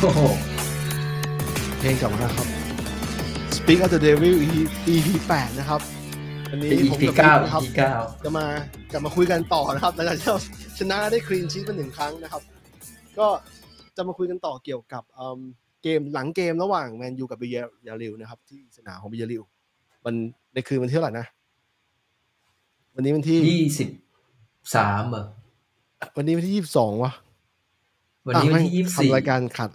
[0.00, 0.20] โอ้โห
[1.78, 2.46] เพลงกลับมาครับ
[3.56, 4.34] Speak of the Devil
[4.94, 5.80] EP 8นะครับ
[6.50, 8.46] วันนี้เป็นผม EP กับเก้าพี่นะครับ EP เก้าจะมา
[8.92, 10.38] จะมาคุยกันต่อนะครับหลังจากที่เรา
[10.78, 12.42] ชนะได้คลีนชีตมาหนึ่งครั้งนะครับ
[13.18, 13.26] ก็
[13.96, 15.40] จะมาคุยกันต่อเกี่ยวกับเอิ่ม
[15.82, 17.48] เกมหลังเกมระหว่างแมนยูกับบิ
[17.84, 19.42] เยาริวนะครับ ที่สนามของบิเยาริว
[20.04, 20.14] มัน
[20.54, 21.26] ในคืนวันที่เท่าไหร่นะ
[22.94, 23.88] วันนี้วันที่ ยี่สิบ
[24.74, 25.24] สามเหรอ
[26.16, 27.12] วันนี้วันที่ยี่สิบสองวะ
[28.26, 29.70] วันนี้อะวันไม่ที่ยี่สิบสี่ทำรายการขัด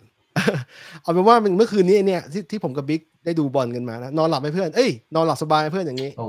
[1.02, 6.28] เอาเป็นว่าเมื่อคืนนี้เนี่ยที่ที่ผมกับบิ๊กได้ดูบอลกันมานะนอนหลับไหมเพื่อน เอ้ยนอนหลับสบายไหมเพื่อนอย่างนี้โอ้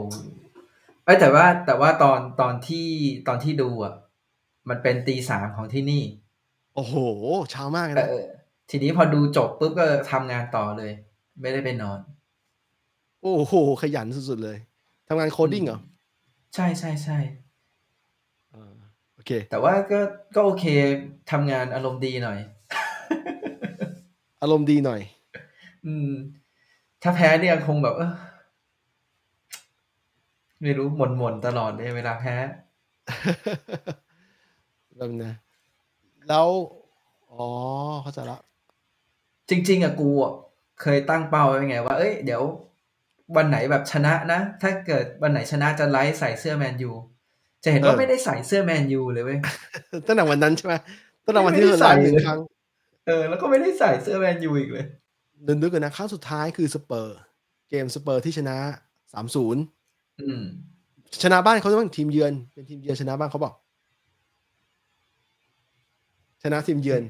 [1.05, 2.89] ไอยแต่ว่าแต่ว่าตอนตอนที่
[3.29, 3.95] ตอนที่ดูอะ
[4.69, 6.03] มันเป็นตีสามของที่นี่
[6.75, 6.95] โอ้โห
[7.51, 8.27] เช้ามากเลยเอนะอ
[8.71, 10.93] ทีนี้พอดูจบปุ๊บก็ทำงานต่อเลย
[11.41, 11.99] ไม่ได้ไปนอน
[13.23, 14.59] โอ้โห ขยันสุดๆเลย
[15.09, 15.79] ทำงานโคดดิ้งเหรอ
[16.55, 20.01] ใช่ใช่ใช่อ่าโอเค แต่ว่าก็
[20.35, 20.65] ก็โอเค
[21.31, 22.39] ทำงานอารมณ์ดีหน่อย
[24.43, 25.01] อารมณ์ดีหน่อย
[25.87, 26.11] อืม
[27.03, 28.13] ถ้าแพ้เนี่ยคงแบบเออ
[30.63, 32.35] ไม่รู้หม่นหม่นๆตลอดเลยเวลาแพ้
[34.97, 35.33] แบบนะ
[36.29, 36.49] แล้ว
[37.31, 37.45] อ๋อ
[38.03, 38.39] เข้าใจละ
[39.49, 40.33] จริง ๆอะกูอะ
[40.81, 42.43] เคยตั้งเป้าไว้ไงว่า เอ้ย เดี๋ยว
[43.37, 46.93] วันไหนแบบชนะนะ ถ้าเกิดวันไหนชนะจะไลฟ์ใส่เสื้อแมนยู
[47.65, 49.39] จะเห็นว่าไม่ได้ใส่เสื้อแมนยูเลยเว้ย
[50.07, 50.75] ตั้งแต่วันนั้นใช่ไหม
[51.25, 52.41] ตั้งแต่วันที่ไม่เราได้ไลใส่เลยหนึ่งครั้ง
[53.07, 54.87] เออ แล้วก็ไม่ได้ใส่เสื้อแมนยูอีกเลย
[55.45, 57.19] เดินนึกกันนะครั้งสุดท้ายคือสเปอร์
[57.71, 58.57] เกมสเปอร์ที่ชนะ
[59.13, 59.63] สามศูนย์
[60.21, 60.43] อืม
[61.23, 63.55] ชนะบ้านเขาต้องทีมเยือน เป็นทีมเยือนชนะบ้านเขาบอก
[66.43, 67.03] ชนะทีมเยือน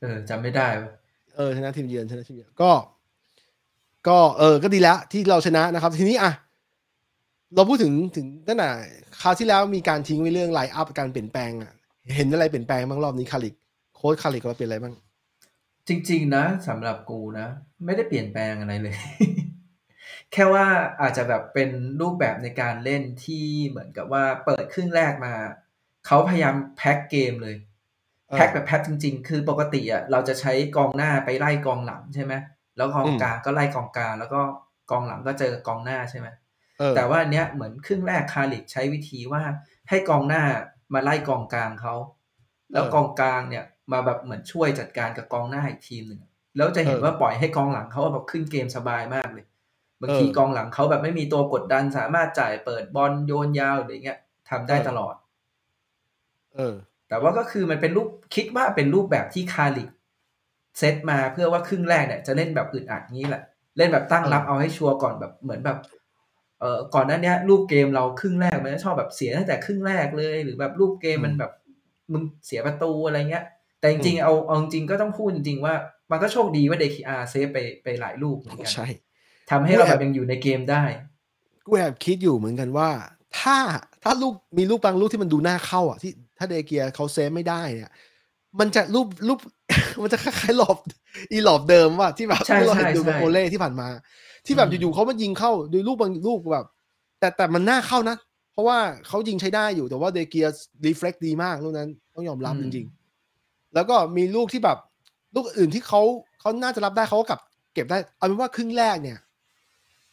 [0.00, 0.90] เออจำไม่ได้วะ
[1.36, 2.70] เออชนะทีมเยือนชนะทีมเยือนก็
[4.08, 6.32] ก็เออ ก็ดีแล้วที่เราชนะนะครับ ทีนี้อะ
[7.54, 8.68] เราพูดถึงถึงตั้งแต่
[9.20, 11.72] คราวที่แล้วมีการทิ้งไว้เรื่องไลน์อัพการเปลี่ยนแปลงอะ
[12.16, 13.54] เห็นอะไรเปลี่ยนแปลงบ้างรอบนี้คาริก
[13.96, 14.94] โค้ชคาริกเราเปลี่ยนอะไรบ้าง
[15.88, 17.48] จริง ๆ นะสำหรับกูนะ
[17.84, 18.96] ไม่ได้เปลี่ยนแปลงอะไรเลย
[20.32, 20.66] แค่ว่า
[21.00, 21.70] อาจจะแบบเป็น
[22.00, 25.34] รูปแบบในการเล่นที่เหมือนกับว่าเปิดครึ่งแรกมา
[26.06, 27.56] เขาพยายามแพ็คเกมเลย
[28.28, 32.34] เออแพ็คแบบแพ็คจริง ๆ คือปกติอะเราจะใช้กองหน้าไปไล่กองหลังใช่ไหม
[32.76, 34.40] แล้วกองอืมกลางก็ไล่กองกลางแล้วก็
[34.90, 36.41] กองหลังก็เจอกองหน้าใช่ไหมเออ
[36.96, 39.42] แต่ว่าอันเนี้ยเหมือนครึ่งแรกคาริกใช้วิธีว่า
[39.88, 40.42] ให้กองหน้า
[40.94, 41.94] มาไล่กองกลางเขา
[42.72, 46.20] แล้วกองกลางเนี่ยมาแบบเหมือนช่วยจัดการกับกองหน้าอีกทีมหนึ่ง
[46.56, 49.46] แล้วจะเห็นว่าปล่อยให้กองหลังเขาแบบขึ้นเกมสบายมากเลย
[50.00, 54.18] บางทีกองหลังเขาแบบไม่มีตัวกดดันสามารถจ่ายเปิดบอลโยนยาวหรืออย่างเงี้ย
[54.50, 55.14] ทำได้ตลอด
[56.54, 56.74] เออ
[57.08, 59.88] แต่ว่าก็คือมันเป็นรูปคิดว่าเป็นรูปแบบที่คาริก
[60.78, 63.42] เซตมาเพื่อว่าครึ่งแรกเนี่ยจะเล่นแบบอึดอัดงี้แหละ
[63.78, 65.78] เล่นแบบตั้งรับเออเอาให้ชัวร์ก่อนแบบเหมือนแบบ
[66.62, 71.52] เอ่อก่อนหน้าเนี้ยรูปเกมเราครึ่งแรกมันจะชอบแบบเสียตั้งแต่ครึ่งแรกเลย หรือแบบรูปเกมมันแบบ
[72.12, 73.44] มึงเสียประตูอะไรเงี้ย
[73.80, 75.74] แต่จริงๆเอาเอาจริงๆก็ต้องพูดจริงๆว่า
[76.10, 78.86] มันก็โชคดีว่าเดเคอา save ไปไปหลายลูกเหมือนกันใช่
[79.50, 80.84] ทำให้เราแบบยังอยู่ในเกมได้
[81.66, 82.90] กูแอบคิดอยู่เหมือนกันว่า
[83.40, 83.56] ถ้า
[84.02, 87.92] ถ้าลูกมีลูกบางลูกที่มันดูน่าเข้าอะที่ถ้าเดเคอาเขา save ไม่ได้เนี่ย
[88.60, 89.38] มันจะรูปรูป
[90.02, 90.78] มันจะคล้ายๆ loop
[91.32, 93.88] อี loop เดิมว่าที่แบบใช่ที่เราเห็นใช่ดูกับใช่โอเล่ที่ผ่านมา
[94.46, 96.66] ที่แบบอืมอยู่ๆเขามายิงเข้าโดยลูกบางลูกแบบ
[97.20, 98.16] แต่แต่มันน่าเข้านะ
[98.52, 100.46] เพราะว่าเขายิงใช้ได้อยู่แต่ว่าเดเคอา
[100.86, 104.78] reflex ดีมากลูกนั้น ต้องยอมรับจริงๆ แล้วก็มีลูกที่แบบ
[105.34, 106.02] ลูกอื่นที่เขา
[106.40, 107.40] เขาน่าจะรับได้เขาก็กลับ
[107.74, 109.18] เก็บได้ เอาเป็นว่าครึ่งแรกเนี่ย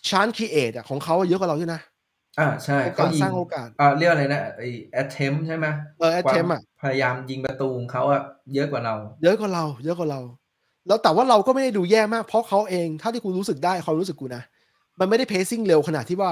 [0.08, 1.82] chance create อะของเขาอะเยอะกว่าเราด้วยนะ
[2.40, 4.62] อ่าใช่โอกาสเขายิสร้างโอกาสอ่าเรียกอะไรนะไอ
[4.94, 5.66] attempt ใช่ไหม
[6.00, 8.22] เออ attempt อะพยายามยิงประตูของเขาอะ
[8.54, 10.22] เยอะกว่าเรา เยอะกว่าเรา เยอะกว่าเรา
[10.90, 14.44] แล้วแต่ว่าเราก็ไม่ได้ดูแย่มาก เพราะเขาเองถ้าที่กูรู้สึกได้ความรู้สึกกูนะ
[15.00, 16.32] มันไม่ได้เพ c ซิ่งเร็วขนาดที่ว่า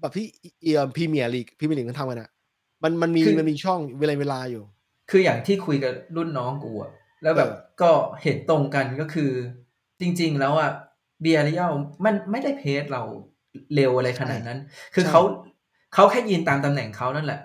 [0.00, 0.26] แบบที่
[0.62, 2.30] เอียพรีเมียร์ลีกพรีเมียร์ลีกมันทำกันอะ
[2.82, 4.62] มันมันมีคือมันมีช่องเวลาเวลาอยู่
[5.10, 6.90] คืออย่างที่คุยกับรุ่นน้องกูอะ
[7.22, 7.90] แล้วแบบเออก็
[8.22, 9.30] เห็นตรงกันก็คือ
[10.00, 10.70] จริง ๆ แล้วอะ
[11.22, 11.72] เบียร์เรียล
[12.04, 13.02] มันไม่ได้เพจเรา
[13.74, 14.58] เร็วอะไรขนาดนั้น
[14.94, 15.20] คือเขา
[15.94, 17.40] เขาแค่ยืนตามตำแหน่งเขานั่นแหละ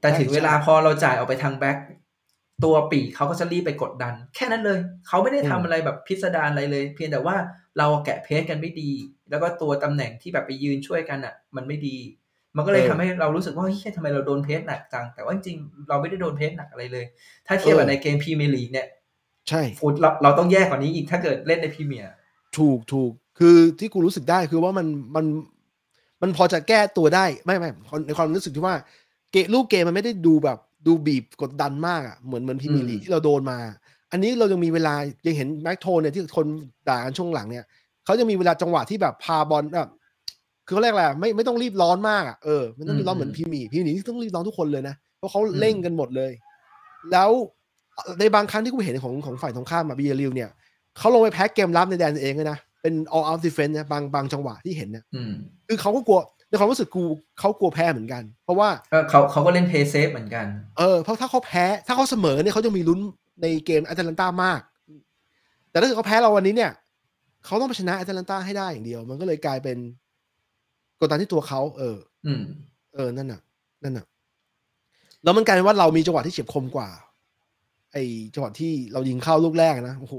[0.00, 1.78] แต่ถึงเวลาพอเราจ่ายออกไปทางแบ็ค
[2.64, 4.78] ตัวปีกเขาก็จะรีบไปกดดัน แค่นั้นเลย
[5.08, 7.36] เขาไม่ได้ทำอะไรแบบพิสดารอะไรเลย เพียงแต่ว่า
[7.78, 8.90] เราแกะเพจกันไม่ดี
[9.30, 11.96] แล้วก็ตัวตำแหน่งที่แบบไปยืนช่วยกันอะมันไม่ดี
[12.56, 17.04] มันก็เลยเออทำให้เรารู้สึกว่าเฮ้ยทำไมเราโดน press หนักจัง แต่ว่าจริงๆเราไม่ได้โดน press หนักอะไรเลย
[17.46, 18.86] ถ้าเทียบกับเออในเกมพรีเมียร์ลีกเนี่ย
[19.48, 22.10] ใช่ฟูดเราเราต้องแย่กว่านี้อีกถ้าเกิดเล่นในพรีเมียร์
[22.58, 24.86] ถูกถูกคือที่กูรู้สึกได้คือว่ามัน
[25.16, 25.26] มัน
[26.22, 27.70] มันพอจะแก้ตัวได้ไม่ไม่
[28.06, 28.76] ในความรู้สึกที่ว่า
[29.32, 33.58] เกมลูกเกมมันไม่ได้ดูแบบ ดูบีบกดดันมากอะเหมือนเหมือนพรีเมียร์ลีกที่เราโดนมา
[34.12, 34.94] อันนี้เรายังมีเวลา
[35.26, 36.46] ยังเห็นแม็กโทมิเนเนี่ยที่คน
[36.88, 37.64] ด่ากันช่วงหลังเนี่ย
[38.04, 39.90] เขาจะมีเวลาจังหวะที่แบบพาบอลแบบ
[40.66, 46.32] คือเขาเรียกอะไรไม่ไม่ต้องรีบร้อนมากอะเออมันต้องรีบร้อนเหมือนพรีเมียร์พรีเมียร์ลีกที่ต้องรีบร้อนทุกคนเลยนะเพราะเขาเร่งกันหมดเลย
[47.12, 47.30] แล้ว
[48.20, 50.50] ในบางครั้งที่กูเห็นของของฝ่ายตรงข้ามบียาร์เรอัลเนี่ย
[50.98, 55.32] เขาลงไปแพ้เกมรับในแดนตัวเองเลยนะเป็น all out defense นะบางบางจังหวะที่เห็นเนี่ยอืม
[55.68, 57.04] คือเขาก็กลัว ในความรู้สึกกู
[57.38, 60.46] เขากลัวแพ้เหมือนกัน เพราะว่าก็เขาเขาก็เล่น play safe เหมือนกัน
[60.78, 63.00] เออเพราะถ้าเขาแพ้ ถ้าเขาเสมอเนี่ยเขาจะมีลุ้น
[63.42, 64.60] ในเกมแอตแลนตามาก
[65.70, 66.72] แต่ถ้าเกิดเขาแพ้เราวันนี้เนี่ย
[67.44, 69.78] เขาต้องไปชนะแอตแลนตาให้ได้อย่างเดียว มันก็เลยกลายเป็น
[71.00, 72.42] กดดันที่ตัวเขาเออ อืม
[72.94, 73.40] เออนั่นน่ะ
[73.84, 74.06] นั่นน่ะ
[75.24, 76.88] แล้วมันกลายเป็นว่าเรามีจังหวะที่เฉียบคมกว่า
[77.92, 78.04] ไอ้
[78.34, 80.14] จังหวะที่เรายิงเข้าลูกแรกนะโอ้โห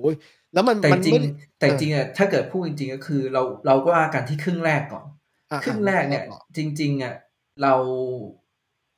[0.53, 1.29] แล้วมันแต่มันจริงไม่ได้
[1.59, 5.20] แต่จริงอะถ้าเกิดพูดจริง ๆ ก็คือ เราเราก็ว่ากันที่ครึ่งแรกก่อนอะ
[5.63, 7.15] ครึ่งแรกเนี่ยอะจริง ๆอะ
[7.61, 7.73] เรา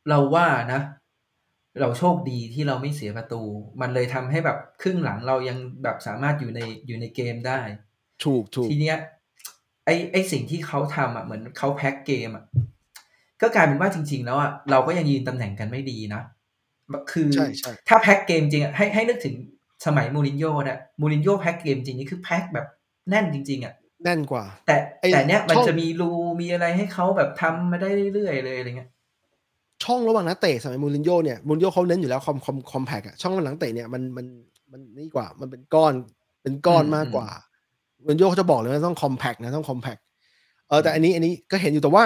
[0.09, 0.81] เราว่านะ
[1.81, 3.41] เราโชคดีที่เราไม่เสียประตู
[3.81, 7.59] มันเลยทำให้แบบครึ่งหลังเรายังแบบสามารถอยู่ในอยู่ในเกมได้
[8.23, 8.97] ถูกถูกทีเนี้ย
[9.85, 12.43] ไอไอสิ่งที่เขาทำอะเหมือนเขาแพ็กเกมอะ
[13.41, 16.21] ก็กลายเป็นว่าจริง ๆ แล้วอะเราก็ยังยืนตำแหน่งกันไม่ดีนะ
[17.11, 19.35] คือใช่ใช่ถ้าแพ็กเกมจริงอะให้ให้นึกถึง
[19.85, 22.67] สมัยมูรินโญ่เนี่ยมูรินโญ่แพ็กเกมจริงนี่คือแพ็กแบบ
[23.09, 23.73] แน่นจริง ๆอะ
[24.03, 26.11] แน่นกว่า แต่ไอ้แต่เนี้ยมันช่องจะมีรู
[26.41, 28.89] มีอะไรให้เขาแบบทำมาได้เรื่อยๆเลยอะไรเงี้ย
[29.83, 34.25] ช่องระหว่างนักเตะสมัยมูรินโญ่เนี่ยมูรินโญ่เขาเน้นอยู่แล้วคอมคอมคอมแพกอะช่องระหว่างนักเตะเนี่ยมันมัน
[34.71, 35.93] มันนี่กว่ามันเป็นก้อน
[36.43, 37.27] เป็นก้อนมากกว่า
[38.03, 39.97] มูรินโญ่เขาจะบอกเลยว่าต้องคอมแพกนะต้องคอมแพก
[40.69, 42.03] เออแต่อันนี้อันนี้ก็เห็นอยู่แต่ว่า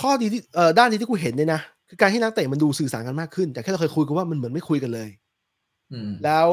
[0.00, 5.08] ข้อดีที่เออด้านดีที่กูเห็นเนี่ยนะคือการที่นักเตะมันดูสื่อสารกันมากขึ้น แต่แค่เราเคยคุยกันว่ามันเหมือนไม่คุยกันเลย
[5.92, 6.48] อืมแล้ว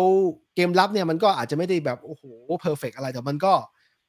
[0.56, 2.24] เกมรับเนี่ยมันก็อาจจะไม่ได้แบบโอ้โห
[2.60, 3.54] perfect อะไรแต่มันก็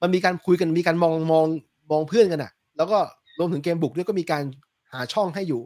[0.03, 1.47] มันมีการคุยกันมีการมองมอง
[1.91, 2.99] มองเพื่อนกันอะ แล้วก็
[3.39, 4.45] รวมถึงเกมบุกด้วยก็มีการ
[4.93, 5.63] หาช่องให้อยู่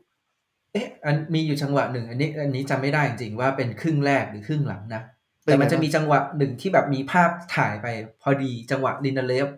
[0.73, 5.03] เอ๊ะอันมีอยู่จังหวะหนึ่ง อันนี้อันนี้จำไม่ได้จริงๆว่าเป็นครึ่งแรกหรือครึ่งหลังนะ
[5.45, 7.87] เป็นแต่ไงมันจะบ้างมีจังหวะหนึ่งที่แบบมีภาพถ่ายไป
[8.23, 9.49] พอดีจังหวะลินเดเลฟ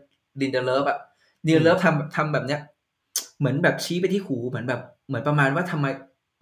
[0.40, 0.98] ลินเดเลฟอะ
[1.46, 2.60] ลินเดเลฟทำทำแบบเนี้ย
[3.38, 5.86] เหมือนแบบชี้ไปที่หูเหมือนแบบ เหมือนประมาณว่าทำไม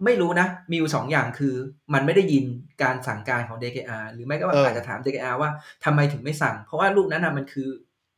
[0.05, 1.55] ไม่รู้นะ มีอยู่สองอย่างคือ
[1.93, 2.45] มันไม่ได้ยิน
[2.83, 5.49] การสั่งการของ เดเคอา หรือไม่ก็ว่าเออออาจจะถาม เดเคอา ว่า
[5.85, 7.69] ทำไมถึงไม่สั่ง เพราะว่าลูกนั้นน่ะมันคือ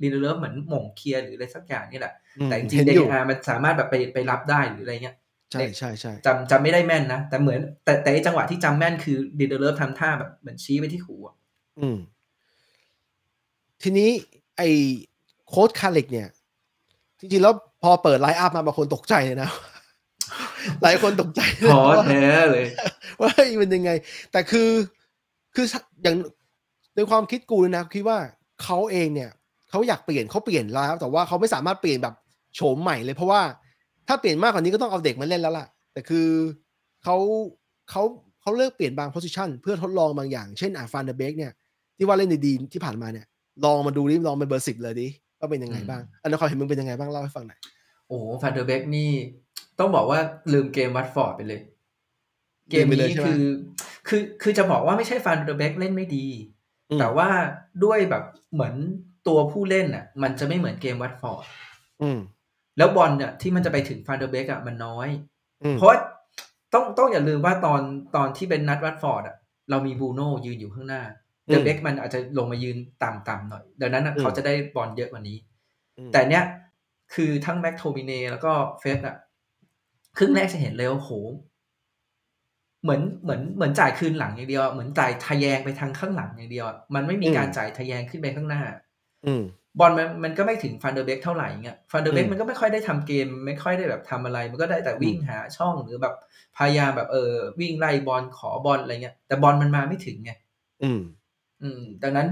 [0.01, 5.16] ลินเดเลฟเหมือนหม่ง clear หรืออะไรสักอย่างนี่แหละอืม แต่จริงเห็นๆอยู่ เดเคอา มันสามารถแบบไปไปรับได้หรืออะไรเงี้ย
[5.51, 11.36] ใช่ใช่ใช่จำจำไม่ได้แม่นนะ แต่เหมือน แต่แต่ไอ้จังหวะที่จำแม่นคือดีเดอร์เลิฟทำท่าแบบเหมือนชี้ไปที่หูอะ
[11.80, 11.98] อืม
[13.81, 14.10] ทีนี้
[14.57, 14.69] ไอ้
[15.48, 16.28] โค้ชคาริกเนี่ย
[17.19, 19.50] จริงๆแล้วพอเปิด line up มาบางคนตกใจเลยนะ
[20.81, 22.66] หลายคนตกใจเลยพอว่าแท้เลย
[23.22, 23.92] ว่าเฮ้ยมันยังไง
[24.31, 24.69] แต่คือ
[25.56, 25.66] คือ
[26.04, 26.16] อย่าง
[26.95, 28.18] ในความคิดกูนะคิดว่า
[28.63, 29.30] เขาเองเนี่ย
[29.69, 32.16] เขาอยากเปลี่ยนเขาเปลี่ยนแล้ว แต่ว่าเขาไม่สามารถเปลี่ยนแบบ
[32.56, 33.42] โฉมใหม่เลยเพราะว่า
[34.07, 36.27] ถ้าเปลี่ยนมากกว่านี้ก็ต้องเอาเด็กมาเล่นแล้วล่ะ แต่คือ
[37.03, 37.18] เขา
[37.89, 38.03] เขา
[38.42, 41.51] เขาเลือกเปลี่ยนบาง position เพื่อทดลองบางอย่าง เช่นอ่าฟานเดเบกเนี่ย
[41.98, 43.25] ที่ว่าเล่นดีๆที่ผ่านมาเนี่ย
[43.65, 45.07] ลองมาดูดิลองเป็นเบอร์สิบเลยดิ
[45.39, 47.59] ว่าเป็นยังไงบ้าง อันนั้นความเห็นมึงเป็นยังไงบ้างเล่าให้ฟังหน่อย
[48.07, 49.12] โอ้ฟันเดอร์เบกนี่
[49.80, 50.19] ต้องบอกว่า
[50.54, 51.62] ลืมเกมวัตฟอร์ดไปเลย
[52.69, 53.45] เกมลืมไปเลยนี้ใช่ไหมคือ
[54.07, 56.25] คือคือจะบอกว่าไม่ใช่ฟันเดอร์เบกเล่นไม่ดี
[56.89, 57.30] อืมแต่ว่า
[57.83, 58.24] ด้วยแบบ
[58.54, 58.74] เหมือน
[59.27, 61.45] ตัวผู้เล่นอะ มันจะไม่เหมือนเกมวัตฟอร์ด
[62.01, 62.19] อืม
[62.77, 65.07] แล้วบอลเนี่ยที่มันจะไปถึงฟันเดอร์เบกอะมันน้อย
[65.63, 65.97] อืมเพราะว่า
[66.73, 67.81] ต้องต้องอย่าลืมว่าตอน
[68.15, 69.35] ตอนที่เป็นนัดวัตฟอร์ดอะ
[69.69, 71.03] เรามีบรูโน่ยืนอยู่ข้างหน้า
[71.47, 75.38] อืมเดอะเบกมันอาจจะลงมายืนต่ำๆหน่อย ดังนั้นน่ะอืมเขาจะได้บอลเยอะกว่านี้
[75.97, 76.44] อืมแต่เนี้ย
[77.13, 79.15] คือทั้งแม็กโทมิเนแล้วก็เฟร็ดอะ
[80.18, 81.12] ครึ่งแรกจะเห็นเลยว่าโห
[82.83, 88.63] เหมือนเหมือนเหมือนจ่ายคืนหลังอย่างเดียวอะเหมือนจ่ายทะแยงไปทางข้างหลังอย่างเดียวอะมันไม่มีการจ่ายทะแยงขึ้นไปข้างหน้า
[89.25, 89.44] อืม
[89.80, 96.16] บอลมันมันก็ไม่ถึงฟันเดอร์เบกเท่าไหร่เงี้ยฟันเดอร์เบกอืมมันก็ไม่ค่อยได้ทำเกม ไม่ค่อยได้แบบทำอะไร มันก็ได้แต่วิ่งหาช่องหรือแบบ
[96.57, 100.31] พยายามแบบเออวิ่งไล่บอลขอบอลอะไรเงี้ย แต่บอลมันมาไม่ถึงไง
[100.83, 101.01] อืม
[101.61, 102.28] อืม ดังนั้น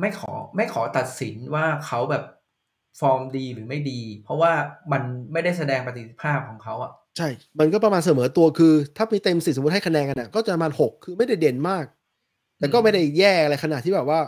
[0.00, 2.24] ไม่ขอไม่ขอตัดสินว่าเขาแบบ
[3.00, 4.52] ฟอร์มดีหรือไม่ดี เพราะว่า
[4.92, 11.84] มันไม่ได้แสดงประสิทธิภาพของเขาอะใช่ มันก็ประมาณเสมอตัวคือ ถ้ามีเต็มสิบสมมติให้คะแนนกันนะก็จะประมาณหกคือไม่ได้เด่นมาก
[12.58, 14.20] แต่ก็อืมไม่ได้แย่อะไรขนาดที่แบบว่า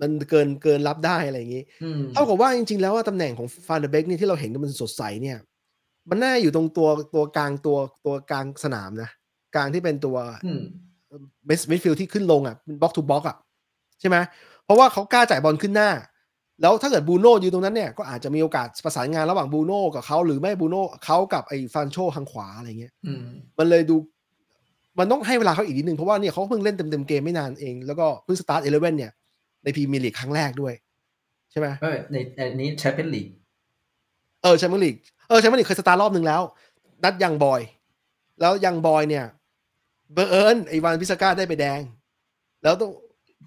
[0.00, 5.38] มันเกินเกินรับได้อะไรอย่างนี้อืมเท่ากับว่าจริงๆ แล้วว่าตำแหน่งของฟานเดอร์เบกนี่ที่เราเห็นกันมันสดใสเนี่ย
[6.10, 9.10] มันน่าอยู่ตรงตัวตัวกลางตัวตัวกลางสนามนะ
[9.54, 10.62] กลางที่เป็นตัวอืม
[11.48, 13.36] mid midfield ที่ขึ้นลงอะเป็น box to box อะ
[14.00, 14.16] ใช่ไหม
[14.64, 15.90] เพราะว่าเขากล้าจ่ายบอลขึ้นหน้า
[16.62, 23.22] แล้วถ้าเกิดบูโน่ยืนตรงนั้นเนี่ยก็อาจจะมีโอกาสประสานงานระหว่างบูโน่กับเขาหรือไม่บูโน่เขากับไอ้ซานโชทางขวาอะไรเงี้ยอืม
[23.58, 23.96] มันเลยดู
[24.98, 29.12] มันต้องให้เวลาเขาอีกนิดนึงเพราะว่าเนี่ยเขาเพิ่งเล่นเต็มเต็มๆเกมไม่นานเอง แล้วก็เพิ่ง start eleven เนี่ย
[29.62, 30.74] ในพรีเมียร์ลีกครั้งแรกด้วย
[31.50, 33.28] ใช่ไหมเออในอันนี้แชมเปี้ยนลีก
[34.42, 34.96] เออแชมเปี้ยนลีก
[35.28, 36.42] เออแชมเปี้ยนลีกเคยสตาร์ทรอบหนึ่งแล้ว
[37.04, 37.60] นัดยังบอย
[38.40, 39.24] แล้วยังบอยเนี่ย
[40.14, 41.80] บังเอิญไอ้วานบิสซาก้าได้ไปแดง
[42.62, 42.90] แล้วต้อง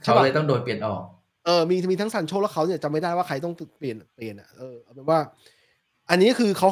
[0.02, 1.02] เขาเลยต้องโดนเปลี่ยนออก
[1.46, 5.20] เออมีมีทั้งซันโชแล้วเขาเนี่ยจำไม่ได้ว่าใครต้องเปลี่ยนเปลี่ยนอะเออเอาเป็นว่า
[6.10, 6.70] อันนี้คือเขา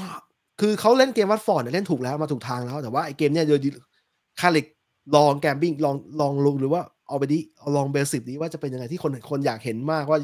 [0.62, 3.60] คือเขาเล่นเกมวัตฟอร์ดเนี่ยเล่นถูกแล้วมาถูกทางแล้ว แต่ว่าไอเกมเนี่ยโดย
[4.42, 4.66] คาริค
[5.16, 10.20] ลอง gambling ลองลองลงหรือว่า เอาไปดิเอาลอง basic นี้ว่าจะเป็นยังไงที่คนคนอยากเห็นมากว่า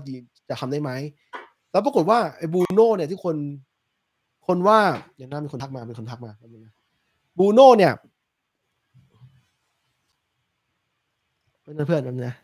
[0.50, 0.92] จะทำได้ไหม
[1.72, 3.36] แล้วปรากฏว่าไอ้บูโน่เนี่ยที่คน
[4.48, 4.80] คนว่า
[5.18, 6.32] อย่างนั้นมีคนทักมามีคนทักมา
[7.40, 7.94] บูโน่เนี่ย
[11.62, 12.36] เพื่อนเพื่อนนั่นนะ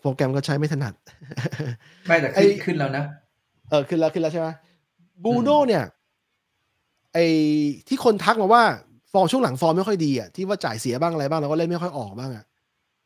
[0.00, 0.94] โปรแกรมก็ใช้ไม่ถนัด
[2.06, 3.04] ไม่แต่ขึ้นขึ้นแล้วนะ
[3.70, 4.48] เออขึ้นแล้วขึ้นแล้วใช่ไหม
[5.24, 5.84] บูโน่เนี่ย
[7.12, 7.24] ไอ้
[7.88, 8.62] ที่คนทักมาว่า
[9.12, 12.44] ฟอร์มช่วงหลังฟอร์มไม่ค่อยดีอะที่ว่าจ่ายเสียบ้างอะไรบ้างแล้วก็เล่นไม่ค่อยออกบ้างอะ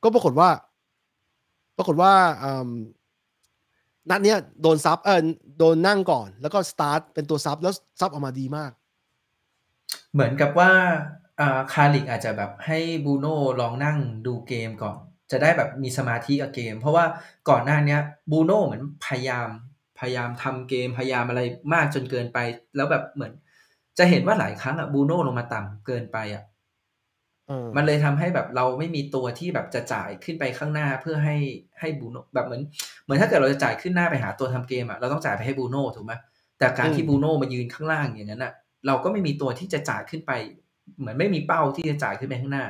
[0.06, 0.50] ก็ปรากฏว่า
[1.76, 2.12] ปรากฏว่า
[4.10, 5.20] นัดเนี้ยโดน sub เออ
[5.58, 8.72] โดนนั่งก่อน แล้วก็สตาร์ทเป็นตัว sub แล้ว sub ออกมาดีมาก
[10.12, 10.70] เหมือนกับว่า
[11.72, 14.96] คาริคอาจจะแบบให้บูโน่ลองนั่งดูเกมก่อน
[15.30, 17.04] จะได้แบบมีสมาธิกับเกม เพราะว่า
[17.48, 17.98] ก่อนหน้านี้
[18.30, 19.48] บูโน่เหมือนพยายาม
[19.98, 21.40] พยายามทำเกมพยายามอะไร
[21.72, 22.38] มากจนเกินไป
[22.76, 23.32] แล้วแบบเหมือน
[23.98, 26.42] จะเห็นว่าหลายครั้งอะบูโน่ลงมาต่ำเกินไปอะ
[27.76, 31.36] มันเลยทำให้แบบเราไม่มีตัวที่แบบจะจ่ายขึ้นไปข้างหน้าเพื่อให้
[31.80, 32.62] ให้บูโน่แบบเหมือน
[33.04, 36.12] เหมือนถ้าเกิดเราจะจ่ายขึ้นหน้าไปหาตัวทำเกมอะเราต้องจ่ายไปให้บูโน่ถูกไหม
[36.58, 38.52] แต่การที่บูโน่มายืนข้างล่างอย่างนั้นอะ
[38.86, 40.32] เราก็ไม่มีตัวที่จะจ่ายขึ้นไป
[40.98, 42.64] เหมือนไม่มีเป้าที่จะจ่ายขึ้นไปข้างหน้า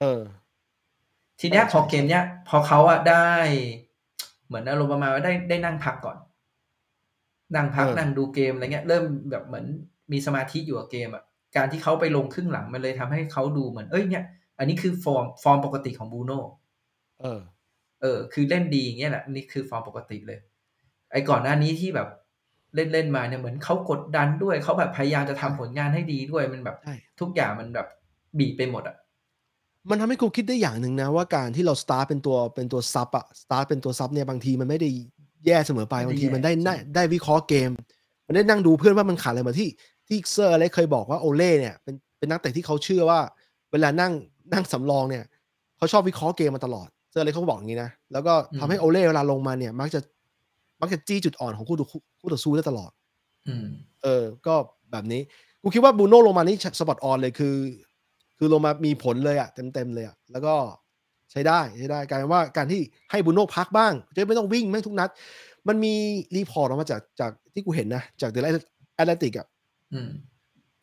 [0.00, 0.22] เออ
[1.40, 3.32] ทีเนี้ยพอเกมเนี้ยพอเขาอะได้
[4.46, 6.16] เหมือนอารมณ์ประมาณว่าได้ได้นั่งพักก่อน
[7.54, 9.66] นั่งพักนั่งดูเกมอะไรเงี้ย เริ่มแบบเหมือน
[10.12, 11.24] มีสมาธิอยู่กับเกมอะ
[11.56, 14.24] การที่เขาไปลงครึ่งหลังมันเลยทำให้เขาดูเหมือนเอ้ยเนี่ย
[14.58, 16.40] อันนี้คือฟอร์มฟอร์มปกติของบูโน่
[17.20, 17.40] เออ
[18.02, 20.38] เออ คือเล่นดีอย่างเงี้ยแหละนี่คือฟอร์มปกติเลย
[21.12, 22.08] ไอ้ก่อนหน้านี้ที่แบบ
[22.74, 26.76] เล่นเล่นมาเนี่ยเหมือนเขากดดันด้วยเขาแบบพยายามจะทำผลงานให้ดีด้วยมันแบบ
[27.20, 27.86] ทุกอย่างมันแบบ
[28.38, 28.96] บีบไปหมดอะ
[29.90, 34.88] มันทำให้กูคิดได้อย่างหนึ่งนะว่าการที่เราสตาร์ทเป็นตัวเป็นตัว sub อะสตาร์ทเป็นตัว sub เนี่ยบางทีมันไม่ได้
[35.46, 36.52] แย่เสมอไปบางทีมันได้
[36.94, 37.70] ได้วิเคราะห์เกม
[38.26, 39.68] มันได้นั่งดูเพื่อนว่ามันขาดอะไรมาที่
[40.08, 43.20] ที่เซอร์อเล็กซ์เคยบอกว่าโอเล่เนี่ยเป็นเป็นนักเตะที่เขาเชื่อว่า
[43.72, 44.12] เวลานั่ง
[44.52, 45.24] นั่งสำรองเนี่ย
[45.76, 50.00] เขาชอบวิเคราะห์เกมมาตลอดเซอร์อเล็กซ์เขาบอกอย่างนี้นะแล้วก็ทำให้โอเล่เวลาลงมาเนี่ย มักจะ
[50.80, 51.86] มักจะจี้จุดอ่อนของคู่ต่อ
[52.20, 52.90] คู่ต่อสู้ได้ตลอด
[54.02, 54.54] เออ ก็
[54.92, 55.20] แบบนี้
[55.62, 57.56] กูคิดว่าบูโน่ลงมานี่ spot on เลยคือ
[58.38, 60.54] คือลงมามีผลเลยอะเต็มเต็มเลยอะแล้วก็
[61.30, 62.80] ใช้ได้ใช้ได้กลายเป็นว่าการที่
[63.10, 65.08] ให้บูโน่พักบ้างจะไม่ต้องวิ่งไม่ทุกนัด
[65.68, 65.94] มันมี
[66.34, 69.46] report ออกมาจากจากที่กูเห็นนะ จาก The Athletic อะ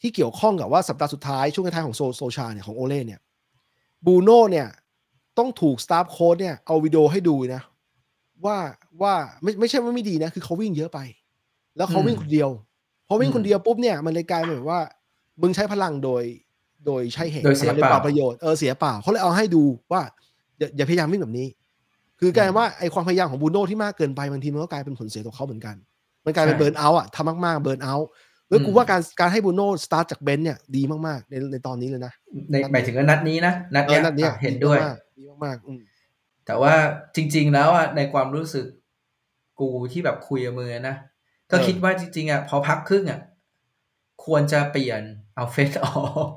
[0.01, 3.19] ที่เกี่ยวข้องกับว่าสัปดาห์สุดท้าย ช่วงท้ายของโซโซลชาเนี่ยของโอเล่เนี่ย
[4.05, 4.67] บูโน่เนี่ย
[5.37, 7.61] ต้องถูก staff coach เนี่ยเอาวิดีโอให้ดูนะ
[8.45, 8.57] ว่า
[9.01, 9.13] ว่า
[9.43, 10.99] ไม่ไม่ใช่ว่าไม่ดีนะ คือเขาวิ่งเยอะไป
[11.77, 12.49] แล้วเขาวิ่งคนเดียว
[13.07, 14.81] พอวิ่งคนเดียวปุ๊บเนี่ยมันเลยกลายเป็นแบบว่า
[15.41, 16.23] มึงใช้พลังโดย
[16.85, 20.01] โดยใช้เหตุโดยเสียเปล่าประโยชน์เออเสียเปล่าเขาเลยเอาให้ดูว่า
[20.59, 21.47] อย่าอย่าพยายามวิ่งแบบนี้
[22.19, 25.75] คือกลายว่าไอความพยายามของบูโน่ที่มากเกินไปบางทีมันก็กลายเป็นผลเสียต่อเขาเหมือนกัน
[26.25, 28.09] มันกลายเป็นเบิร์นเอาท์อะทำมากๆเบิร์นเอาท์
[28.51, 32.13] แล้วกูว่าการการให้บูโน่สตาร์ทจากเบนซ์เนี่ยดีมากๆ ในในตอนนี้เลยนะ
[32.51, 34.77] ในหมายถึงนัดนี้นะนัดนี้เห็นด้วย
[35.17, 36.73] ดีมากๆแต่ว่า
[37.15, 38.65] จริง ๆ แล้วอะในความรู้สึก
[39.59, 40.95] กูที่แบบคุยกับมือนะ
[41.51, 43.19] ก็คิดว่าจริงๆอะพอพักครึ่งอะ
[44.25, 45.01] ควรจะเปลี่ยน
[45.35, 46.29] เอาเฟสออก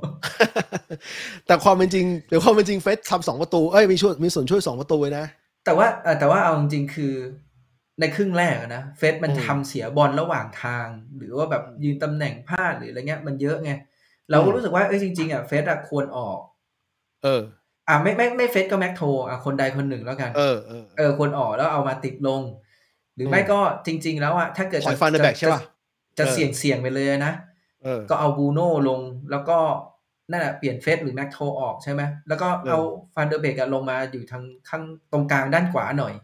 [1.47, 5.27] แต่ความเป็นจริงแต่ความเป็นจริงเฟสทำสองประตูเอ้ยมีช่วยมีส่วนช่วยสองประตูเลยนะ
[5.65, 5.87] แต่ว่า
[6.19, 7.15] แต่ว่าเอาจริงๆคือ
[8.01, 10.87] ในครึ่งแรกนะเฟสมันทำเสียบอลระหว่างทาง
[11.17, 13.71] หรือว่าแบบยืนตำแหน่งพลาดหรืออะไรเงี้ยมันเยอะไง
[14.31, 16.39] เราก็รู้สึกว่าเอ้ยจริงๆอะเฟสอะควรออก
[17.25, 17.43] เออ
[17.89, 22.43] อ่าไม่ไม่ไม่เฟสก็แม็กโทอะคนใดคนหนึ่งแล้วกัน เออเออเออควรออกแล้วเอามาติดลง
[23.15, 25.63] หรือไม่ก็จริง ๆ แล้วอะถ้าเกิดจะฟันแบ็กใช่ป่ะ
[26.19, 27.33] จะเสี่ยงเสี่ยงไปเลยนะ
[28.11, 29.59] ก็เอาบูโน่ลงแล้วก็
[30.31, 32.79] นั่นแหละเปลี่ยนเฟร็ดหรือแม็คโทออกใช่ไหมแล้วก็เอา
[33.15, 34.83] ฟันเดอร์เบกลงมาอยู่ทางข้าง
[35.13, 36.15] ตรงกลางด้านขวาหน่อย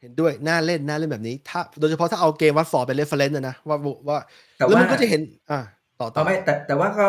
[0.00, 3.76] เห็นด้วยน่าเล่นน่าเล่นแบบนี้ ถ้าโดยเฉพาะถ้าเอาเกมวัตฟอร์ดเป็น reference นะว่า
[4.08, 4.18] ว่า
[4.56, 5.60] แต่ว่ามันก็จะเห็น อ่า
[6.00, 7.08] ต่อต่อไม่แต่แต่ว่าก็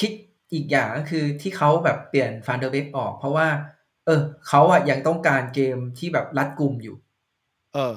[0.00, 0.10] คิด
[0.52, 3.46] อีกอย่างก็คือที่เขาแบบเปลี่ยนฟันเดอร์เบกออก เพราะว่า
[4.06, 6.96] เออเขาอะยังต้องการเกมที่แบบรัดกลุ่มอยู่
[7.74, 7.94] เออ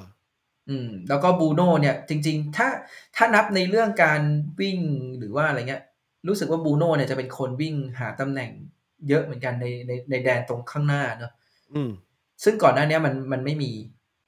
[0.68, 2.68] อืม แล้วก็บูโน่เนี่ย จริง ๆ ถ้า
[3.16, 4.20] ถ้านับในเรื่องการ
[4.60, 4.78] วิ่ง
[5.18, 5.82] หรือว่าอะไรเงี้ย
[6.28, 8.50] รู้สึกว่าบูโน่เนี่ยจะเป็นคนวิ่งหาตำแหน่ง
[9.08, 11.32] เยอะเหมือนกันในในในแดนตรงข้างหน้าเนอะ
[11.74, 11.90] อืม
[12.44, 13.70] ซึ่งก่อนหน้านี้มันมันไม่มี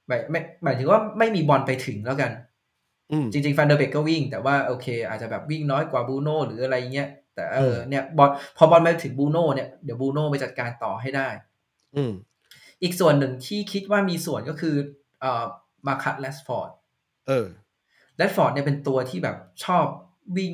[0.09, 2.31] หมายไม่หมายถึงว่าไม่มีบอลไปถึงแล้วกัน
[3.31, 11.27] จริงๆฟันเดอร์เบกก็วิ่ง แต่ว่าโอเค อาจจะแบบวิ่งน้อยกว่าบูโน่หรืออะไรเงี้ยแต่เออเนี่ยบอลพอบอลมาถึงบูโน่เนี่ยเดี๋ยวบูโน่ไปจัดการต่อให้ได้
[11.95, 12.11] อืม
[12.83, 14.75] อีกส่วนหนึ่งที่คิดว่ามีส่วนก็คือ
[15.21, 15.43] เอ่อ
[15.87, 16.71] มาร์คัสแรชฟอร์ด
[17.27, 17.47] เออ
[18.17, 19.85] แรชฟอร์ดเนี่ยเป็นตัวที่แบบชอบ
[20.37, 20.53] วิ่ง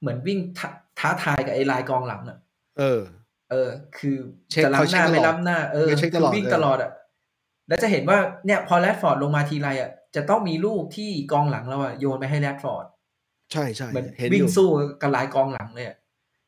[0.00, 0.38] เหมือนวิ่ง
[0.98, 2.38] ท้าทายกับไอ้ลายกองหลังอะ
[2.78, 3.00] เออ
[3.50, 4.16] เออ คือ
[4.64, 6.90] จะล้ำหน้าไม่ล้ำหน้า เออคือวิ่งตลอดอะ
[7.68, 12.86] แล้วจะเห็นว่าเนี่ยพอแรดฟอร์ดลงมาทีไรอะจะต้องมีลูกที่กองหลังเราอะโยนไปให้แรดฟอร์ด
[13.52, 14.68] ใช่ใช่เหมือนวิ่งสู้
[15.02, 15.86] กับลายกองหลังเลย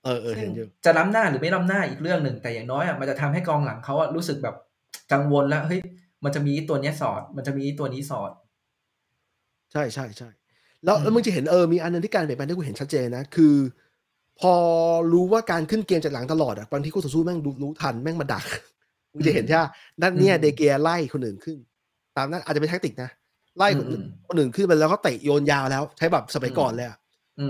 [0.06, 4.56] ออเออซึ่งเห็นอยู่จะล้ำหน้าหรือไม่ล้ำหน้าอีกเรื่องหนึ่งแต่อย่างน้อยอะมันจะทำให้กองหลังเขาอะรู้สึกแบบ
[5.12, 5.80] กังวลแล้วเฮ้ย
[6.24, 8.30] มันจะมีไอ้ตัวเนี้ยสอด มันจะมีไอ้ตัวนี้สอด
[9.72, 10.28] ใช่ใช่ใช่
[10.84, 13.54] แล้วอืมแล้วมึงจะเห็นเออมีอันหนึงที่การเปลี่ยนแปลงที่กูเห็นชัดเจนนะคือ
[14.40, 14.54] พอ
[15.12, 18.44] รู้ว่าการขึ้นเกมจากหลังตลอดอะบางทีคู่ต่อสู้แม่งรู้รู้ทันแม่งมาดัก
[19.14, 19.64] มึงจะเห็นใช่ไหม
[20.02, 21.58] นั่นเนี่ยเดเกียไล่คนอื่นขึ้น
[22.16, 23.10] ตามนั้นอาจจะเป็นแท็กติกนะ
[23.58, 26.96] ไล่คนอื่นคนอื่นขึ้นไปแล้วก็เตะโยนยาวแล้ว ใช้แบบสมัยก่อนเลยอะ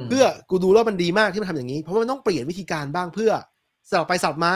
[0.03, 3.33] มเพื่อกูดูแล้วมันดีมากที่มันทำอย่างนี้เพราะว่ามันต้องเปลี่ยนวิธีการบ้างเพื่อ
[3.91, 4.55] สลับไปสลับมา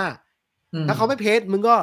[0.74, 1.74] มถ้าเขาไม่เพจมึงก็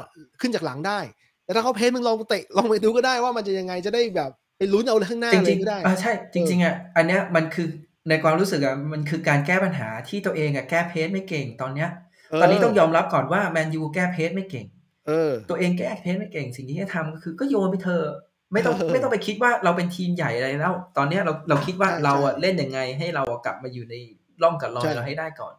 [0.42, 1.00] ขึ้นจากหลังได้
[1.46, 7.68] แต่ถ้าเขาเพจมึงลองเตะลองไปดูก็ได้ว่ามันจะยังไงจะได้แบบไปลุ้นเอาข้างหน้าจเลริยงก็ได้ๆอ่าใช่ จริง ๆอะอันเนี้ยมันคือ
[8.10, 11.90] ในความรู้สึกอะมันคือการแก้ปัญหาที่ตัวเองอะแก้เพจไม่เก่งตอนเนี้ย
[12.32, 14.66] เออตอนนี้ต้องยอมรับก่อนว่าแมนยูแก้เพจไม่เก่ง
[15.10, 18.06] เออ ตัวเองแก้เพจไม่เก่งสิ่งที่ให้ทำก็คือก็โยนไปเถอะ
[18.54, 23.96] ไม่ต้องเออไม่ต้องไปคิดว่าเราเป็นทีมใหญ่อะไรแล้ว ตอนเนี้ยเราเราคิดว่าใช่เราอะใช่เล่นยังไงให้เราอะกลับมาอยู่ใน
[24.42, 25.54] ร่องกับรอใช่ยเราให้ได้ก่อน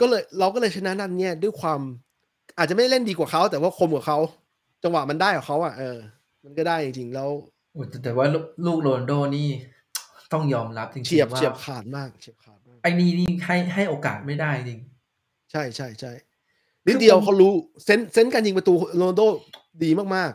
[0.00, 1.80] ก็เลยเราก็เลยชนะนัดเนี่ยด้วยความ
[2.58, 4.18] อาจจะไม่ได้เล่นดีกว่าเขาแต่ว่าคมกว่าเขา
[4.82, 5.98] จังหวะมันได้กับเขาอะเออ
[6.44, 7.30] มันก็ได้จริงๆแล้ว
[7.72, 9.48] โอ้แต่แต่ว่าลูกลูกโรนลโดนี่
[10.32, 14.80] ต้องยอมรับจริงๆเฉียบว่าเฉียบขาดมากเฉียบขาดมากไอ้นี่นี่ให้ให้โอกาสไม่ได้จริง
[15.52, 16.12] ใช่ใช่ใช่
[16.86, 17.52] นิดเดียวเขารู้
[17.84, 19.20] เซนเซนการยิงประตูโรนลโด
[19.84, 20.32] ดีมาก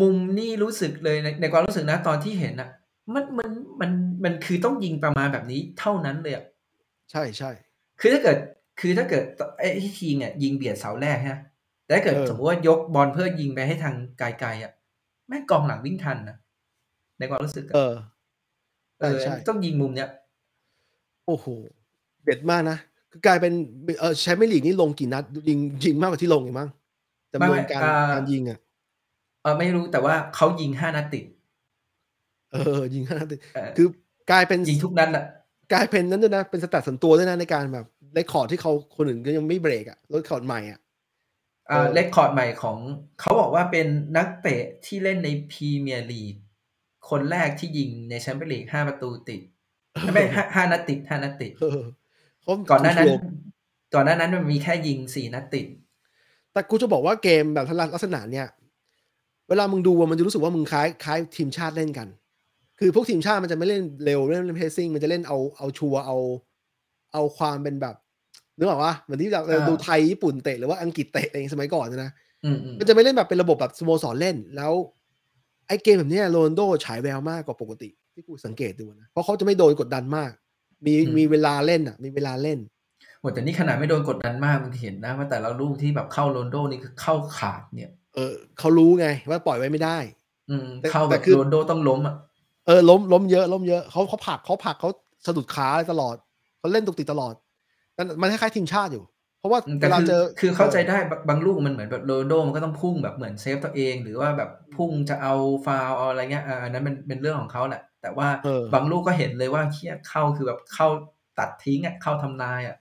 [0.00, 2.70] มุมนี่รู้สึกเลยในในความรู้สึกนะตอนที่เห็นอะ
[3.14, 3.90] มันมันมัน
[4.24, 7.50] มันคือต้องยิงประมาณแบบนี้เท่านั้นเลยอะๆใช่ใช่
[8.00, 8.36] คือถ้าเกิด
[8.80, 9.24] คือถ้าเกิด
[9.58, 11.38] ไอ้ที่ทีมเนี่ยยิงเบียดเสาแรกฮะ
[11.84, 14.72] แต่ถ้าเกิดเออสมมติว่ายกบอลเพื่อยิงไปให้ทางไกลๆอะ
[15.28, 16.36] แม่งกองหลังวิ่งทันนะ
[17.18, 17.94] ในความรู้สึกอะเออ
[19.00, 20.08] เออใช่ต้องยิงมุมเนี้ย
[21.26, 21.46] โอ้โห
[22.24, 22.78] เด็ดมากนะ
[23.10, 23.52] คือกลายเป็น
[24.00, 26.68] เออแชมเปี้ยนลีกนี่ลงกี่นัดยิงยิงมากกว่าที่ลงอีกมั้ง
[27.32, 28.58] จำนวนการการยิงอะ
[29.42, 31.24] เออไม่รู้แต่ว่าเขายิงห้านัดติด
[32.52, 33.86] เออ ยิงห้านัดติดเออคือ
[34.30, 35.24] กลายเป็นยิงทุกนัดอะ
[35.72, 40.80] กลายเป็นนั้นด้วยนะเป็น stat ส่วนตัวด้วยนะในการแบบ record ที่เขาคนอื่นก็ยังไม่เบรกอะ record ใหม่อะ
[41.70, 42.76] อ่าเออ record ใหม่ของ
[43.20, 43.86] เขาบอกว่าเป็น
[44.16, 46.34] นักเตะที่เล่นในพรีเมียร์ลีก
[47.10, 49.40] คนแรกที่ยิงในแชมเปี้ยนลีกห้าประตูติด
[50.14, 51.99] ไม่ห้าห้านัดติดห้านัดติดเออเขา
[52.70, 53.20] ก่อนหน้านั้นถูก
[53.94, 55.66] ก่อนหน้านั้นมันมีแค่ยิงสี่นัดติด
[56.52, 58.46] แต่กูจะบอกว่าเกมแบบลักษณะเนี้ย
[59.48, 62.08] เวลามึงดูอะมันจะรู้สึกว่ามึงคล้ายคล้ายทีมชาติเล่นกัน
[62.78, 66.16] คือพวกทีมชาติมันจะไม่เล่นเร็วเล่นเล่นเพสซิ่งมันจะเล่นเอาเอาชัวร์เอา
[67.12, 67.94] เอาความเป็นแบบ
[68.56, 72.10] นึกออกว่าเหมือนที่เราอ่าดูไทยญี่ปุ่นเตะหรือว่าอังกฤษเตะเองสมัยก่อนนะ
[72.44, 74.72] อืมอืมมันจะไม่เล่นแบบเป็นระบบแบบสโมสรเล่นแล้ว
[75.68, 80.30] ไอ้เกมแบบเนี้ยโรนลโดฉายแววมากกว่าปกติ ที่กูสังเกตดูนะ เพราะเขาจะไม่โดนกดดันมาก
[80.86, 82.58] มีมีเวลาเล่นอะ มีเวลาเล่น
[83.20, 89.98] โหแต่นี่ขนาดไม่โดนกดดันมากมึงเห็นนะว่าแต่ละลูกที่แบบเข้าโรนลโดนี่คือเข้าขาดเนี่ย เออเขารู้ไงว่าปล่อยไว้ไม่ได้
[90.50, 92.14] อืมแต่เข้าแต่แบบคือโรนลโดต้องล้มอะ
[92.66, 94.90] เออล้มล้มเยอะล้มเยอะเขาเขาผลักเขาผลักเขา
[95.26, 96.16] สะดุดขาอะไรตลอด
[96.58, 97.34] เขาเล่นตุกติกตลอด
[97.96, 99.04] นั่นมันคล้ายๆทีมชาติอยู่
[99.38, 105.34] เพราะว่าแต่เวลาคือเจอคือเข้าใจได้บางบางลูกมันเหมือนแบบโรนัลโดมันก็ต้องพุ่งแบบเหมือนเซฟตัวเอง หรือว่าแบบพุ่งจะเอา
[105.66, 110.88] ฟาวล์เอาอะไรเงี้ยอ่าอันนั้นมันเป็นเรื่องของเขาแหละ แต่ว่าเออบางลูกก็เห็นเลยว่า clear เข้าคือแบบเข้า
[111.38, 112.76] ตัดทิ้งอะเข้าทำลายอะ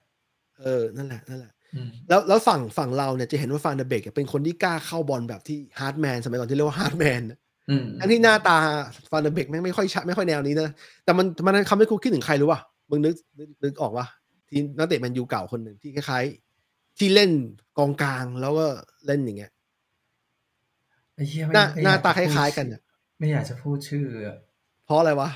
[0.59, 7.21] เออนั่นแหละนั่นแหละอืมแล้วแล้วฝั่งฝั่งเราเนี่ยจะเห็นว่าฟานเดอเบคเป็นคนที่กล้าเข้าบอลแบบที่ hard man สมัยก่อนที่เรียกว่า hard man
[7.69, 8.57] อืมอันที่หน้าตา
[9.11, 10.69] ฟานเดอเบคแม่งไม่ค่อยชะไม่ค่อยแนวนี้นะ
[11.03, 14.07] แต่มันมันทำให้กูคิดถึงใครรู้ป่ะมึงนึกนึกนึกออกป่ะ
[14.49, 17.31] ทีมนักเตะแมนยูเก่าคนหนึ่งที่คล้ายๆ ที่เล่น
[17.77, 18.65] กองกลางแล้วก็
[19.05, 19.51] เล่นอย่างเงี้ย
[21.15, 22.81] ไอ้เหี้ยหน้าไม่หน้าตาคไม่อยกจะพูดล้ายๆกันอะ
[23.19, 24.37] ไม่อยากจะพูดชื่ออะ
[24.89, 25.29] เพราะอะไรวะ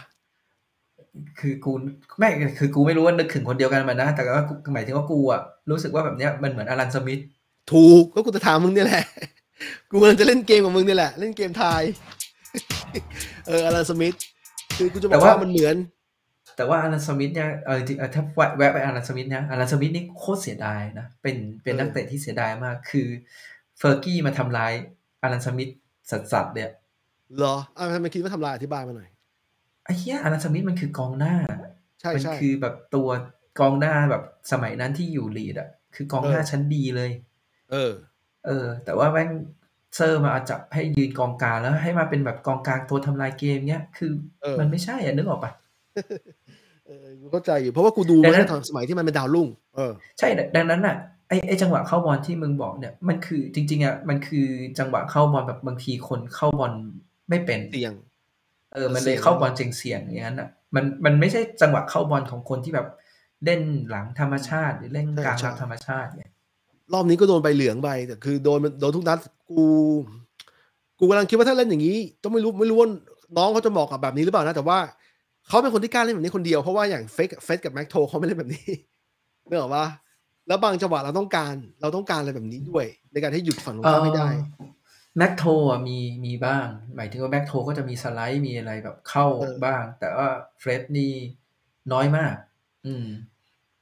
[1.40, 1.72] คือกู
[2.20, 7.22] ไม่คือกูไม่รู้ว่านึกถึงคนเดียวกันมันนะ แต่ว่ากูหมายถึงว่ากูอะรู้สึกว่าแบบเนี้ยมันเหมือนอลันสมิธ
[7.72, 9.06] ถูกก็กูจะถามมึงเนี่ยแหละ
[9.90, 11.82] กูกำลังจะเล่นเกมกับมึงเนี่ยแหละ เล่นเกมทาย
[13.48, 14.16] เอออลันสมิธ
[14.78, 15.76] คือกูจะบอกว่ามันเหมือน
[16.56, 23.08] แต่ว่าอลันสมิธเนี่ยเออจริงๆเออถ้าแวะแวะไปอลันสมิธเนี่ยอลันสมิธนี่โคตรเสียดายนะเป็นเป็นเออนักเตะที่เสียดายมาก คือ
[23.78, 24.74] เฟอร์กี้มาทำร้าย
[25.24, 25.70] อลันสมิธ
[26.12, 26.70] สัสๆเนี่ย
[27.38, 29.10] เหรออะทำไมคิดว่าทำลายอธิบายมาหน่อย
[29.86, 31.36] ไอ้เหี้ยอลันสมิธมันคือกองหน้า
[32.02, 33.10] ใช่มัใช่คือแบบตัว
[33.60, 37.12] กองหน้าแบบสมัยนั้นที่อยู่ลีดอะ คือกองหน้าเออชั้นดีเลย
[37.72, 37.92] เออ
[38.46, 39.30] เออ แต่ว่าแม่ง
[39.96, 45.52] เซอร์มาจับให้ยืนกองกลางแล้วให้มาเป็นแบบกองกลางตัวทำลายเกมเนี้ยคือเออมันไม่ใช่อะนึกออกปะ
[46.88, 50.96] เออกูเข้าใจอยู่เพราะว่ากูดูดัมางนั้ตั้นงแต่ตอนสมัยที่มันเป็นดาวรุ่งเออใช่ดังนั้นอะ
[51.28, 54.46] ไอไอจังหวะเข้าบอลที่มึงบอกเนี่ยมันคือจริง ๆอะมันคือ
[54.80, 56.74] จังหวะเข้าบอลแบบบางทีคนเข้าบอล
[57.30, 57.94] ไม่เป็นเตียง
[58.74, 62.88] เออ มันเลเสี่ยยงเข้าบอลเสี่ยงๆอย่างนั้นอะ มันมันไม่ใช่จังหวะเข้าบอลของคนที่แบบ
[63.46, 66.32] เล่นหลังธรรมชาติ หรือเล่นกลางรับธรรมชาติเนี่ย
[66.94, 69.18] รอบนี้ก็โดนใบเหลืองไปแต่คือโดนโดนทุกนัด
[69.50, 69.66] กู
[71.00, 72.90] กูกำลังคิดว่าถ้าเล่นอย่างนี้ต้องไม่รู้ไม่รู้ว่า
[73.38, 74.78] น้องเขาจะเหมาะกับแบบนี้หรือเปล่านะแต่ว่า
[75.48, 78.66] เขาเป็นคนที่กล้าเล่นแบบนี้คนเดียวเพราะว่าอย่างเฟกเฟสกับแม็กโทเขาไม่เล่นแบบนี้
[79.48, 79.86] เนกออกปะ
[80.48, 84.28] แล้วบางจังหวะเราต้องการ เราต้องการอะไรแบบนี้ด้วย ในการให้หยุดฝั่งตรงข้ามไม่ได้
[85.18, 90.28] แม็กโทอะมี มีบ้าง หมายถึงว่าแม็กโทก็จะมีสไลด์ มีอะไรแบบเข้าเออ บ้าง แต่ว่า
[90.60, 91.14] เฟรดนี่
[91.94, 92.34] น้อยมาก
[92.86, 93.08] อืม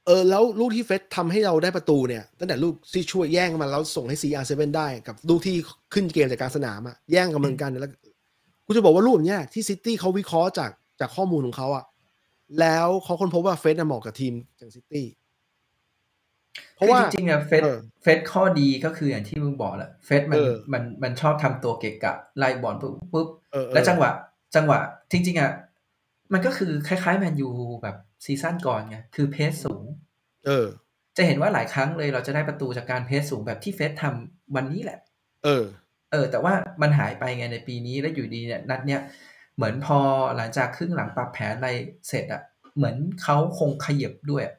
[0.06, 5.56] เออแล้วลูกที่เฟสทำให้เราได้ประตูเนี่ย ตั้งแต่ลูกที่ช่วยแย่งมาแล้วส่งให้ CR7 ได้กับลูกที่
[5.94, 7.90] ขึ้นเกมจากกลางสนามอะแย่งกันเหมือนกันแล้ว
[8.66, 11.84] กูจะบอกว่าลูกแบบเนี้ยที่ซิตี้เขาวิเคราะห์จากจากข้อมูลของเขาอะ
[12.60, 15.04] แล้วเขาค้นพบว่าเฟสน่ะเหมาะกับทีมอย่างซิตี้
[16.74, 24.10] เพราะว่าคือจริงๆอะเฟสเออเฟสข้อดีก็คืออย่างที่มึงบอกแหละเฟสมันเออมันมันชอบทำตัวเกะกะไล่บอลปุ๊บปุ๊บเออเออแล้วจังหวะ
[24.56, 24.78] จังหวะ
[25.10, 25.52] จริง ๆอะ
[26.32, 27.48] มันก็คือคล้ายๆแมนยู
[27.82, 29.84] แบบซีซั่นก่อนไงคือเพสสูง
[30.46, 30.66] เออ
[31.16, 34.98] จะเห็นว่าหลายครั้งเลยเราจะได้ประตูจากการเพสสูงแบบที่เฟสทำวันนี้แหละ
[35.44, 35.64] เออ
[36.12, 39.00] เออ แต่ว่ามันหายไปไงในปีนี้แล้วอยู่ดีเนี่ยนัดเนี้ย
[39.56, 39.98] เหมือนพอ
[40.36, 41.70] หลังจากครึ่งหลังปรับแผนอะไร
[42.08, 42.42] เสร็จอะ
[42.76, 44.54] เหมือนเขาคงขยับด้วยอะ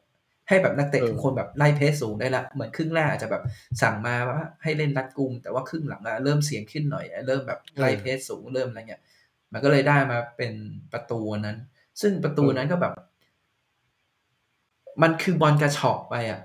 [0.53, 3.43] ให้แบบนักเตะเออทุกคนแบบไล่เพสสูงได้ละเหมือนครึ่งแรกอาจจะแบบ
[3.81, 9.01] สั่งมาว่าให้เล่นรัดกุม แต่ว่าครึ่งหลังอะเริ่มเสียงขึ้นหน่อยอะเริ่มแบบไล่เพสสูงเริ่มอะไรเงี้ย
[9.53, 10.53] มันก็เลยได้มาเป็น
[10.93, 11.57] ประตูนั้น
[12.01, 12.93] ซึ่งประตูนั้นก็แบบ
[15.01, 16.41] มันคือบอลกระฉอกไปอะ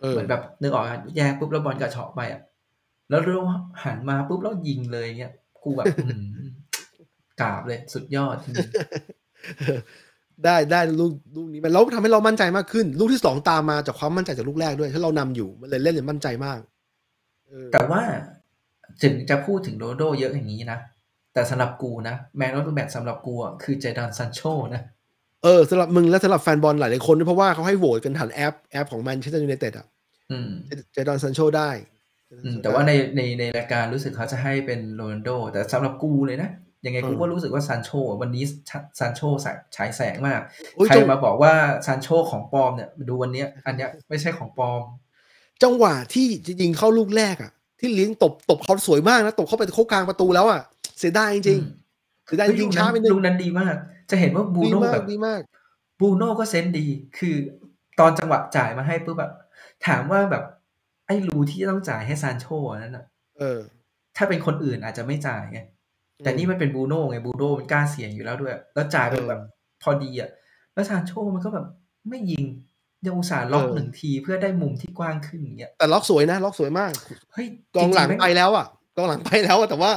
[0.00, 2.42] เออเหมือนแบบนึกออกอะแยกปุ๊บแล้วบอลกระเฉาะไปอะ
[3.10, 3.38] แล้วเรา
[3.84, 6.46] หันมาปุ๊บแล้วยิงเลยเงี้ยกูแบบอื้อหือ
[7.40, 8.54] กราบเลยสุดยอดจริง
[10.44, 16.60] ได้ได้ลูกลูกนี้มันแล้วทำให้เรามั่นใจมากขึ้น ลูกที่สองตามมาจากความมั่นใจจากลูกแรกด้วยถ้าเรานำอยู่มันเลยเล่นเลยมั่นใจมาก
[17.48, 18.00] เออแต่ว่า
[19.02, 20.78] ถึงจะพูดถึงโรนัลโดเยอะอย่างนี้นะ
[21.34, 24.40] แต่สำหรับกูนะ man of the match สำหรับกูอะคือเจดอนซันโช
[24.74, 24.82] นะ
[25.44, 29.86] เออสำหรับมึงและสำหรับแฟนบอลหลายๆคนด้วยเพราะว่าเขาให้โหวตกันผ่านแอปแอปของแมนเชสเตอร์ยูไนเต็ดอะ
[30.30, 30.50] อืม
[30.92, 31.70] เจดอนซันโชได้
[32.44, 36.50] อืมแต่ว่าในในในรายการรู้สึกเขาจะให้เป็นโรนัลโด แต่สำหรับกูเลยนะ
[36.86, 37.90] ยังไงกูก็รู้สึกว่าซันโช
[38.22, 38.44] วันนี้
[38.98, 39.20] ซันโช
[39.76, 40.40] ฉายแสงมาก
[40.74, 41.52] โอ้ยใครยังมาบอกว่า
[41.86, 44.82] ซันโชของปลอมเนี่ยดูวันเนี้ยอันเนี้ยไม่ใช่ของปลอม
[45.62, 50.60] จังหวะที่จะยิงเข้าลูกแรกอะ ที่เลี้ยงตบตบเขาสวยมากนะ ตบเข้าไปโคกกลางประตูแล้วอะ
[50.98, 53.74] เสียดายจริงอืมๆเสียดายจริงๆช้าไปหนึ่ลูงกนั้นดีมาก
[54.10, 55.40] จะเห็นว่าบูดีโน่มาแบกบดีมาก
[56.00, 56.86] บูโน่ก็เซนส์ดี
[57.18, 57.34] คือ
[58.00, 59.32] ตอนจังหวะจ่ายมาให้ปุ๊บแบบ
[59.86, 60.44] ถามว่าแบบ
[61.06, 63.04] ไอ้รูที่จะต้องจ่ายให้ซานโชอันนั้นอะ
[63.38, 63.60] เออ
[64.16, 65.60] ถ้าเป็นคนอื่นอาจจะไม่จ่ายไง
[66.22, 69.40] แต่นี่มันเป็นบูโน่ไงบูโน่มันกล้าเสี่ยงอยู่แล้วด้วย แล้วจ่ายไปเออแบบ
[69.82, 70.30] พอดีอะ
[70.74, 71.66] แล้วซานโชมันก็แบบ
[72.08, 72.44] ไม่ยิง
[73.06, 76.90] ยังอุตส่าห์ล็อกเออหนึ่งทีเพื่อได้มุมที่กว้างขึ้นอย่างเงี้ยแต่ล็อกสวยนะ ล็อกสวยมาก
[77.32, 77.46] เฮ้ย
[77.76, 79.90] กองหลังจริๆไปแล้วอะกองหลังไปแล้วอะแต่ว่า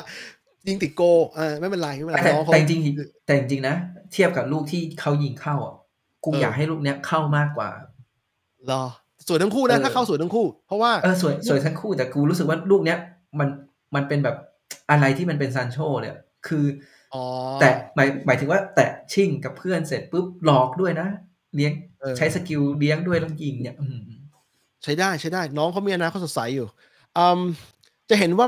[0.67, 1.01] ยิงติดโก
[1.37, 3.75] อ่าไม่เป็นไรไม่เป็นไรแต่น้องเขาแต่จริงๆแต่จริงๆนะ
[4.13, 5.75] เทียบกับลูกที่เขายิงเข้าอะ
[6.25, 7.69] กูเออออยากให้ลูกเนี้ยเข้ามากกว่า
[8.71, 8.83] รอ
[9.27, 12.97] สวยทั้งคู่นะเออถ้าเข้าสวยทั้งคู่ เพราะว่าเออสวยสวยทั้งคู่แต่กูรู้สึกว่าลูกเนี้ย
[13.39, 13.49] มัน
[13.95, 14.35] มันเป็นแบบ
[14.91, 16.65] อะไรที่มันเป็นซานโชเลยอะคือ
[17.13, 17.23] อ๋อ
[17.59, 21.07] แต่หมายหมายถึงว่า แตะชิ่งกับเพื่อนเสร็จปุ๊บหลอกด้วยนะ
[21.55, 23.99] เลี้ยงเออใช้ skill เลี้ยงด้วยแล้วยิงเนี่ย อืม
[24.83, 26.67] ใช้ได้ใช้ได้ น้องเขามีอนาคตสดใสอยู่
[27.17, 27.39] อืม
[28.09, 28.47] จะเห็นว่า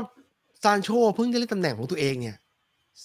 [0.62, 2.36] ซานโชเพิ่งได้เล่นตำแหน่งของตัวเองเนี่ย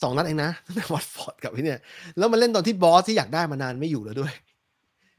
[0.02, 1.80] สองนัดเองนะตั้งแต่วัตฟอร์ดกับพี่เนี่ย
[2.18, 4.34] แล้วมาเล่นตอนที่ boss ที่อยากได้มานานไม่อยู่แล้วด้วย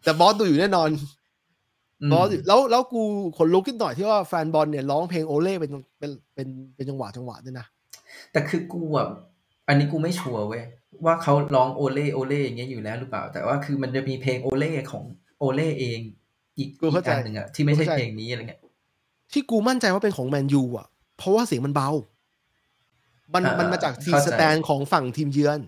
[0.04, 0.88] แต่ boss ดูอยู่แน่นอน
[2.02, 3.02] อืม boss อยู่แล้วแล้วกู
[3.36, 7.66] ขนลุกขึ้นหน่อยที่ว่าแฟนบอลเนี่ยร้องเพลงโอเล่เป็นเป็นเป็นเป็นจังหวะจังหวะด้วยนะ
[8.32, 9.08] แต่คือกูอะ
[9.68, 10.62] อันนี้กูไม่ชัวร์เว้ย
[11.04, 15.04] ว่าเขาร้องโอเล่โอเล่อย่างเงี้ยอยู่แล้วหรือเปล่า แต่ว่าคือมันจะมีเพลงโอเล่ของ
[15.38, 16.00] โอเล่เอง
[16.58, 18.60] อีกกูอีเข้ากใจอันหนึ่งอะที่ไม่ใช่กูเข้าใจเพลงนี้อะไรเงี้ย
[19.32, 20.86] ที่กูมั่นใจว่าเป็นของแมนยูอะ
[21.18, 21.90] เพราะว่าเสียงมันเบา
[23.34, 25.60] มันอ่ามัมันมาจากที่เข้าใจ standของฝั่งทีมเยือน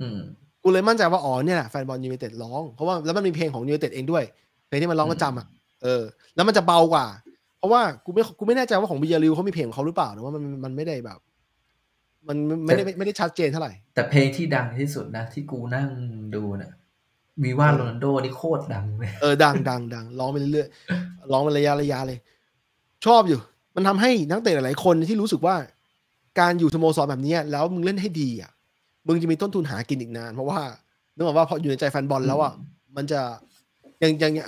[0.00, 0.18] อืม
[0.62, 4.24] กูเลยมั่นใจว่า อ๋อเนี่ยแหละแฟนบอลยูไนเต็ดร้อง เพราะว่าแล้วมันมีเพลงของยูไนเต็ดเองด้วย
[4.68, 5.46] เพลงที่มันร้องประจำอะ
[5.82, 6.02] เออ
[6.34, 7.06] แล้วมันจะเบากว่า
[7.58, 11.18] เพราะว่ากูไม่กูไม่แน่ใจว่าของบิยาริวเขามีเพลงของเขาหรือเปล่าแต่ว่ามันมันไม่ได้แบบ
[12.28, 12.36] มัน
[12.66, 15.88] ไม่ได้ไม่ได้ชัดเจนเท่าไหร่ แต่เพลงที่ดังที่สุดนะ ที่กูนั่ง
[16.34, 16.72] ดูน่ะ
[17.42, 22.18] วีว่าเออโรนัลโดนี่โคตรดังเลยเออดังดังดังร้องไปเรื่อยๆร้องเป็นระยะระยะเลย
[23.06, 23.38] ชอบอยู่
[23.74, 25.56] มันทำให้นักเตะหลายๆคนที่รู้สึกว่า
[26.40, 28.50] การอยู่สโมสรแบบเนี้ยแล้วมึงเล่นให้ดีอะ
[29.06, 30.60] มึงจะมีต้นทุนหากินอีกนาน เพราะว่า
[31.14, 32.52] นึกออกว่าพออยู่ในใจแฟนบอลแล้วอะ
[32.96, 33.20] มันจะ
[34.02, 34.46] ยังยังยัง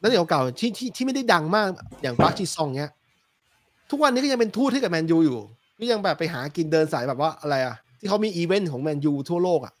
[0.00, 1.68] นักเตะเก่าๆที่ที่ที่ไม่ได้ดังมาก
[2.02, 2.92] อย่างปาร์คจีซองเนี้ย
[3.90, 5.38] ทุกวันนี้ก็ยังเป็นทูตให้กับแมนยูอยู่
[5.78, 9.72] ก็ยังแบบไปหากินเดินสายแบบว่าอะไรอะ ที่เขามีอีเวนต์ของแมนยูทั่วโลกอะ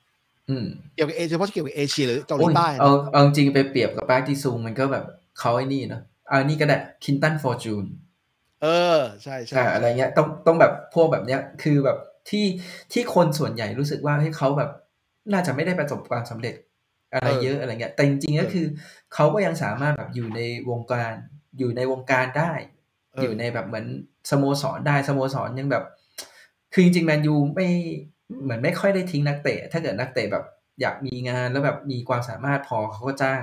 [0.50, 5.04] อืมเกี่ยวกับเอเชียเฉพาะเกี่ยวกับเอเชียหรือเกาหลีโอ้ยใต้เอานะเอาจริงๆไปเปรียบกับปาร์คจีซองมันก็แบบ
[5.38, 7.84] เขาไอ้นี่เนาะเอานี่ก็ได้ควินตันฟอร์จูน
[8.62, 11.98] เออใช่ใช่ใช่อะไรเงี้ยต้องต้องแบบพวกแบบเนี้ยคือแบบ
[12.30, 12.44] ที่
[12.92, 14.70] ที่คนส่วนใหญ่รู้สึกว่าให้เขาแบบ
[15.32, 16.54] น่าจะไม่ได้ประสบความสำเร็จ
[17.14, 18.66] อะไรเยอะอะไรเงี้ย แต่จริงๆก็คือ
[19.14, 21.12] เขาก็ยังสามารถแบบอยู่ในวงการ
[21.58, 22.52] อยู่ในวงการได้
[23.12, 23.86] เอออยู่ในแบบเหมือน
[24.30, 25.84] สโมสรได้สโมสรยังแบบ
[26.72, 27.68] คือจริงๆแมนยูไม่
[28.42, 30.44] เหมือนไม่ค่อยได้ทิ้งนักเตะ ถ้าเกิดนักเตะแบบ
[30.80, 33.42] อยากมีงานแล้วแบบมีความสามารถพอเขาก็จ้าง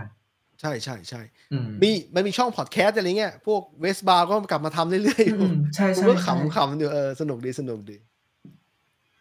[0.61, 1.21] ใช่ใช่ใช่
[1.53, 7.97] อืมมีมันมีช่องพอดแคสต์อะไรเงี้ยพวกเวสบราวน์ก็กลับมาทำเรื่อยๆอืมใช่กูใช่ก็ใช่ขำขำอยู่เออสนุกดีสนุกดี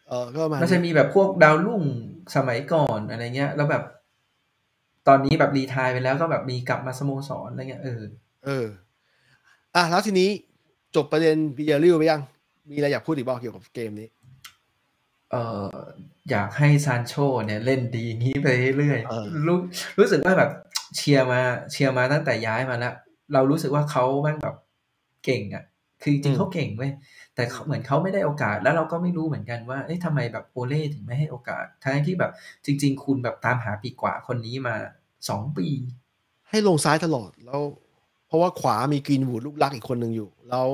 [0.09, 1.83] เออก็ประมาณมันจะนี้มีแบบพวกดาวรุ่ง
[2.35, 3.83] สมัยก่อนอะไรเงี้ย แล้วแบบ
[5.07, 8.01] ตอนนี้แบบรีทายไปแล้วก็แบบมีกลับมาสโมสรอะไรเงี้ยเออ
[8.45, 8.67] เออ
[9.75, 10.29] อะแล้วทีนี้
[10.95, 12.21] จบประเด็นบีเอริวไปยัง
[12.69, 14.07] มีอะไรอยากพูดอีกบ้างเกี่ยวกับเกมนี้
[15.31, 15.67] เออ
[16.31, 17.13] อยากให้ซานโช
[17.45, 19.57] เนี่ยเล่นดีอย่างนี้ไปเรื่อยเออๆรู้
[19.99, 20.51] รู้สึกว่าแบบ
[20.95, 22.93] เชียร์มาเชียร์มาตั้งแต่ย้ายมาแล้ว
[23.33, 24.55] เรารู้สึกว่าเขาแม่งแบบ
[25.25, 25.63] เก่งอะ
[26.01, 26.91] คือจริงๆเขาเก่งเว้ย
[27.35, 32.31] แต่เขาเหมือนเขาไม่ได้โอกาส แล้วเราก็ไม่รู้เหมือนกันว่าเอ๊ะทำไมแบบโอเล่ถึงไม่ให้โอกาสทั้งที่แบบ
[32.65, 34.75] จริง ๆ คุณแบบตามหาปีกว่าคนนี้มา
[35.29, 35.67] สองปี
[36.49, 37.84] ให้ลงซ้ายตลอดแล้วเพ
[38.35, 40.67] ราะว่าขวามีกรีนวูดลูกรักอีกคนหนึ่งอยู่ แล้ว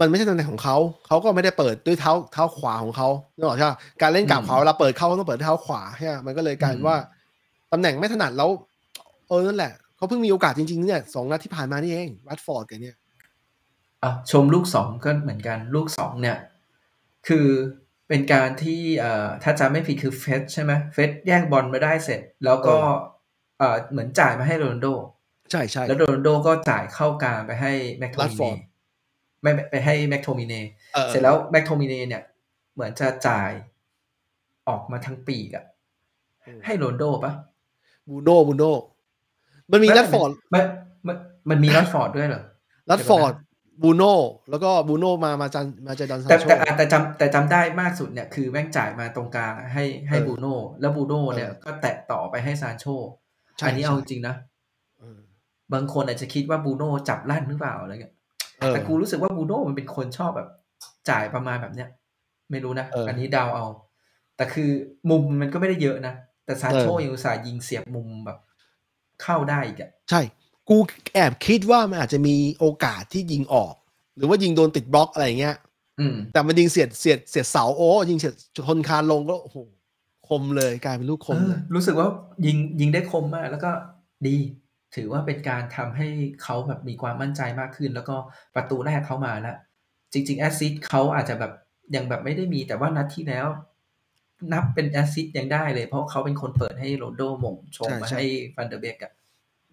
[0.00, 0.76] มันไม่ใช่ตำแหน่งของเขา
[1.06, 6.96] เขาก็ไม่ได้เปิดด้วยเท้าเท้าขวาของเขานึกออกใช่ไหมการเล่นกับอืมเขาเวลาเปิดเข้าต้องเปิดด้วยเท้าขวาใช่ไหมมันก็เลยกลายเป็นว่า
[7.72, 8.50] ตำแหน่งไม่ถนัดแล้ว
[9.28, 12.96] เออนั่นแหละเขาเพิ่งมีโอกาสจริงๆเนี่ยสองนัดที่ผ่านมานี่เองวัตฟอร์ดกันเนี่ย
[14.02, 16.38] อะชมลูกสองก็เหมือนกันลูกสองเนี่ย
[17.28, 17.46] คือ
[18.08, 22.76] เป็นการที่เอ่อถ้าจำไม่ผิดคือเฟร็ดใช่ไหมเฟร็ดแย่งบอลมาได้เสร็จ แล้วก็
[23.58, 24.86] เอ่อเหมือนจ่ายมาให้โรนัลโด
[25.54, 28.58] ใช่ใช่แล้วโรนัลโดก็จ่ายเข้ากลางไปให้แม็กโทมิ Rashford เน
[29.42, 30.54] ไม่ไม่ไปให้แม็กโทมิเน
[30.94, 32.22] เออเสร็จแล้วแม็กโทมิเนเนี่ย
[32.74, 33.50] เหมือนจะจ่าย
[34.68, 35.64] ออกมาทั้งปีกอะ
[36.64, 37.32] ให้โรนลโดปะ
[38.08, 38.72] บูโน่บูโน่
[39.70, 40.64] มันมีไรัดฟอร์ดมัน
[41.06, 41.16] มัน
[41.50, 42.42] มันมีรัดฟอร์ดด้วยเหรอ
[42.90, 43.32] รัดฟอร์ด
[43.82, 44.14] บูโน่
[44.50, 52.86] แล้วก็บูโน่มามาจันมาเจอดันซาแต่นโชแต่แต่แต่จำแต่จำได้มากสุดเนี่ยคือแม่งจ่ายมาตรงกลางอะให้ให้เออบูโน่แล้วบูโน่เนี่ยเออก็แตะต่อไปให้ซานโช
[53.58, 54.53] ใช่อันนี้ใช่เอาจริงๆนะเออ
[55.72, 58.14] บางคนอาจจะคิดว่าบูโน่จับลั่นหรือเปล่าอะไรเงี้ย
[58.60, 60.48] เออแต่กูรู้สึกว่าบูโน่มันเป็นคนชอบแบบ
[61.10, 61.88] จ่ายประมาณแบบเนี้ย
[62.50, 63.66] ไม่รู้นะเอออันนี้เดาเอา
[64.36, 64.70] แต่คือ
[65.10, 68.38] มุมมันก็ไม่ได้เยอะนะ แต่ซานโชเออยังอุตส่าห์ยิงเสียบมุมแบบ
[69.22, 70.20] เข้าได้อีกอะใช่
[70.68, 70.76] กู
[71.14, 73.74] แอบคิดว่ามันอาจจะมีโอกาสที่ยิงออก
[74.16, 75.56] หรือว่ายิงโดนติดบล็อกอะไรอย่างเงี้ย
[76.00, 78.34] อืมแต่มันยิงเสียดเสียดเสียดเสาโอ้ยิงเสียด
[78.66, 79.58] ชนคานลงก็โอ้โห
[80.28, 82.08] คมเลยกลายเป็นลูกคมเอเลอยรู้สึกว่า
[82.46, 83.70] ยิงยิงได้คมมาก แล้วก็
[84.26, 84.36] ดี
[84.94, 86.08] ถือว่าเป็นการทำให้
[86.42, 88.16] เขาแบบมีความมั่นใจมากขึ้น แล้วก็
[88.54, 89.56] ประตูแรกเขามาแล้ว
[90.12, 91.52] จริงๆ assist เขาอาจจะแบบ
[91.94, 93.46] ยังแบบไม่ได้มีแต่ว่านัดที่แล้ว
[94.52, 98.26] นับเป็น assist ยังได้เลย เพราะเขาเป็นคนเปิดให้โรนลโดโหม่งชงมาให้
[98.56, 99.12] ฟานเดอเบคอะ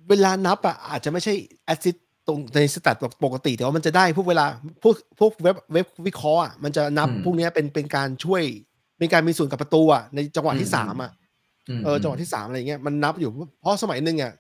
[0.10, 1.34] เวลานับอะอาจจะไม่ใช่
[1.66, 1.96] assist
[2.28, 4.46] ตรงใน stat ปกติ แต่ว่ามันจะได้พวกเวลา
[4.84, 8.44] พวกพวกเว็บเว็บวิเคราะห์อะมันจะนับพวกเนี้ยเป็นเป็นการช่วย
[8.98, 11.12] เป็นการมีส่วนกับประตูอะในจังหวะที่สามอะ
[11.80, 13.30] มเออจังหวะที่สามอะไรเงี้ยมันนับอยู่
[13.62, 14.32] เพราะสมัยหนึ่งอะ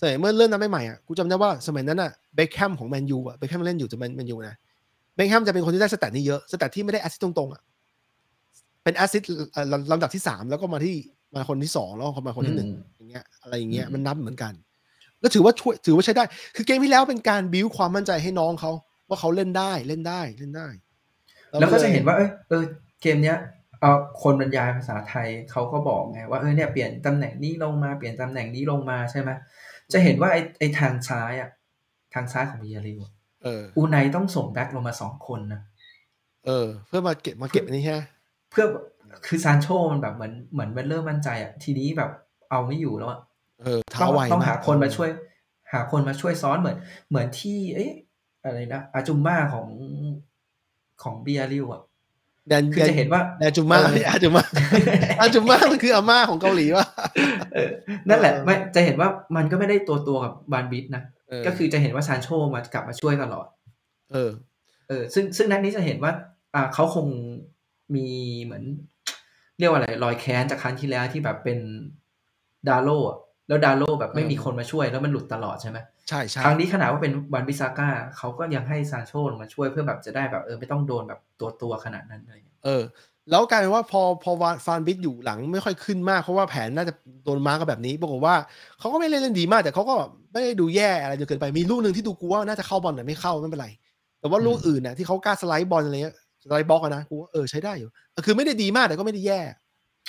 [0.00, 4.54] สมัยเมื่อเริ่มนับใหม่ๆอะกูจำได้ว่าสมัยนั้นอะเบคแฮมของแมนยูอะเบคแฮมเล่นอยู่จะแมนแมนยูนะ
[5.14, 7.62] เบคแฮมจะเป็นคนที่ได้ stat นี้เยอะ stat ที่ไม่ได้ assist ตรงๆอะ
[8.82, 9.22] เป็น assist
[9.92, 10.96] ลำดับที่สามแล้วก็มาที่
[11.34, 14.52] มาคนที่สองแล้วก็มาคนที่หนึ่งอืมอย่างเงี้ยอะไรอย่างเงี้ยอืมมันนับเหมือนกัน
[15.22, 16.24] ก็ถือว่าช่วยถือว่าใช้ได้
[16.56, 18.72] คือเกมที่แล้วเป็นการบิวความมั่นใจให้น้องเขา
[19.08, 20.68] ว่าเขาเล่นได้เล่นได้เล่นได้
[21.60, 22.64] แล้วก็จะเห็นว่าเอยเออ
[23.02, 23.38] เกมเนี้ย
[23.80, 29.30] เออคนบรรยายภาษาไทยเขาก็บอกไงว่าเออเนี่ยเปลี่ยนตำแหน่งนี้ลงมาเปลี่ยนตำแหน่งนี้ลงมาใช่ไหม
[29.92, 31.50] จะเห็นว่าไอ้ไอ้ทางซ้ายอะ
[32.14, 33.12] ทางซ้ายของมิยาริวอะ
[33.44, 35.60] เอออูไนต้องส่งแบ็คลงมาสองคนนะ
[36.46, 38.02] เออ เพื่อมาเก็บมาเก็บอันนี้ฮะ
[38.50, 38.64] เพื่อ
[39.26, 42.10] คือซานโชมันแบบเหมือนเหมือนมันเริ่มมั่นใจอะทีนี้แบบ
[42.50, 43.20] เอาไม่อยู่แล้วอะ
[43.60, 45.10] เออต้เท้าองไวต้องกหาคนมาช่วย
[45.72, 46.76] หาคนมาช่วยซ้อนเหมือน
[47.08, 47.92] เหมือนที่ เอ๊ะ
[48.44, 49.68] อะไรนะอาจุมมาของ
[51.02, 51.82] ของเบียริวอะ
[52.50, 54.42] แดนคือจะเห็นว่าแดนจุม่าเอออาจุม่า
[55.20, 56.86] อาจุม่ามันคืออาม่าของเกาหลีวะ
[57.54, 57.70] เออ
[58.08, 63.46] นั่นแหละเออไม่จะเห็นว่ามันก็ไม่ได้ตัวตัวกับบานบิทนะเออก็คือจะเห็นว่าซานโชมากลับมาช่วยตลอด
[64.12, 64.30] เออ
[64.88, 66.12] เออ ซึ่งซึ่งนัดนี้จะเห็นว่า
[66.54, 67.06] อ่าเขาคง
[67.94, 68.06] มี
[68.44, 68.64] เหมือน
[69.58, 71.58] เรียกว่าอะไรรอยแค้นจากครั้งที่แล้วที่แบบเป็น
[72.68, 75.78] ดาโลอะแล้วดาโลแบบไม่มีคนมาช่วยแล้วมันหลุดตลอดใช่ไหม
[76.10, 82.82] ใช่ใช่ครั้งนี้ขนาดว่าเป็นวันบิซาก้าเขาก็ยังให้ซานโชลงมาช่วยเพื่อแบบจะได้แบบเออไม่ต้องโดนแบบตัวตัวๆขนาดนั้นอะไรอย่างเงี้ยเออ
[83.30, 86.94] แล้วกลายเป็นว่าพอพอวานฟานบิดอยู่หลังไม่ค่อยขึ้นมากเพราะว่าแผนน่าจะ
[87.24, 88.34] โดนมาร์กกับแบบนี้ปรากฏว่า
[88.78, 89.94] เขาก็ไม่เล่นเล่นดีมาก แต่เขาก็
[90.32, 93.68] ไม่ได้ดูแย่อะไรจนเกินไปมีลูกหนึ่งที่ดูกูว่าน่าจะเข้าบอลแต่ไม่เข้าไม่เป็นไร
[94.20, 99.40] แต่ว่าลูกอื่นน่ะที่เขากล้าสไลด์บอลอะไรเงี้ยสไลด์บล็อกอะนะกูว่าเออใช้ได้อยู่เออคือไม่ได้ดีมากแต่ก็ไม่ได้แย่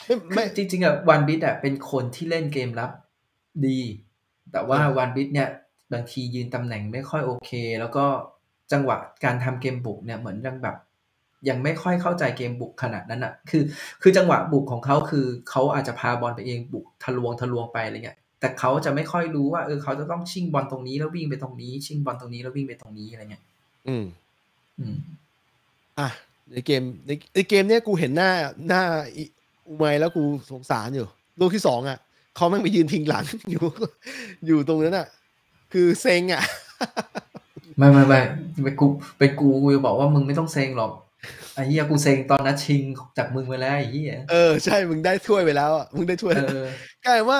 [0.06, 2.92] ไม่ไม่ไม่จริงๆอะวันบิทอะเป็นคนที่เล่นเกมรับ
[3.68, 3.80] ดี
[4.52, 5.50] แต่ว่าเออวันบิทเนี่ย
[5.94, 8.06] บางทียืนตำแหน่งไม่ค่อยโอเค แล้วก็
[8.72, 10.76] จังหวะการทำเกมบุกเนี่ยเหมือนยังแบบ
[11.50, 13.64] ยังไม่ค่อยเข้าใจเกมบุกขนาดนั้นอะ คือ
[14.02, 23.44] คือจังหวะบุกของเขาคือเขาอาจจะพาบอลไปเองบุกทะลวงทะลวงไปอะไรเงี้ยแต่เขาจะไม่ค่อยรู้ว่าเออเขาจะต้องชิงบอลตรงนี้แล้ววิ่งไปตรงนี้ ชิงบอลตรงนี้แล้ววิ่งไปตรงนี้อะไรเงี้ย
[23.88, 24.06] อืม
[24.80, 24.96] อืม
[26.00, 26.10] อะ
[26.52, 28.32] ในเกมในในเกมเนี้ยกูเห็นหน้า
[28.68, 28.84] หน้า
[29.16, 29.24] อิ
[29.68, 31.08] อุไมแล้วกูสงสารอยู่
[31.40, 31.98] ลูกที่สองอะ
[32.36, 33.64] เขาแม่งไปยืนพิงหลังอยู่
[34.48, 35.08] อยู่ตรงนั้นอะ
[35.74, 36.44] คือเซ็งอะ
[37.78, 38.20] ไม่ไม่ไม่
[38.64, 38.86] ไปกู
[39.18, 40.92] ไปกูกูจะบอกว่ามึงไม่ต้องเซ็งหรอก
[41.54, 42.82] ไอ้เหี้ยกูเซ็งตอนนัดชิง
[43.18, 46.68] จากมึงไปแล้วไอ้เหี้ยเออใช่มึงได้ถ้วยไปแล้วอะมึงได้ถ้วยเออ
[47.06, 47.40] กลายเป็นว่า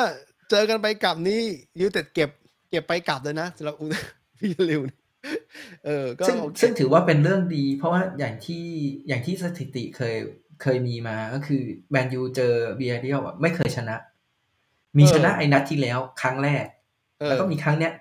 [0.50, 1.42] เจอกันไปกลับนี้
[1.80, 2.30] ยูเต็ดเก็บ
[2.70, 3.86] เก็บไปกลับเลยนะสำหรับอุ
[4.40, 4.82] พี่ลิว
[5.86, 8.66] เออก็ซึ่งโอเคซึ่งถือว่าเป็นเรื่องดี เพราะว่าอย่างที่
[9.08, 10.16] อย่างที่สถิติเคย
[10.62, 13.96] เคยมีมาก็คือแมนยูเจอเบียร์เดียลไม่เคยชนะ
[14.98, 16.66] มีชนะไอ้นัดที่แล้วครั้งแรก
[17.20, 17.94] เออแล้วก็มีครั้งเนี้ย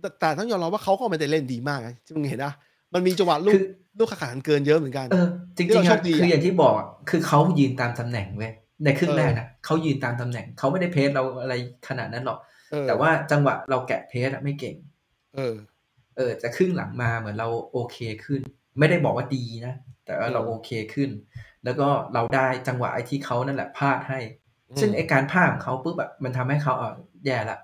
[0.00, 2.52] แต่แต่ต้องยอมรับว่าเขาก็ไม่ได้เล่นดีมากนะที่มึงเห็นนะ
[2.94, 3.62] มันมีจังหวะลูคืกอ
[3.98, 8.52] ลูกขาขันเกินเยอะเหมือนกันเออจที่ริงเราๆโชอะคดีอะคืออย่างที่บอกอะคือเขายืนตามตำแหน่งเว้ย
[8.84, 11.54] ในครึ่งเออแรกนะเขายืนตามตำแหน่งเขาไม่ได้เพสเราอะไร
[11.88, 12.38] ขนาดนั้นหรอก
[12.70, 14.76] เออแต่ว่าจังหวะเราแกะเพสอะไม่เก่ง
[15.36, 15.56] เออ
[16.16, 18.40] เออจะครึ่งหลังมาเหมือนเราโอเคขึ้น
[18.78, 19.74] ไม่ได้บอกว่าดีนะ
[20.06, 21.10] แต่ว่าเราเออโอเคขึ้น
[21.64, 24.20] แล้วก็เราได้จังหวะไอ้ที่เขานั่นแหละพลาดให้
[24.70, 26.94] อืมซึ่งไอ้การพลาดของเขาปุ๊บอะมันทำให้เขาเออ
[27.26, 27.58] แย่ละ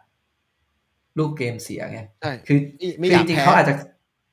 [1.18, 2.58] ลูกเกมเสียไงใช่คือ
[2.98, 3.74] ไม่ไม่คืออยากจริงแพ้ๆเขาอาจจะ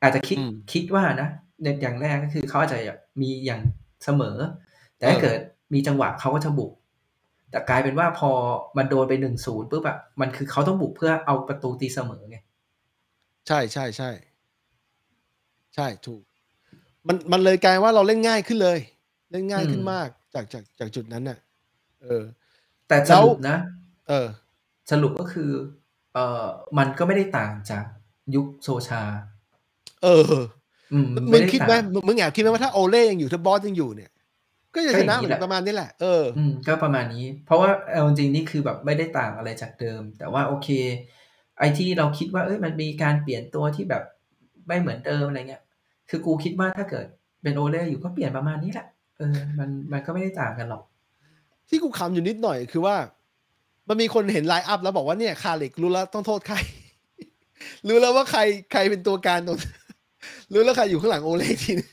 [0.01, 1.29] อาจจะคิดอืมคิดว่านะ
[1.63, 2.79] ในอย่างแรกก็คือเขาอาจจะ
[3.21, 3.61] มีอย่าง
[4.03, 4.37] เสมอ
[4.97, 5.39] แต่ถ้าเออเกิด
[5.73, 6.71] มีจังหวะเขาก็จะบุก
[7.51, 8.29] แต่กลายเป็นว่าพอ
[8.77, 12.37] มันโดนไปหนึ่งศูนย์ปุ๊บอะมันคือเขาต้องบุกเพื่อเอาประตูตีเสมอไง
[13.47, 14.09] ใช่ใช่ใช่
[15.75, 16.21] ใช่ถูก
[17.07, 18.79] มันมันเลยกลายว่าเราเล่นง่ายขึ้นเลย
[19.31, 21.37] เล่นง่ายขึ้นอืมมาก จากจากจากจุดนั้นน่ะ
[22.03, 22.23] เออ
[22.87, 23.57] แต่สแล้วรุปนะ
[24.09, 24.27] เออ
[24.91, 25.51] สรุปก็คือ
[26.13, 26.45] เอ่อ
[26.77, 27.83] มันก็ไม่ได้ต่างจาก
[28.35, 29.01] ยุคโซชา
[30.03, 30.33] เออ
[30.93, 34.11] อืม มึงไได้คิดไหมต่างมึงมึงแอบคิดไหมว่าถ้าโอเล่ยังอยู่ถ้าบอสยังอยู่เนี่ย
[34.75, 40.69] ก็จะก็ชอย่างนะนี้เหมือแหละนประมาณนี้แหละ เออ อืม ก็ประมาณนี้ เพราะว่าเอาจริงๆนี่คือแบบไม่ได้ต่างอะไรจากเดิม แต่ว่าโอเค
[41.59, 44.03] ไอ้ที่เราคิดว่า เอ้ย มันมีการเปลี่ยนตัวที่แบบ
[44.67, 45.63] ไม่เหมือนเดิมอะไรเงี้ย
[46.09, 47.05] คือกูคิดว่าถ้าเกิด
[47.43, 50.83] เป็นโอเล่อยู่ก็เปลี่ยนประมาณนี้แหละ เออ มัน มันก็ไม่ได้ต่างกันหรอก
[51.69, 52.95] ที่กูคำอยู่นิดหน่อยคือว่า
[53.89, 56.57] มันมีคนเห็นไลน์อัพแล้วบอกว่าเนี่ยคาเล็กรู้แล้วต้องโทษใคร
[57.87, 58.41] รู้แล้วว่าใคร
[58.71, 59.57] ใครเป็นตัวการตรง
[60.53, 61.89] รู้แล้วใครอยู่ข้างหลังโอเล่ทีนึง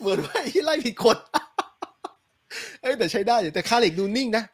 [0.00, 1.16] เหมือนว่าที่ไล่ผิดคน
[2.82, 4.44] เอ้ยแต่ใช้ได้อยู่แต่คาเล็กดูนิ่งนะ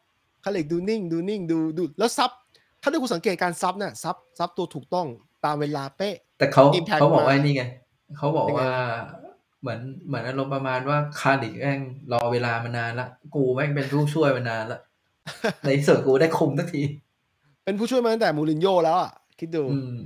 [0.43, 2.31] คาเล็กดูนิ่ง ดูนิ่งดูดูแล้วซับ
[2.81, 5.07] ถ้าด้วยคุณสังเกตการซับเนี่ยซับซับตัวถูกต้อง
[5.45, 7.63] ตามเวลาเป๊ะ แต่เขา Impact เขาบอกว่ามานี่ไง
[8.17, 8.73] เขาบอกยังไงว่า
[9.61, 11.81] เหมือนเหมือนอารมณ์ประมาณว่าคาร์ดิกแม่ง
[12.13, 14.79] รอเวลามานานละ กูแม่งเป็นผู้ช่วยมานานละ
[15.65, 16.81] ในที่สุดกูได้คุมสักที
[17.63, 19.97] เป็นผู้ช่วยมาตั้งแต่มูรินโญ่แล้วอะ คิดดูอืม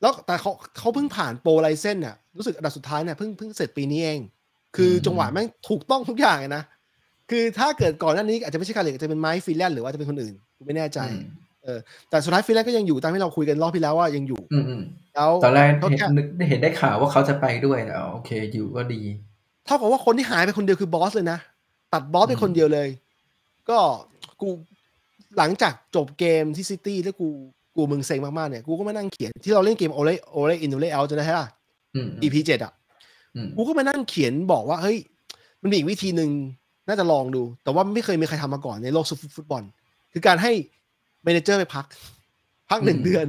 [0.00, 4.20] แล้วแต่เขาเขาเพิ่งผ่าน pro licence น่ะ รู้สึกอันดับสุดท้ายเนี่ยเพิ่งเพิ่งเสร็จปีนี้เอง
[4.76, 6.62] คืออมจังหวะแม่งถูกต้องทุกอย่างเลยนะ
[7.30, 10.98] คือถ้าเกิดก่อนหน้านี้อาจจะไม่ใช่คาร์ริคอาจจะเป็นไมค์ฟีแลนหรือว่าจะเป็นคนอื่นกูไม่แน่ใจ
[11.66, 14.82] อืมแต่สุดท้ายฟรีแลนซ์ก็ยังอยู่ตามที่เราคุยกันรอบที่แล้วว่ายังอยู่อืมอืม
[15.14, 19.00] แล้วตอนแรกเขาเห็นแค่นึกเห็นได้ข่าวว่าเขาจะไปด้วยแต่อ๋อโอเค อยู่ก็ดี
[19.64, 21.38] เท่ากับว่าคนที่หายไปคนเดียวคือ boss เลยนะ
[21.92, 22.88] ตัด boss ไปอืมคนเดียวเลย
[23.70, 23.78] ก็
[24.42, 24.50] กู
[25.38, 27.28] หลังจากจบเกมที่ซิตี้แล้วกู
[27.76, 31.48] กูมึงเซ็งมากๆเนี่ยกูก็มานั่งเขียนที่เราเล่นเกมโอเล่โอเล่ in โอเล่ out จะได้ใช่ป่ะ
[31.94, 32.72] อืม EP เจ็ดอะ
[33.36, 34.96] อืมกูก็มานั่งเขียนบอกว่าเฮ้ย
[35.62, 36.30] มันมีอีกวิธีหนึ่ง
[36.88, 39.04] น่าจะลองดู แต่ว่าไม่เคยมีใครทำมาก่อนในโลก
[39.36, 39.62] ฟุตบอล
[40.12, 40.52] คือการให้
[41.24, 41.86] manager ไปพัก
[42.70, 43.26] พักหนึ่งเดือน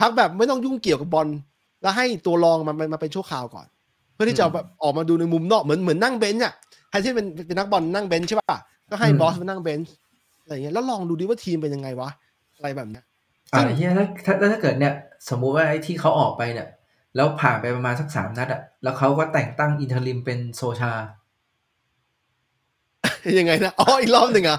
[0.00, 1.28] พักแบบไม่ต้องยุ่งเกี่ยวกับบอล
[1.82, 3.66] แล้วให้ตัวรองมันมันมาเป็นชั่วคราวก่อน
[4.14, 6.52] เพื่อที่จะแบบออกมาดูในมุมนอกเหมือนเหมือนนั่ง bench อะ
[6.90, 8.58] ใครที่เป็นเป็นนักบอลนั่ง bench ใช่ป่ะ
[8.90, 9.92] ก็ให้ boss มานั่ง bench
[10.42, 12.10] อะไรอย่างเงี้ยแล้วลองดูดิว่าทีมเป็นยังไงวะ
[12.56, 13.04] อะไรแบบเนี้ย
[13.52, 14.92] อ่าเฮียถ้าถ้าถ้าเกิดเนี่ย
[15.28, 16.68] สมมุติว่าไอ้ที่เขาออกไปเนี่ย
[17.16, 20.92] แล้วผ่านไปประมาณสักสามนัดอะแล้วเขาก็แต่งตั้ง interim เป็นโซชา
[23.38, 24.58] ยังไงนะอ๋ออีกรอบหนึ่งอะ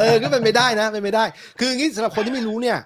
[0.00, 1.24] เออก็เป็นไปได้นะเป็นไปได้
[1.58, 2.78] คืออย่างนี้สำหรับคนที่ไม่รู้เนี่ย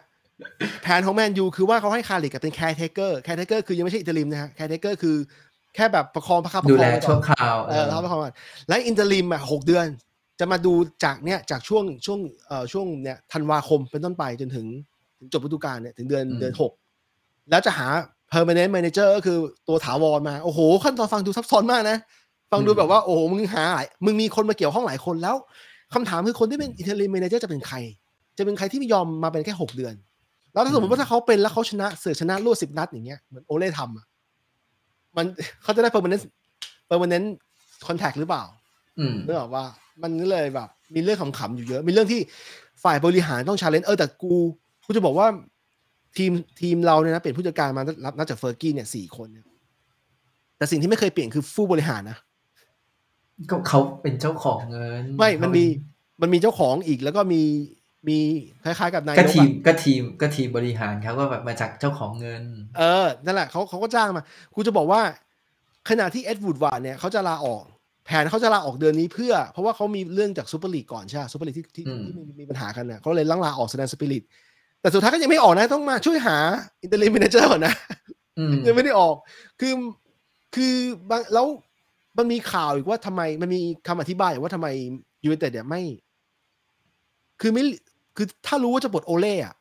[0.83, 5.17] แผนของแมนยูคือว่าเขาให้คาร์ริคกับเป็น caretaker caretaker คือยังไม่ใช่ interim นะฮะ caretaker คือ
[5.75, 8.35] แค่แบบประคองประคับประคองดูแลไว้ก่ชั่วนคราวเออรับประคองก่อน
[8.69, 9.87] และ interim อะหกเดือน
[10.41, 10.73] จะมาดู
[11.05, 14.67] จากเนี่ยจากช่วงช่วงเอ่อช่วงเนี่ยธันวาคมเป็นต้นไปจนถึง
[15.19, 16.73] ถึงจบฤดูกาลเนี่ยถึงเดือนเดือนหก
[17.51, 17.89] แล้วจะหา
[18.33, 21.99] permanent manager ก็คือตัวถาวรมา โอ้โห ขั้นตอนฟังดูซับซ้อนมากนะ
[22.51, 25.37] ฟังดูแบบว่า โอ้โห มึงหาหลายมึงมีคนมาเกี่ยวข้องหลายคนแล้ว
[25.95, 27.77] คำถามคือคนที่เป็น interim manager จะเป็นใคร
[28.39, 29.95] จะเป็นใครที่ไม่ยอมมาเป็นแค่หกเดือน
[30.53, 34.07] แล้วถ้าสมมติว่าถ้าเขาเป็นแล้วเขาชนะเสือชนะรวดสิบนัดอย่างเงี้ยเหมือนโอเล่ทำอะ
[35.17, 35.27] มัน
[35.63, 36.23] เขาจะได้ permanent
[36.91, 37.27] permanent
[37.87, 38.45] contract หรือเปล่า
[38.99, 39.65] อืม นึกออกว่า
[40.03, 42.21] มันก็เลยแบบ มีเรื่องขำๆอยู่เยอะ มีเรื่องที่
[42.85, 44.35] ฝ่ายบริหารต้อง challenge เออแต่กู
[44.87, 45.27] กูจะบอกว่า
[46.17, 49.47] ทีมทีมเราเนี่ยนะเปลี่ยนผู้จัดการมารับนับจากเฟอร์กี้เนี่ยสี่คนเนี่ย
[50.57, 52.19] แต่สิ่งที่ไม่เคยเปลี่ยนคือผู้บริหารนะ
[53.51, 55.65] ก็เขาเป็นเจ้าของเงินไม่มันมี
[56.23, 57.43] มันมีเจ้าของอีกแล้วก็มี
[58.09, 58.19] มี
[58.65, 62.43] คล้ายๆกับนายก็กทีมอะก็ทีมก็ทีมบริหารเขาก็แบบมาจากเจ้าของเงิน
[62.79, 64.25] เออนั่นแหละเขาเขาก็จ้างมา
[64.55, 65.01] กูจะบอกว่า
[65.89, 67.65] ขณะที่เอ็ดวูดวาร์ดเนี่ยเขาจะลาออก
[68.07, 74.25] แผนเขาจะลาออกเดือนนี้เพื่อ เพราะว่าเขามีเรื่องจากซูเปอร์ลีกก่อนใช่ไหมซูเปอร์ลีกที่ที่อืมที่มีมีปัญหากันเนี่ยเขาเลยลังลาออกแสดงสปิริต
[74.81, 76.37] แต่สุดท้ายก็ยังไม่ออกนะ ต้องมาช่วยหา
[76.83, 77.75] interim manager ก่อนนะ
[78.39, 79.15] อืมยังไม่ได้ออก
[79.61, 79.73] คือ
[80.55, 80.75] คือ
[81.11, 81.47] บางแล้ว
[82.19, 84.69] มันมีข่าวอีกว่าทำไมมันมีคำอธิบายอีกว่าทำไม
[85.25, 85.83] ยู i นเต็ดเนี่ยไม่
[87.41, 87.65] คือไม่
[88.17, 89.55] คือถ้ารู้ว่าจะปลดโอเล่อะ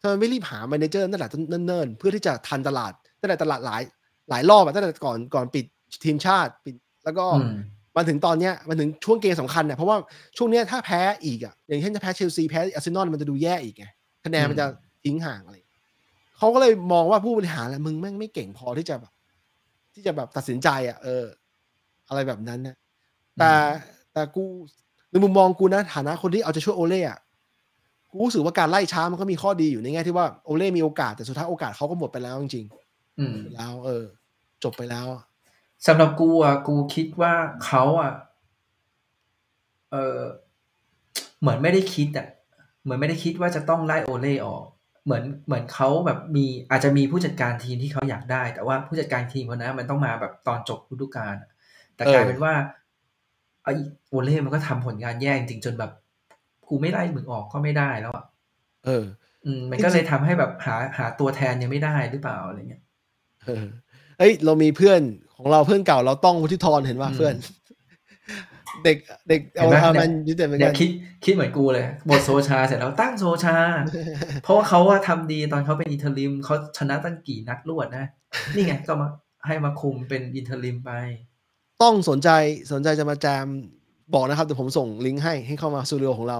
[0.00, 3.82] ทำไมไม่รีบหาแมเนเจอร์ตั้งแต่เนิ่นๆ เพื่อที่จะทันตลาดตั้งแต่ตลาดหลาย
[4.30, 5.64] หลายรอบอะตั้งแต่ก่อนก่อนปิด
[6.04, 6.74] ทีมชาติปิด
[7.04, 7.46] แล้วก็อื
[7.94, 9.96] มมาถึงตอนเนี้ยมันถึงช่วงเกมสำคัญเนี่ยเพราะว่า
[10.36, 13.84] ช่วงเนี้ยถ้าแพ้อีกอะอย่างเช่นถ้าแพ้เชลซีแพ้อาร์เซนอลมันจะดูแย่อีกไง
[14.24, 14.66] คะแนนมันจะ
[15.04, 15.56] ทิ้งห่างอะไร
[16.38, 19.12] เขาก็เลยมองว่าผู้บริหารแหละมึงแม่งไม่เก่งพอที่จะแบบ
[19.94, 21.24] ที่จะแบบตัดสินใจอะเออ
[22.08, 22.76] อะไรแบบนั้นนะ
[23.38, 23.52] แต่
[24.12, 24.44] แต่กู
[25.10, 27.18] ในมุมมองกูนะฐานะคนที่เอาใจะช่วยโอเล่อะ
[28.10, 32.66] กูรู้สึกว่าการไล่ช้ามันก็มีข้อดีอยู่ในแง่ที่ว่าโอเล่มีโอกาสแต่สุดท้ายโอกาสเขาก็หมดไปแล้วจริง
[33.18, 34.04] อืมๆไปแล้ว เออ
[34.64, 35.06] จบไปแล้ว
[35.86, 37.32] สำหรับกูอะกูคิดว่า
[37.66, 38.12] เขาอะ
[39.92, 40.20] เออ
[41.40, 42.28] เหมือนไม่ได้คิดอะ
[42.82, 44.64] เหมือนไม่ได้คิดว่าจะต้องไล่โอเล่ออก
[45.04, 51.50] เหมือนเหมือนเขาแบบมีอาจจะมีผู้จัดการทีมที่เขาอยากได้ แต่ว่าผู้จัดการทีมคนนั้นมันต้องมาแบบตอนจบฤดูกาลอะ
[51.96, 52.52] แต่กลายเป็นว่า
[53.64, 53.68] ไอ
[54.08, 55.92] โอเล่มันก็ทำผลงานแย่จริงๆจนแบบ
[56.68, 58.24] กูไม่ไล่มึงออกก็ไม่ได้แล้วอะ
[58.84, 59.04] เออ
[59.44, 62.82] อืม มันก็เลยทำให้แบบหาหาตัวแทนยังไม่ได้หรือเปล่าอะไรเงี้ย
[63.46, 63.66] เออ
[64.18, 65.00] เอ้ย เรามีเพื่อน
[65.36, 67.34] ของเราเพื่อนเก่าเราต้องวุฒิธรเห็นว่าอืมเพื่อน
[68.84, 68.96] เด็ก
[69.28, 70.90] เด็กเห็เอานไหมทาเนี่มัยนยุติเหมือนเนี่กัยนคิด
[71.24, 73.56] คิดเหมือนกูเลยบทโซชาเสร็จแล้วตั้งโซชา
[74.42, 78.06] เพราะว่าเขาว่าทำดีตอนเขาเป็นอินเทอร์ลิมเขาชนะตั้งกี่นัดรวดนะ
[78.54, 79.08] นี่ไงก็มา
[79.46, 80.90] ให้มาคุมเป็น interim ไป
[81.82, 82.28] ต้องสนใจ
[82.72, 83.46] สนใจจะมาแจม
[84.14, 86.38] บอกนะครับเดี๋ยวผมส่งลิงก์ให้ให้เข้ามาสตูดิโอของเรา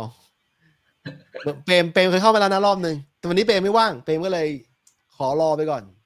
[1.64, 4.48] เปรมเปรมเคยเข้ามาแล้วนะรอบหนึ่งแต่วันนี้เปรมไม่ว่างเปรมก็เลย
[5.16, 5.97] ขอรอไปก่อนอะ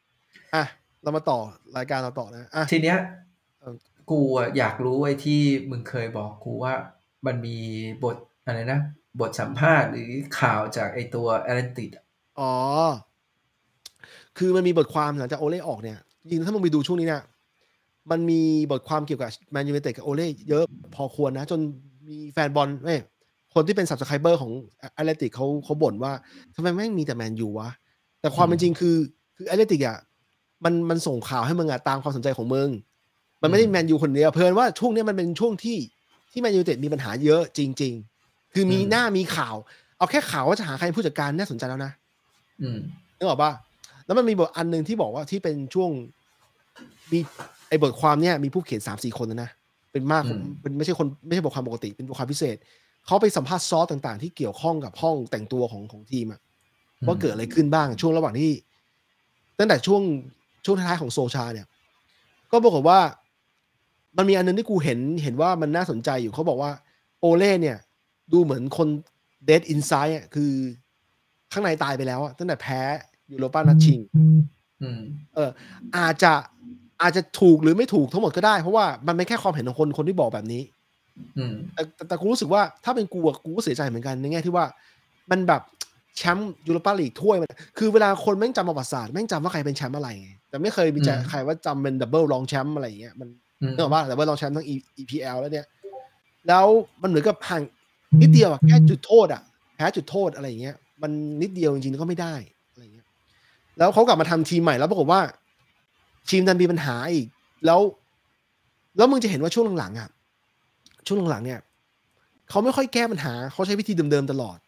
[1.02, 1.38] เรามาต่อ
[1.76, 2.98] รายการเราต่อนะอะทีเนี้ย
[3.60, 3.76] เออ
[4.10, 5.40] กูอะอยากรู้ไอ้ที่
[5.70, 6.74] มึงเคยบอกกูว่า
[7.26, 7.56] มันมี
[8.04, 8.80] บทอะไรนะ
[9.20, 11.90] บทสัมภาษณ์หรือข่าวจากไอ้ตัว Athletic
[12.40, 12.52] อ๋อ
[14.38, 17.22] คือมันมีบทความหลังจากโอเล่ออกเนี่ยจริงๆถ้ามึงไปดูช่วงนี้เนี่ย
[18.10, 18.40] มันมี
[18.70, 21.60] บทความเกี่ยวกับแมนยู i นเต็ดกับโอเล่เยอะพอควรนะ จน
[22.08, 23.00] มีแฟนบอลเอ้ย
[23.54, 24.52] คนที่เป็น s ับสไครเบอร์ของ
[24.94, 26.12] Athletic เขาเขาบ่นว่า
[26.54, 27.68] ทำไมแม่งมีแต่แมนยูวะ
[28.20, 28.96] แต่ความเป็นจริงคือ
[29.36, 29.98] คือ Athletic อะ
[30.64, 32.68] มันมันส่งข่าวให้มึงอะตามความสนใจของมึง
[33.42, 35.78] มันไม่ได้แมนยูคนเดียวเพลินว่าช่วงเนี้ยมันเป็นช่วงที่
[36.32, 37.92] ที่แมนยูไนเต็ดมีปัญหาเยอะจริง
[38.24, 39.54] ๆ คือมีหน้ามีข่าว
[39.98, 41.92] เอาแค่ข่าวว่าจะหาใครเป็นผู้จัดการน่าสนใจแล้วนะ
[42.62, 42.78] อืม
[43.18, 43.52] นึกออกปะ
[44.06, 45.90] แล้วมันมีบทอันหนึ่งที่บอกว่าที่เป็นช่วง
[47.12, 47.18] มี
[47.68, 49.50] ไอ้บทความเนี่ยมีผู้เขียนสามสี่คนนะนะ
[49.92, 52.56] เป็นมากอืมเป็นไม่ใช่คนไม่ใช่บทความปกติเป็นบทความพิเศษ
[53.06, 56.40] เขาไปสัมภาษณ์ซอสต่าง ๆ ที่เกี่ยวข้องกับห้องแต่งตัวของของทีมอะ
[57.06, 58.50] ว่าเกิดอะไรขึ้นบ้างช่วงระหว่างที่
[59.58, 60.02] ตั้งแต่ช่วง
[60.64, 61.66] ช่วงท้ายๆของโซชาเนี่ย
[62.52, 63.00] ก็บอกฏว่า
[64.16, 66.70] มันมีอันนึงที่กูเห็นเห็นว่ามันน่าสนใจอยู่เขาบอกว่า
[67.20, 67.78] โอเล่เนี่ย
[68.32, 68.88] ดูเหมือนคน
[69.44, 70.52] dead inside อะคือ
[71.52, 72.80] ข้างในตายไปแล้วอะตั้งแต่แพ้
[73.32, 74.00] ยูโรปานัดชิง
[74.82, 75.00] อืม
[75.34, 75.50] เออ
[75.96, 76.32] อาจจะ
[77.02, 80.62] อาจจะถูกหรือไม่ถูกทั้งหมดก็ได้ เพราะว่ามันเป็นแค่ความเห็นของคนคนที่บอกแบบนี้
[81.38, 84.64] อืมแต่แต่แต่กูรู้สึกว่าถ้าเป็นกูอะกูก็เสียใจเหมือนกันในแง่ที่ว่า
[85.30, 85.62] มันแบบ
[86.16, 87.48] แชมป์ยูโรปาลีกถ้วยมัน
[87.78, 93.28] คือเวลาคนแม่งจำประวัติศาสตร์แม่งจำว่าใครเป็นแชมป์อะไรไง แต่ไม่เคยมีใจอืมใครว่าจำเป็น double รองแชมป์อะไรอย่างเงี้ยมัน
[93.60, 95.66] อืมนึกออกป่ะดับเบิลรองแชมป์ทั้ง E- EPL แล้วเนี่ย
[96.48, 96.66] แล้ว
[97.02, 97.62] มันเหมือนกับห่าง
[98.22, 99.42] นิดเดียวอะแค่จุดโทษอะ
[99.76, 101.10] แพ้จุดโทษอะไรอย่างเงี้ย มัน
[101.42, 102.34] นิดเดียวจริงๆก็ไม่ได้
[102.72, 103.06] อะไรอย่างเงี้ย
[103.78, 105.20] แล้วเขากลับมาทำทีมใหม่แล้วปรากฏว่า
[106.30, 107.26] ทีมดันมีปัญหาอีก
[107.66, 107.80] แล้ว
[108.96, 110.08] แล้วมึงจะเห็นว่าช่วงหลังๆอะ
[111.06, 111.60] ช่วงหลังๆเนี่ย
[112.50, 114.58] เขาไม่ค่อยแก้ปัญหาเขาใช้วิธีเดิมๆตลอด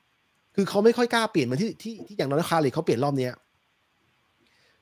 [0.56, 3.32] คือเขาไม่ค่อยกล้าเปลี่ยนเหมือนที่ที่ที่อย่างน้อยคาริเขาเปลี่ยนรอบเนี้ย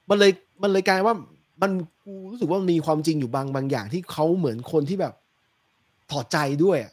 [0.09, 0.32] มันเลย
[0.62, 1.16] มันเลยกลายว่า
[1.62, 1.70] มัน
[2.04, 5.14] กูรู้สึกว่ามันมีความจริงอยู่บางบางอย่างที่เขาเหมือนคนที่แบบ
[6.10, 6.92] ถอดใจด้วยอะ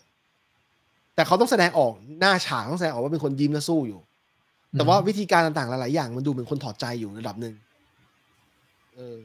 [1.16, 4.00] แต่เขาต้องแสดงออกหน้าฉากต้องแสดงออกว่าเป็นคนยิ้มและสู้อยู่
[4.74, 7.54] แต่ว่าวิธีการต่างๆหลายๆอย่างมันดูเหมือนคนถอดใจอยู่ระดับหนึ่ง
[8.96, 9.20] เออ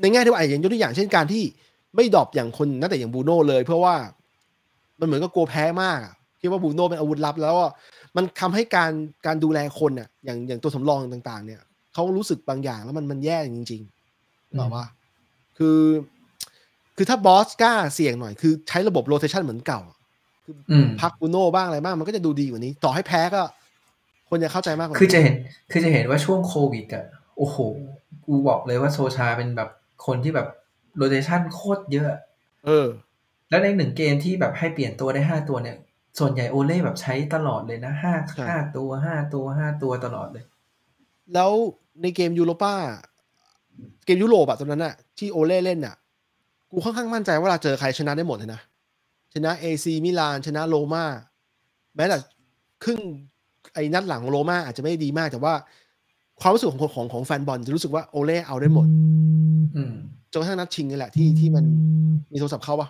[0.00, 1.42] ในแง่ที่ว่าอย่างยกตัวอย่างเช่นการที่
[1.96, 3.94] ไม่ดรอปอย่างคนนักแต่อย่างบูโน่เลย เพราะว่า
[5.00, 5.98] มันเหมือนกับกลัวแพ้มาก
[6.40, 7.70] คิดว่าบูโน่เป็นอาวุธลับ แล้วอะ
[8.16, 8.92] มันทำให้การ
[9.26, 11.60] การดูแลคนเนี่ยอย่างอย่างตัวสำรองต่าง ๆ เนี่ย
[11.94, 14.86] เขารู้สึกบางอย่างแล้วมันมันแย่จริงๆบอกว่า
[15.58, 15.80] คือ
[16.96, 19.98] คือถ้าบอสกล้าเสี่ยงหน่อยคือใช้ระบบโรเ t ชันเหมือนเก่าอะ
[20.44, 23.42] คืออืมพักบูโน่บ้างอะไรบ้างมันก็จะดูดีกว่านี้ ต่อให้แพ้ก็
[24.28, 25.34] คนจะเข้าใจมากกว่าคือจะเห็น
[25.70, 27.04] คือจะเห็นว่าช่วงโควิดอะ
[27.36, 27.56] โอ้โห
[28.26, 29.70] กูบอกเลยว่าโซชาเป็นแบบ
[30.06, 30.48] คนที่แบบ
[30.96, 32.08] โรเ t ชันโคตรเยอะ
[32.66, 32.86] เออ
[33.50, 35.76] แล้วในหนึ่งเกมที่แบบให้เปลี่ยนตัวได้ห้าตัวเนี่ย
[36.18, 40.44] ส่วนใหญ่โอเล่แบบใช้ตลอดเลยนะห้าใช่ห้าตัวห้าตัวห้าตัวตลอดเลย
[41.34, 41.52] แล้ว
[42.02, 42.74] ในเกมยูโรป้า
[44.04, 45.94] เกมยุโรปอะตอนนั้นอะที่โอเล่เล่นอะ
[46.70, 48.60] กูค่อนข้างมั่นใจว่าเราเจอใครชนะได้หมดเลยนะ
[49.34, 51.04] ชนะเอซีมิลาน ชนะโรม่า
[51.96, 52.18] แม้แต่
[52.84, 53.00] ครึ่ง
[53.74, 55.54] ไอ้นัดหลังของโรม่าอาจจะไม่ดีมาก แต่ว่า
[56.40, 58.86] ความรู้สึกของของของแฟนบอลจะรู้สึกว่าโอเล่เอาได้หมด
[59.76, 59.92] อืม
[60.32, 61.64] จนกระทั่งนัดชิงนี่แหละที่ที่มัน
[62.32, 62.88] มีโทรศัพท์เข้าปะ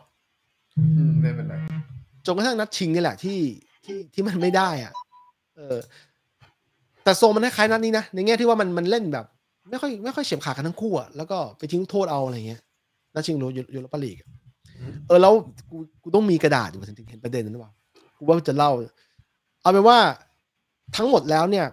[0.78, 1.54] อืมไม่เป็นไร
[2.26, 3.38] จนกระทั่งนัดชิงนี่แหละที่
[3.84, 4.92] ที่ที่มันไม่ได้อะ
[5.56, 5.76] เออ
[7.04, 9.24] แต่โซนมันคล้ายๆนัดนี้นะในแง่ที่ว่ามันมันเล่นแบบ
[9.70, 12.60] ไม่ค่อยไม่ค่อยเฉียบขาดกันทั้งคู่อะแล้วก็ไปทิ้งโทษเอาอะไรเงี้ย
[13.14, 14.28] นัดชิงยูยูโรปาลีกอะ
[15.08, 15.32] เออแล้ว
[15.70, 17.72] กูกูต้องมีกระดาษอยู่ถึงเห็นประเด็นนั้นหรือเปล่า
[18.18, 18.70] กูว่าจะเล่า
[19.62, 19.98] เอาเป็นว่า
[20.96, 21.66] ทั้งหมดแล้วเนี่ย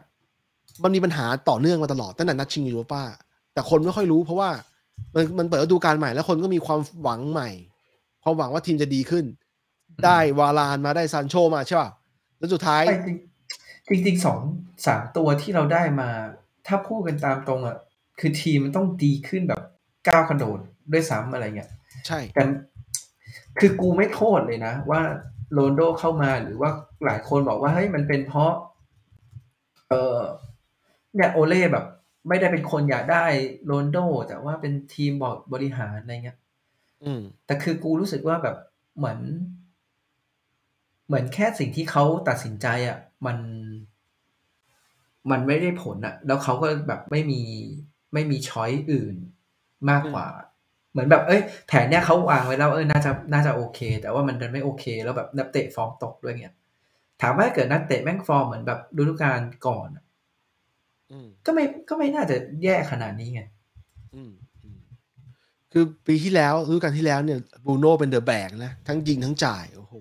[0.84, 3.02] มันมีปัญหาต่อเนื่องมาตลอดตั้งแต่นัดชิงยูโรปา
[3.54, 4.50] แต่คนไม่ค่อยรู้เพราะว่า
[5.16, 7.50] มันมันเปิดฤดูกาลใหม่แล้วคนก็มีความหวังใหม่
[8.24, 9.26] ความหวังว่าทีมจะดีขึ้น
[10.06, 11.90] ได้วาลานมาได้ซานโชมาใช่ป่ะ
[12.38, 13.14] แล้วสุดท้ายไม่
[13.90, 14.40] จริงจริงๆสอง
[14.88, 16.10] สามตัวที่เราได้มา
[16.68, 17.78] ถ้าพูดกันตามตรงอะ
[18.20, 19.62] คือทีมมันต้องดีขึ้นแบบ
[20.08, 20.60] ก้าวกระโดด
[20.92, 21.72] ด้วยซ้ำอะไรเงี้ย
[22.08, 22.44] ใช่แต่
[23.60, 25.02] คือกูไม่โทษเลยนะ ว่า
[25.54, 26.72] โรนลโดเข้ามาหรือว่า
[27.06, 28.54] หลายคนบอกว่าเฮ้ยมันเป็นเพราะ
[29.90, 30.18] เออ
[31.16, 31.86] เนี่ยโอเล่แบบ
[32.28, 33.26] ไม่ได้เป็นคนอยากได้
[33.66, 36.38] โรนลโด แต่ว่าเป็นทีมบอร์ดบริหารอะไรเงี้ย
[37.04, 38.58] อืมแต่คือกูรู้สึกว่าแบบ
[38.98, 39.20] เหมือน
[41.08, 43.38] เหมือนแค่สิ่งที่เขาตัดสินใจอะ มัน
[45.32, 47.42] มันไม่ได้ผลอะแล้วเขาก็แบบไม่มี
[48.14, 49.16] ไม่มีช้อยอื่น
[49.90, 50.28] มากกว่า
[50.92, 56.56] เหมือนแบบเอ้ยแผนเนี้ยเขาวางไว้แล้วเออน่าจะน่าจะโอเค แต่ว่ามันดันไม่โอเค แล้วแบบนักเตะฟอร์มตกด้วยเงี้ย
[57.22, 60.04] ถามว่าถ้าเกิดนักเตะแม่งฟอร์มเหมือนแบบฤดูกาลก่อนอะ
[61.12, 63.42] อืมก็ไม่ก็ไม่น่าจะแย่ขนาดนี้ไง
[64.16, 64.32] อืม
[64.64, 64.80] อืม
[65.72, 69.94] คือปีที่แล้วฤดูกาลที่แล้วเนี่ยบูโน่เป็นเดอะแบกนะ ทั้งยิงทั้งจ่ายโอ้โห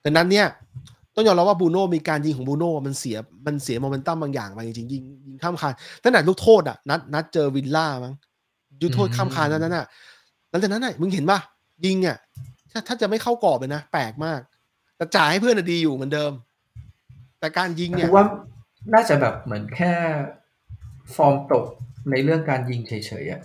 [0.00, 0.46] แต่นั้นเนี่ย
[1.14, 8.14] ต้องยอมรับว่าบูโน่มีการยิงของบูโน่มันเสียมันเสียโมเมนตัมบางอย่างไปจริงๆยิงยิงข้ามคานตั้งแต่ลูกโทษอะนัดนัดเจอวิลล่ามั้ง
[8.82, 9.86] ยุทธโทษข้ามคานนั้นน่ะ
[10.50, 11.38] หลังจากนั้นน่ะมึงเห็นป่ะ
[11.86, 12.16] ยิงอะ
[12.70, 14.40] ถ้าถ้าจะไม่เข้ากรอบเลยนะ แปลกมาก
[14.96, 16.32] แต่จ่ายให้เพื่อนน่ะดีอยู่เหมือนเดิม
[17.40, 18.26] แต่การยิงเนี่กูยว่า
[18.94, 19.92] น่าจะแบบเหมือนแค่
[21.14, 21.64] ฟอร์มตก
[22.10, 22.92] ในเรื่องการยิงเฉ
[23.22, 23.40] ยๆอะ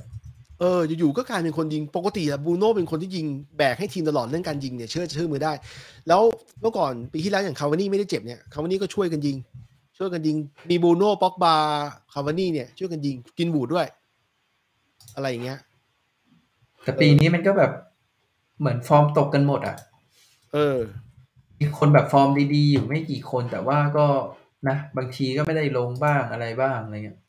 [0.59, 3.25] เอออยู่ๆก็กลายเป็นคนยิง ปกติอะบูโน่เป็นคนที่ยิง
[3.57, 5.53] แบกให้ทีมตลอดเรื่องการยิงเนี่ยเชื่อเชื่อมือได้
[6.07, 6.21] แล้ว
[6.61, 9.37] เมื่อก่อนปีที่แล้วอย่างคาวานี่ไม่ได้เจ็บเนี่ยคาวานี่ก็ช่วยกันยิง
[9.97, 10.37] ช่วยกันยิง
[10.69, 11.55] มีบูโน่ป็อกบา
[12.13, 13.87] คาวานี่เนี่ยช่วยกันยิงกินบูดด้วย
[15.15, 15.59] อะไรอย่างเงี้ย
[16.83, 17.71] แต่ปีนี้มันก็แบบ
[18.59, 19.75] เหมือนฟอร์มตกกันหมดอะ
[20.53, 20.77] เออ
[21.59, 24.05] มีคนแบบฟอร์มดีๆอยู่ไม่กี่คนแต่ว่าก็
[24.67, 27.19] นะ บางทีก็ไม่ได้ลงบ้างอะไรบ้างอะไรเงี้ย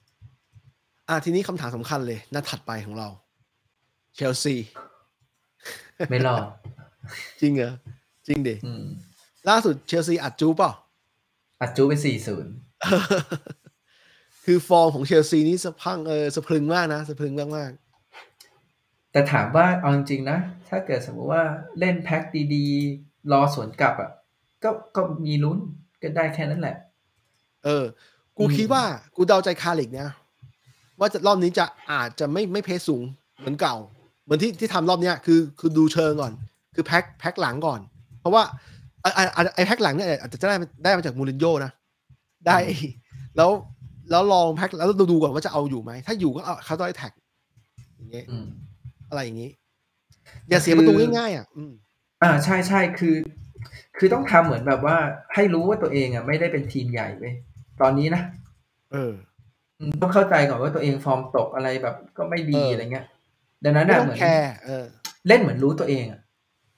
[1.10, 3.08] อะทีนี้คำถามสำคัญเลยนัดถัดไปของเรา
[4.14, 4.54] เชลซี
[6.10, 6.42] ไม่รอด
[7.40, 7.72] จริงเหรอ
[8.26, 8.84] จริงดิอืม
[9.48, 10.70] ล่าสุดเชลซีอัดจูเปล่า
[11.60, 12.52] อัดจูไปสี่ศูนย์
[14.44, 17.70] คือฟอร์มของเชลซีนี่สะพรังเออสะพรึงมากนะสะพรึงมากมาก
[19.12, 20.38] แต่ถามว่าเอาจริงๆนะ
[20.68, 21.42] ถ้าเกิดสมมติว่า
[21.78, 22.22] เล่นแพ็ค
[22.54, 24.10] ดีๆ รอสวนกลับอะ
[24.62, 25.58] ก็ก็มีลุ้น
[26.02, 27.84] ก็ได้แค่นั้นแหละๆเออ
[28.38, 28.84] กูอืมคิดว่า
[29.16, 30.10] กูเดาใจคาลิกนะ
[31.00, 33.04] ว่าจะรอบนี้จะอาจจะไม่ไม่เพสสูง
[33.40, 33.76] เหมือนเก่า
[34.24, 36.32] เหมือนที่ที่ทำรอบเนี้ยคือคือดูเชิงก่อน
[36.74, 37.80] คือแพ็คแพ็คหลังก่อน
[38.20, 38.42] เพราะว่า
[39.02, 41.72] ไอ้ไอ้ไอ้แพ็คหลังเนี่ยอาจจะได้ได้มาจากมูรินโญ่นะ
[42.46, 42.56] ได้
[43.36, 43.50] แล้ว
[44.10, 47.12] แล้วลองแพ็คแล้วดูดูก่อนว่าจะเอาอยู่ไหม ถ้าอยู่ก็เอาเขาต้องได้แท็ก
[47.96, 48.46] อย่างเงี้ยอืม
[49.10, 49.50] อะไรอย่างงี้
[50.48, 51.72] อย่าเสียประตูง่ายๆอะอืม
[52.22, 53.16] อ่าใช่ใช่คือ
[53.98, 54.96] คือต้องทำเหมือนแบบว่า
[55.34, 57.34] ให้รู้ว่าตัวเองอะไม่ได้เป็นทีมใหญ่เว้ย
[57.80, 58.22] ตอนนี้นะ
[58.92, 59.12] เออ
[59.80, 63.06] อืม ต้องเข้าใจก่อนว่าตัวเองฟอร์มตกอะไรแบบก็ไม่ดีเออออะไรเงี้ย
[63.64, 64.84] ดังนั้นไม่อะต้อเหงมือนแคร์ เออ
[65.28, 66.20] เล่นเหมือนรู้ตัวเองอะ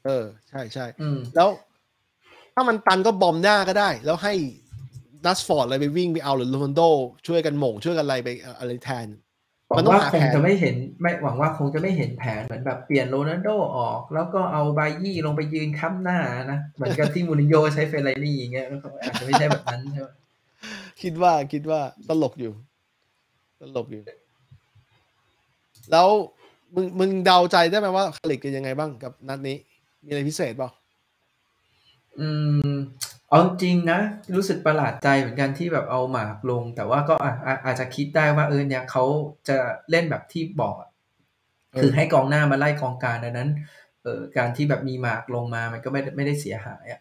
[0.07, 1.49] เออ ใช่ใช่อืมแล้ว
[2.55, 4.35] ถ้ามันตันก็บอมหน้าก็ได้ แล้วให้
[5.25, 6.83] แรชฟอร์ดอะไรไปวิ่งไปเอาหรือโรนัลโด
[7.27, 8.29] ช่วยกันหม่ง ช่วยกันอะไรไป
[8.59, 9.07] อะไรแทน
[9.69, 16.19] หวัมันงต้องว่าหาคงแผนจะไม่เห็นไม่หวังว่าคงจะไม่เห็นแผนเหมือนแบบเปลี่ยนโรนัลโดออก แล้วก็เอาไบยี่ลงไปยืนค้ำหน้า
[16.51, 20.09] นะ เหมือนกับที่มูรินโญ่ใช้เฟลไลนี่อย่างเงี้ยแล้วก็อาจจะไม่ใช่แบบนั้นใช่ไหม
[21.03, 22.53] คิดว่าคิดว่าตลกอยู่
[23.65, 24.03] ตลกอยู่
[25.91, 26.09] แล้ว
[26.75, 29.57] มึงมึงเดาใจได้ไหมว่าคาลิกเป็นยังไงบ้างกับนัดนี้
[30.05, 30.71] มีอะไรพิเศษเปล่า
[32.21, 32.29] อื
[32.73, 32.75] ม
[33.29, 34.01] เอาจริงนะ
[34.35, 39.05] รู้สึกประหลาดใจเหมือนกันที่แบบเอาหมากลง แต่ว่าก็อะอะอาจจะคิดได้ว่าเออเนี่ยเขา
[39.49, 39.57] จะ
[39.91, 40.91] เล่นแบบที่บอกอะ
[41.73, 43.49] เออคือให้กองหน้ามาไล่กองกลางดังนั้น
[44.03, 47.01] เออการที่แบบมีหมากลงมามันก็ไม่ได้ไม่ได้เสียหายอะ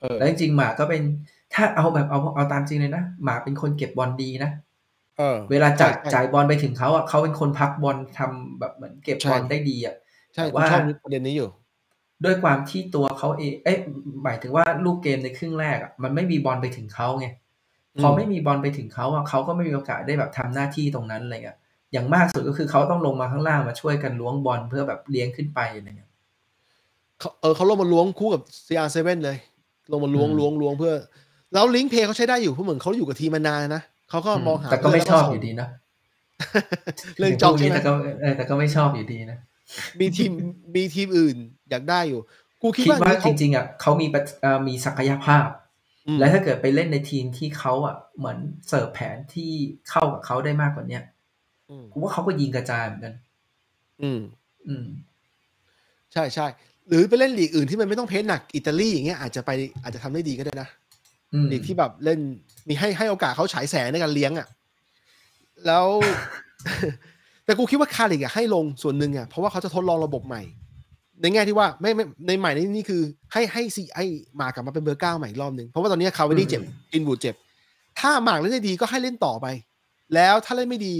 [0.00, 1.02] เออแล้วจริงๆหมากก็เป็น
[1.54, 4.50] ถ้าเอาแบบเอาเอาตามจริงเลยนะหมากเป็นคนเก็บบอลดีนะ
[5.18, 9.94] เออเวลาจ่ายใช่จ่ายบอลไปถึงเขาอะเขาเป็นคนพักบอลทำแบบเหมือนเก็บบอลใช่ได้ดีอะ
[10.34, 11.48] ใช่แต่กูว่าชอบประเด็นนี้อยู่
[12.24, 13.78] ด้วยความที่ตัวเขาเองเอ๊ะ
[14.24, 17.26] หมายถึงว่าลูกเกมในครึ่งแรกอะมันไม่มีบอลไปถึงเขาไง
[18.00, 21.58] พอมไม่มีบอลไปถึงเขาอะเขาก็ไม่มีโอกาสได้แบบทำหน้าที่ตรงนั้นอะไรเงี้ย
[21.92, 26.10] อย่างมากสุดก็คือเขาต้องลงมาข้างล่างมาช่วยกันล้วงบอลเพื่อแบบเลี้ยงขึ้นไปอะไรเงี้ย
[27.18, 29.36] เขาเออเขาลงมาล้วงคู่กับ CR7 เลย
[29.92, 30.94] ลงมาล้วงอืมล้วงล้วงเพื่อ
[31.52, 35.68] แล้วลิงก์เพย์เขาใช้ได้อยู่เพราะเหมือนเขาอยู่กับทีมมานานนะ เขาก็มองหาแต่ก็ไม่ชอบเพื่นแล้วอยู่ดีนะ
[37.18, 39.38] เรื่องจองพวกใช่นี้ไหมแต่ก็เออแต่ก็ไม่ชอบอยู่ดีนะ
[40.00, 40.32] มีทีม
[40.76, 41.36] มีทีมอื่น
[41.70, 42.20] อยากได้อยู่
[42.62, 45.46] กูคิดคิดว่าว่าเขาจริง ๆอะเขามีประเอ่อมีศักยภาพ
[46.06, 48.38] อืมและถ้าเกิดไปเล่นในทีมที่เขาอะเหมือน
[48.68, 49.50] เสิร์ฟแผนที่
[49.90, 51.02] เข้ากับเขาได้มากกว่าเนี้ย
[51.70, 53.14] อืมกูว่าเขาก็ยิงกระจายเหมือนกัน
[54.02, 54.20] อืม
[54.68, 54.86] อืม
[56.12, 56.46] ใช่ใช่
[56.88, 59.50] หรือไปเล่นลีกอื่นที่มันไม่ต้อง press หนักอิตาลีอย่างเงี้ยอาจจะไป
[59.82, 60.87] อาจจะทำได้ดีก็ได้นะอืม
[61.52, 62.20] ลีกที่แบบเล่น
[62.68, 64.48] มีให้ให้โอกาสเขาฉายแสงในการเลี้ยงอะ
[65.66, 65.86] แล้ว
[67.44, 70.42] แต่กูคิดว่าคาริกอะให้ลงส่วนหนึ่งอะเพราะว่าเขาจะทดลองระบบใหม่
[71.22, 73.02] ในแง่ที่ว่าไม่ไม่ในใหม่ในนี่คือ
[73.32, 74.06] ให้ให้ซีให้
[74.36, 76.62] หมากกลับมาเป็นเบอร์เก้าใหม่อีกรอบหนึ่งเพราะว่าตอนนี้คาร์วานี่เจ็บ
[76.92, 77.34] กรีนวูดเจ็บ
[78.00, 79.46] ถ้าหมากเล่นได้ดีก็ให้เล่นต่อไป
[80.14, 80.94] แล้วถ้าเล่นไม่ดี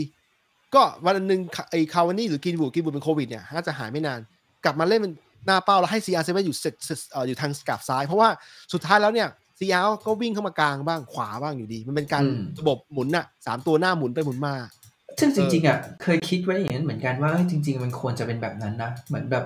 [0.75, 4.21] ก็วันหนึ่งไอ้คาวานี่หรือกินบูดกินบูดเป็นโควิดเนี่ยน่าจะหายไม่นาน
[4.65, 5.13] กลับมาเล่นเป็น
[5.47, 8.29] หน้าเป้าแล้วให้ซีอาร์เซเว่นอยู่เซตเซตเอ่ออยู่ทางกราบซ้าย เพราะว่า
[8.73, 9.29] สุดท้ายแล้วเนี่ย
[9.59, 14.55] ซีอาร์ก็วิ่งเข้ามากลางบ้างขวาบ้างอยู่ดี มันเป็นการอืมระบบหมุนอะสามตัวหน้าหมุนไปหมุนมา
[15.21, 19.45] ซึ่งจริงๆอะเคยคิดไว้อย่างนั้นเหมือนกันว่าเฮ้ยจริง ๆ มันควรจะเป็นแบบนั้นนะเหมือนแบบ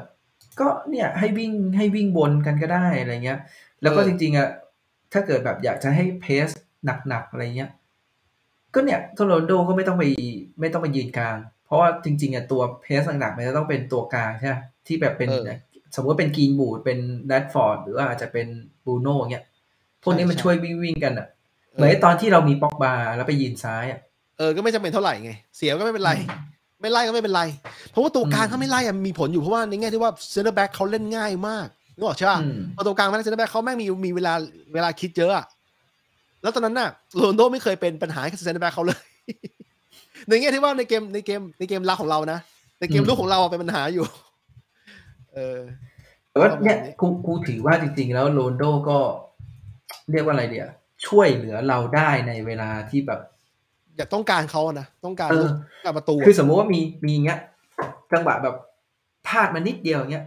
[0.61, 3.39] ก็เนี่ยให้วิ่งให้วิ่งบนกันก็ได้อะไรเงี้ย
[3.83, 4.49] แล้วก็เออจริงๆอะ
[5.13, 6.47] ถ้าเกิดแบบอยากจะให้เพส
[7.09, 7.71] หนักๆอะไรเงี้ย
[8.75, 10.05] ก็เนี่ยโรนัลโดก็ไม่ต้องไป
[10.61, 11.37] ไม่ต้องไปยืนกลาง
[11.67, 14.55] เพราะว่าจริงๆอะตัว press หนักๆมันจะต้องเป็นตัวกลางใช่ไหม
[14.87, 15.59] ที่แบบเป็นเออ
[15.95, 18.47] สมมติว่าเป็นกรีนวูดเป็นแรดฟอร์ดหรือว่าอาจจะเป็น
[18.87, 19.45] บรูโน่เงี้ย
[20.03, 21.27] พวกนี้มันใช่ช่วยวิ่งวิ่งๆกันอะ
[21.73, 24.01] เหมือนไอ้ตอนที่เรามีป็อกบาแล้วไปยืนซ้ายอะ
[24.39, 26.13] เออก็ไม่จำเป็นเท่าไหร่ไง เสียก็ไม่เป็นไร
[26.81, 27.43] ไม่ไล่ก็ไม่เป็นไร
[27.91, 34.33] เพราะว่าตัวกลางอืมถ้าไม่ไล่อะมีผลอยู่เพราะว่าในแง่ที่ว่าเซนเตอร์แบ็กเขาเล่นง่ายมากนึกออกใช่ป่ะอืมพอตัวกลางมาเล่นเซนเตอร์แบ็กเขาแม่งมีมีเวลา
[34.75, 35.45] เวลาคิดเยอะอะ
[36.43, 39.01] แล้วตอนนั้นน่ะโรนัลโดไม่เคยเป็นปัญหากับเซนเตอร์แบ็กเขาเลย
[40.29, 42.39] ในแง่ที่ว่าในเกมในเกมในเกมรุกของเรานะ
[42.81, 44.05] ในเกมอืมลูกของเราอะเป็นปัญหาอยู่
[45.35, 45.59] เออ
[46.31, 48.99] แต่ว่าประมาณเนี่ยนี้กูกูถือว่าจริง ๆ แล้วโรนัลโดก็
[50.11, 50.69] เรียกว่าอะไรเดียว
[51.07, 53.21] ช่วยเหลือเราได้ในเวลาที่แบบ
[53.97, 55.53] อยากต้องการเขาอะนะต้องการเออลูก
[55.85, 57.39] การประตูอะคือสมมุติว่ามีมีเงี้ย
[58.13, 58.57] จังหวะแบบ
[59.27, 60.25] พลาดมานิดเดียวเงี้ย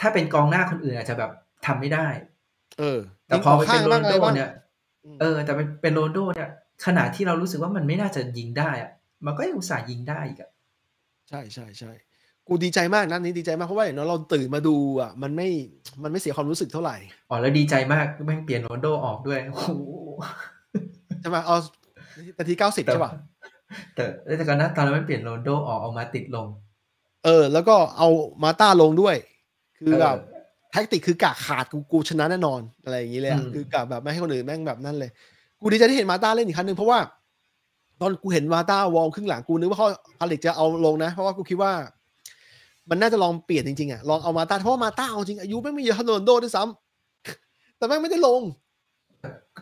[0.00, 1.30] ถ้าเป็นกองหน้าคนอื่นอาจจะแบบ
[1.66, 2.06] ทำไม่ได้
[2.78, 4.50] เออ แต่พอไปเป็นโรบ้างนลอะไรโดบ้างเนี่ย
[5.14, 6.50] มเออ แต่เป็นเป็นโรนัลโดเนี่ย
[6.86, 8.90] ขนาดที่เรารู้สึกว่ามันไม่น่าจะยิงได้อะ
[9.26, 10.50] มันก็ยังอุตส่าห์ยิงได้อีกอะ
[11.28, 11.92] ใช่ใช่ใช่
[12.48, 15.48] กูดีใจมากนัดนี้ดีใจมากเพราะว่าอย่างน้อยเราตื่นมาดูอะมันไม่
[16.02, 16.96] มันไม่เสียความรู้สึกเท่าไหร่
[17.30, 19.70] อ๋อแล้วดีใจมากแม่งเปลี่ยนโรนัลโดออกด้วยโอ้โห
[21.20, 21.56] ใช่ไหมเอา
[22.38, 23.12] นาทีเก้าสิบใช่ป่ะ
[23.94, 24.04] แต่
[24.36, 26.46] แต่ก่อนหน้าตอนนั้นมันเปลี่ยนโรนัลโดออกเอามาติดลง
[27.24, 28.08] เออ แล้วก็เอา
[28.42, 29.16] มาต้าลงด้วย
[29.78, 30.16] คือเออแบบ
[30.72, 35.10] แท็กติกคือกะขาดกูกูชนะแน่นอนอะไรอย่างนี้เลยอะอืมคือกะแบบไม่ให้คนอื่นแม่งแบบนั่นเลย
[35.60, 36.98] กูดีใจที่เห็นมาต้าเล่นอีกครั้งหนึ่งเพราะว่า
[38.00, 39.88] ตอนกูเห็นมาต้าวอลครึ่งหลังกูนึกว่าเขา
[40.18, 41.72] พาลิกจะเอาลงนะ เพราะว่ากูคิดว่า
[42.90, 48.42] มันน่าจะลองเปลี่ยนจริงๆอะลองเอามาต้าเพราะว่ามาต้าเอาจริงอายุไม่งไม่เยอะเท่าโรนลโดด้วยซ้ำแต่แม่งไม่ได้ลง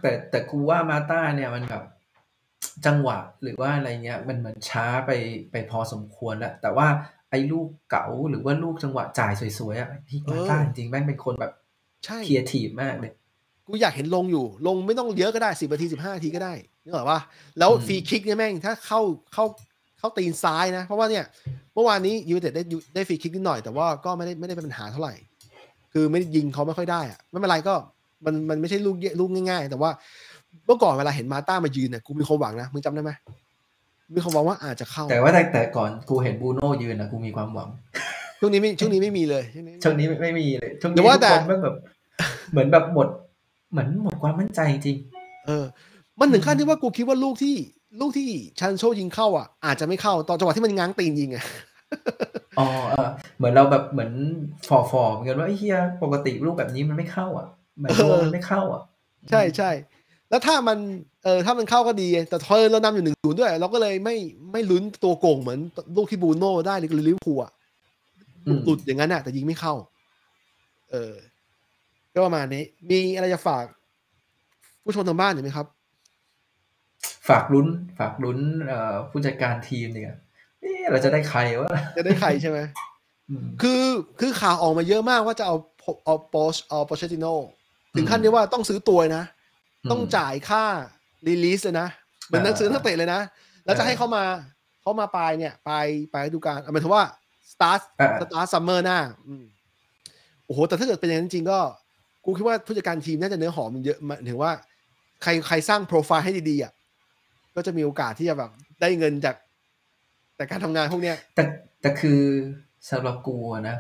[0.01, 1.83] แต่แต่กูว่ามาต้าเนี่ยมันแบบ
[2.87, 5.11] จังหวะหรือว่าอะไรเงี้ย มันเหมือนช้าไป
[5.51, 6.87] ไปพอสมควรแล้วแต่ว่า
[7.31, 11.53] ไอ้ลูกเก๋าหรือว่าลูกจังหวะจ่ายสวยๆอะพี่เออมาต้าจริงๆแม่งเป็นคนแบบ
[12.05, 13.13] ใช่เคียร์ทีฟมากเลย
[13.67, 16.55] กูอยากเห็นลงอยู่ ลงไม่ต้องเยอะก็ได้สิบนาทีสิบห้านาทีก็ได้
[16.85, 17.21] นึกออกปะ
[17.59, 19.01] แล้วอืมฟรีคิกเนี่ยแม่งถ้าเข้า
[19.33, 19.45] เข้า
[20.03, 21.25] เข้าตีนซ้ายนะ เพราะว่าเนี่ย
[21.75, 22.63] เมื่อวานนี้ยูไนเต็ดได้
[22.95, 25.15] ได้ฟรีคิกนิดหน่อย แต่ว่าก็ไม่ได้ไม่ได้เป็นปัญหาเท่าไหร่
[25.93, 27.75] คือไม่ได้ยิงเขาไม่ค่อยได้อะไม่เป็นไรก็
[28.25, 29.91] มันมันไม่ใช่ลูกเยลูกง่าย ๆ แต่ว่า
[30.67, 33.13] เมื่อก่อนเวลาเห็นมาต้ามายืนเนี่ยกูมีความหวังนะมึงจำได้ไหม
[34.15, 37.69] มีความหวังว่าอาจจะเข้า แต่ว่าแต่แต่ก่อนกูเห็นบูโน่ยืนอะกูมีความหวัง
[38.41, 41.75] ช่วงนี้ไม่ช่วงนี้ไม่มีเลยช่วงนี้ไม่มีช่วงนี้ไม่ไม่มีเลยช่วงแต่นี้ว่าทุกแต่คนแม่งแบบ
[42.53, 43.09] เหมือนแบบหมด
[43.73, 44.97] เหมือนหมดความมั่นใจจริง
[45.47, 45.65] เออ
[46.19, 47.55] มันถึงขั้นที่ว่ากูคิดว่าลูกที่
[48.01, 48.29] ลูกที่
[48.61, 51.45] ชันโชยิงเข้าอะ อาจจะไม่เข้าตอนจังหวะที่มันง้างตีนยิงอะ
[52.59, 54.13] อ๋อเออเหมือนเราแบบเหมือน
[54.69, 57.47] ฟอฟอเหมือนกันว่าไอ้เฮียปกติลูกแบบนี้มันไม่เข้า อะ
[57.79, 58.83] เหมือนเออว่ามันไม่เข้าอะ
[59.31, 59.71] ใช่ใช่
[60.31, 60.79] แล้วถ้ามัน
[61.25, 64.17] เออถ้ามันเข้าก็ดี แต่เธอเรานำอยู่หนึ่งศูนย์ด้วย เราก็เลยไม่
[64.53, 65.59] ไม่ลุ้นตัวโก่งเหมือน
[65.97, 67.53] ลูกที่บูโน่ได้หรือลิเวอร์พูลอะ
[68.47, 69.75] อืมหลุดอย่างนั้นอะแต่ยิงไม่เข้า
[70.91, 71.13] เออ
[72.15, 73.65] ก็ประมาณนี้ มีอะไรจะฝาก
[74.85, 75.67] ผู้ชมทางบ้านหรือไหมครับ
[77.29, 77.67] ฝากลุ้น
[77.99, 80.17] ฝากลุ้น เอ่อ ผู้จัดการทีมเนี่ย
[80.61, 82.59] เอ๊ะเราจะได้ใครวะจะได้ใครใช่ไหม
[83.31, 83.83] อืมคือ
[84.21, 85.57] คือข่าวออกมาเยอะมากว่าจะเอา
[86.05, 87.27] เอาโปชเอาโปเชติโน
[87.97, 89.25] ถึงขั้นที่ว่าต้องซื้อตัวนะ
[89.91, 90.65] ต้องจ่ายค่า
[91.27, 91.89] release เลยนะ
[92.27, 93.21] เหมือนนักซื้อนักเตะเลยนะ
[93.65, 94.25] แล้วจะให้เขามา
[94.81, 97.05] เขามาปลายเนี่ยปลายปลายฤดูกาลเอาหมายถึงว่า
[97.53, 99.45] สตาร์ทอ่า start summer หน้าอืม
[100.45, 101.59] โอ้โห แต่ถ้าเกิดเป็นอย่างนั้นจริงๆก็
[102.25, 104.53] กูคิดว่าผู้จัดการทีมน่าจะเนื้อหอมมันเยอะหมายถึงว่า
[105.23, 106.73] ใครใครสร้างโปรไฟล์ให้ดีๆอะ
[107.57, 108.51] ก็จะมีโอกาสที่จะแบบ
[108.81, 109.37] ได้เงินจาก
[110.37, 111.43] แต่การทำงานพวกเนี้ยแต่
[111.81, 112.21] แต่คือ
[112.91, 113.77] สำหรับกูอะนะ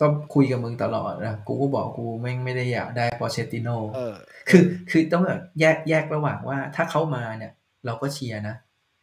[0.00, 4.14] ก็คุยกับมึงตลอดนะกูก็บอกกูไม่ไม่ได้อยากได้ปอเชติโนเออ
[4.48, 7.52] คือคือต้องแบบแยกแยกระหว่างว่าถ้าเขามาเนี่ย
[7.86, 8.54] เราก็เชียร์นะ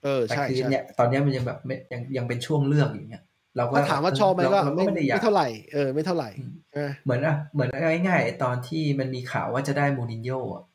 [0.03, 3.23] เออแต่ใช่คือใช่เนี่ยตอนเนี้ยมันยังแบบไม่ยังยังเป็นช่วงเลือกอย่างเงี้ย
[3.57, 7.69] เราก็ถ้าถามว่าชอบไหมก็เราเราไม่ไม่ได้อยากไม่เท่าไหร่เออไม่เท่าไหร่อืมใช่ไหมเหมือนอะเหมือน
[8.07, 10.74] ง่ายๆไอ้ตอนที่มันมีข่าวว่าจะได้มูรินโญ่อะอ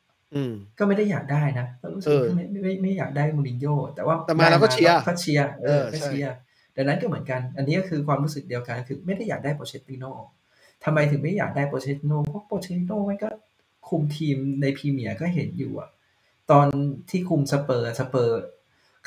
[0.79, 6.33] ก็ไม่ได้อยากได้นะก็รู้สึกเออว่าไม่ไม่ไม่ไม่อยากได้มูรินโญ่แต่ว่าแต่มาเราก็เชียร์ก็เชียร์เออเออก็ใช่เชียร์
[6.75, 10.05] ดังนั้นก็เหมือนกัน อันนี้ก็คือความรู้สึกเดียวกันคือไม่ได้อยากได้โปเชตติโน
[10.83, 13.29] ทำไมถึงไม่อยากได้โปเชตติโนเพราะโปเชตติโนมันก็
[13.89, 15.89] คุมทีมในพรีเมียร์ก็เห็นอยู่อะ
[16.51, 16.67] ตอน
[17.09, 18.41] ที่คุมสเปอร์สเปอร์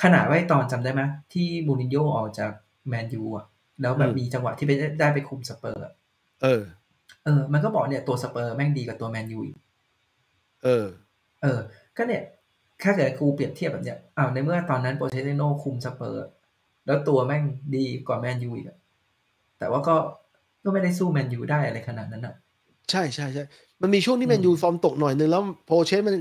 [0.03, 1.03] ขนาดว่าไอ้ตอนจำได้ไหม
[1.33, 2.53] ที่มูรินโญ่ออกจาก
[2.89, 3.45] แมนยูอะ
[3.83, 5.93] แล้วแบบมีจังหวะที่ไปได้ได้ไปคุมสเปอร์อะ
[6.43, 6.63] เออ
[7.25, 9.57] เออ มันก็บอกเนี่ยตัวสเปอร์แม่งดีกว่าตัวแมนยูอีก
[10.65, 10.87] เออ
[11.45, 11.61] เออ
[11.97, 12.23] ก็เนี่ย
[12.83, 16.27] ถ้าเกิดกูเปรียบเทียบแบบเนี้ยอ้าวในเมื่อตอนนั้นโปเชติโนคุมสเปอร์
[16.87, 17.43] แล้วตัวแม่ง
[17.77, 18.79] ดีกว่าแมนยูอีกอะ
[19.59, 19.95] แต่ว่าก็
[20.65, 22.35] ก็ไม่ได้สู้แมนยูได้อะไรขนาดนั้นอะ
[22.91, 23.45] ใช่ใช่ใช่
[23.83, 26.17] มันมีช่วงที่อืมแมนยูฟอร์มตกหน่อยนึงแล้วโพเชสมัน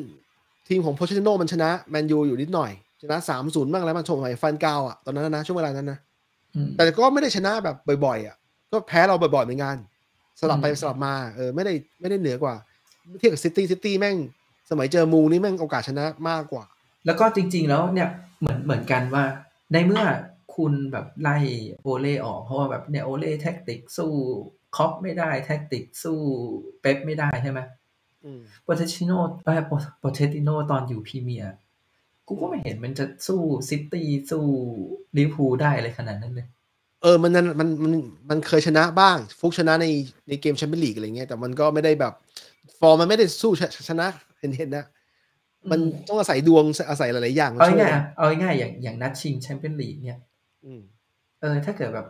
[0.67, 2.71] ทีมของโพเชติโนมันชนะแมนยูอยู่นิดหน่อย
[3.01, 5.99] ชนะสามศูนย์บ้างแล้วมันชมไปฟันกาวอะตอนนั้นนะช่วงเวลานั้นนะ
[6.55, 8.36] อืมแต่ก็ไม่ได้ชนะแบบบ่อยๆอะ
[8.71, 9.78] ก็แพ้เราบ่อยๆเหมือนกัน
[10.39, 12.55] สลับไปอืมสลับมาเออไม่ได้ไม่ได้เหนือกว่า
[13.19, 14.15] เทียบกับซิตี้ซิตี้แม่ง
[14.70, 16.66] สมัยเจอมูนี่แม่งโอกาสชนะมากกว่า
[17.05, 18.09] แล้วก็จริง ๆ แล้วเนี่ย
[18.39, 19.24] เหมือนเหมือนกันว่า
[19.72, 20.03] ในเมื่อ
[20.55, 21.38] คุณแบบไล่
[21.84, 24.11] โอเล่ออก เพราะว่าแบบเนี่ยโอเล่ tactic สู้
[24.76, 26.20] คล็อปป์ไม่ได้ tactic สู้
[26.82, 27.59] เป๊ปไม่ได้ใช่ไหม
[28.26, 29.11] อืมโปเชติโน
[29.45, 29.61] เออ
[29.99, 31.53] โปเชติโนตอนอยู่พรีเมียร์
[32.28, 34.45] กูก็ไม่เห็นมันจะสู้ซิตี้สู้
[35.18, 36.47] ลิเวอร์พูลได้อะไรขนาดนั้นเลย
[37.01, 37.93] เออมันนั้นมันมัน
[38.30, 39.88] มันเคยชนะบ้าง ฟลุกชนะใน
[40.28, 42.14] ในเกมแชมเปี้ยนลีกอะไรเงี้ยแต่มันก็ไม่ได้แบบ
[42.80, 44.07] ฟอร์มมันไม่ได้สู้ชชนะ
[44.43, 44.85] เห็นเห็นนะ
[45.71, 50.19] มันอืมต้องอาศัยดวงอาศัยหลาย ๆ อย่างมาเอาช่วยง่ายๆอะเอาง่ายๆอย่างอย่างนัดชิงแชมเปี้ยนลีกเนี่ย
[50.65, 50.81] อืม
[51.41, 52.07] เออ ถ้าเกิดแบบ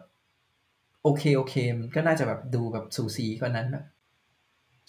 [1.03, 3.83] โอเคโอเคมันก็น่าจะแบบดูแบบสูสีกว่านั้นนะ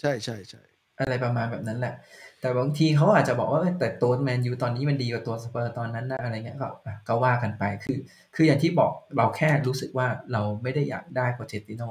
[0.01, 0.61] ใช่ใช่ใช่
[0.99, 1.93] อะไรประมาณแบบนั้นแหละ
[2.41, 7.97] แต่บางทีเขาอาจจะบอกว่าเออแต่ตัวแมนยูตอนนี้มันดีกว่าตัวสเปอร์ตอนนั้นนะอะไรเงี้ยก็อะก็ว่ากันไปคือ
[8.35, 11.83] คืออย่างที่บอกเราแค่รู้สึกว่าเราไม่ได้อยากได้โปเชตติโน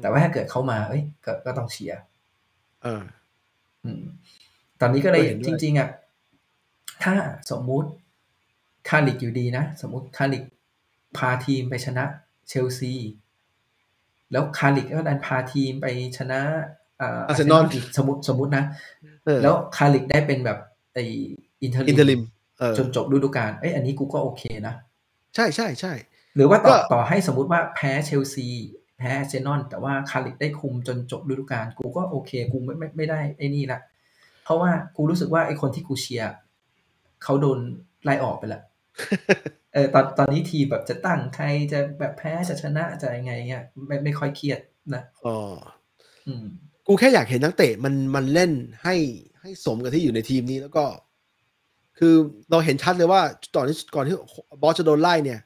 [0.00, 2.00] แต่ว่าถ้าเกิดเขามา เอ้ยก็ก็ต้องเชียร์
[2.82, 3.04] เออ
[3.84, 4.02] อืม
[4.80, 5.88] ตอนนี้ก็เลยเห็นด้วยจริง ๆอะ
[7.04, 7.14] ถ้า
[7.50, 7.88] สมมุติ
[8.88, 10.44] คาริกอยู่ดีนะ สมมุติคาริก
[11.16, 12.04] พาทีมไปชนะ
[12.48, 12.94] เชลซี
[14.32, 15.86] แล้วคาริกก็ดันพาทีมไป
[16.18, 16.40] ชนะ
[17.00, 18.64] อ่าอาร์เซนอลอีกสมมติสมมตินะ
[19.24, 20.58] เออแล้วคาริกได้เป็นแบบ
[20.94, 20.98] ไอ
[21.62, 22.20] inter interim
[22.58, 24.74] เออจนจบฤดูกาลเอ้ยอันนี้กูก็โอเคนะ
[25.34, 25.92] ใช่ใช่ใช่
[26.36, 28.48] หรือว่าต่อก็ต่อให้สมมุติว่าแพ้เชลซี
[28.98, 33.80] แพ้อาร์เซนอลแต่ว่าคาริกได้คุมจนจบฤดูกาลกูก็โอเค กูไม่ไม่ไม่ได้ไอ้นี่ละ
[34.48, 36.32] เพราะว่ากูรู้สึกว่าไอ้คนที่กูเชียร์
[37.22, 37.58] เขาโดน
[38.04, 38.60] ไล่ออกไปละ
[39.74, 44.60] เออตอนตอนนี้ทีมแบบจะตั้งใครจะแบบแพ้จะชนะจะยังไงเงี้ยไม่ไม่ค่อยเครียด
[44.94, 45.38] นะอ๋อ
[46.26, 46.44] อืม
[46.86, 48.52] กูแค่อยากเห็นนักเตะมันมันเล่น
[48.84, 48.94] ให้
[49.40, 50.84] ให้สมกับที่อยู่ในทีมนี้แล้วก็
[51.98, 52.14] คือ
[52.50, 53.20] เราเห็นชัดเลยว่า
[53.56, 54.14] ก่อนที่ก่อนที่
[54.62, 55.40] บอสจะโดนไล่เนี่ย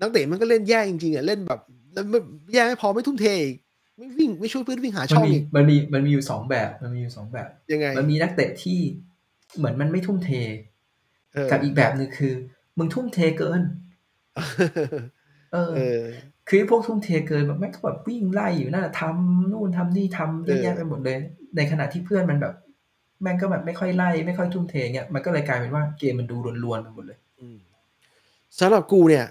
[0.00, 1.60] นักเตะมันก็เล่นแย่จริงๆอะเล่นแบบ
[1.92, 2.20] แล้วไม่
[2.54, 3.56] แย่ไม่พอไม่ทุ่มเทอีก
[3.98, 8.78] ไม่วิ่งไม่ช่วยเพื่อนวิ่งหามันช่องมีอีกมันมีมันมีอยู่สองแบบ มันมีอยู่สองแบบยังไง มันมีนักเตะที่
[9.56, 10.30] เหมือนมันไม่ทุ่มเท
[11.34, 12.32] เออกับอีกแบบหนึ่งคือ
[12.78, 13.62] มึงทุ่มเทเกิน
[15.52, 16.02] เออเออ
[16.48, 21.18] คือพวกทุ่มเทเกินแบบแม่งก็แบบวิ่งไล่อยู่นั่นนะทำนู่นทำนี่ทำเยอะแยะเออไปหมดเลย
[21.56, 22.54] ในขณะที่เพื่อนมันแบบ
[23.22, 27.58] แม่งก็แบบไม่ค่อยไล่ไม่ค่อยทุ่มเทเงี้ยมันก็เลยกลายเป็นว่าเกมมันดูลวนๆไปหมดเลยอืม
[28.58, 29.26] สำหรับกูเนี่ย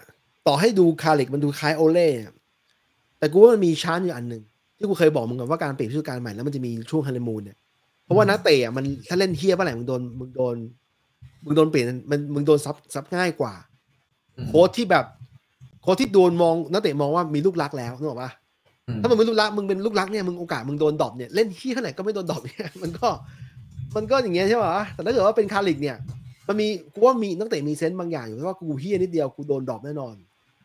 [0.47, 2.33] ต่อให้ดูคาริกมันดูคล้ายโอเล่เนี่ย
[3.19, 4.43] แต่กูว่ามันมีชานอยู่อันหนึ่ง
[4.83, 7.57] ที่กูเคยบอกมึงกันว่าการเปลี่ยนฤดูกาลใหม่แล้วมันจะมีช่วงฮันนีมูนเนี่ย
[8.05, 10.55] เพราะว่านักเตะอะมันถ้าเล่นเหี้ยเมื่อไหร่มึงโดนมึงโดน
[11.45, 13.53] มึงโดนเปลี่ยนมันมึงโดน sub sub ง่ายกว่า
[14.37, 15.05] อืมโค้ชที่แบบ
[15.81, 18.31] โค้ชที่โดนมองนักเตะมองว่ามีลูกรักแล้วนึกออกปะ
[18.87, 23.07] อืมถ้ามึงเป็นลูกรักมึงเป็นลูกรักเนี่ยมึงโอกาสมึงโดน drop เนี่ยเล่นเหี้ยขนาดก็ไม่โดน drop เนี่ยมันก็
[23.95, 25.97] มันก็อย่างเงี้ยใช่ปะแต่ถ้าเกิดว่าเป็นคาริกเนี่ย
[26.47, 30.15] มันมีกูว่ามีนักเตะมี sense บางอย่างอยู่เพราะว่ากูเหี้ยนิดเดียวกูโดน drop แน่นอน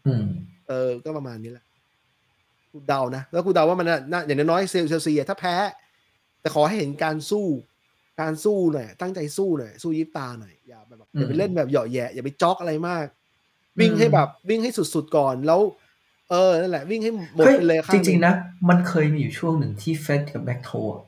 [0.07, 0.25] อืม
[0.69, 1.65] เออก็ประมาณนี้แหละ
[2.73, 5.57] กูเดานะ แล้วกูเดาว่ามันน่ะน่าอย่างน้อยๆเซลเชลซีอะถ้าแพ้
[6.41, 7.47] แต่ขอให้เห็นการสู้
[8.21, 13.07] การสู้หน่อย ตั้งใจสู้หน่อย สู้ยิบตาหน่อย อย่าแบบอย่าไปเล่นแบบเหยาะแยะ อย่าไปจ็อกอะไรมาก
[13.81, 15.61] วิ่งให้แบบวิ่งให้สุดๆก่อน แล้ว
[16.31, 18.35] เออ นั่นแหละ วิ่งให้หมดเฮ้ยไปเลยข้าจงหรินึ่งๆนะ
[18.69, 21.03] มันเคยมีอยู่ช่วงหนึ่งที่เฟสกับแบ็คโทอะ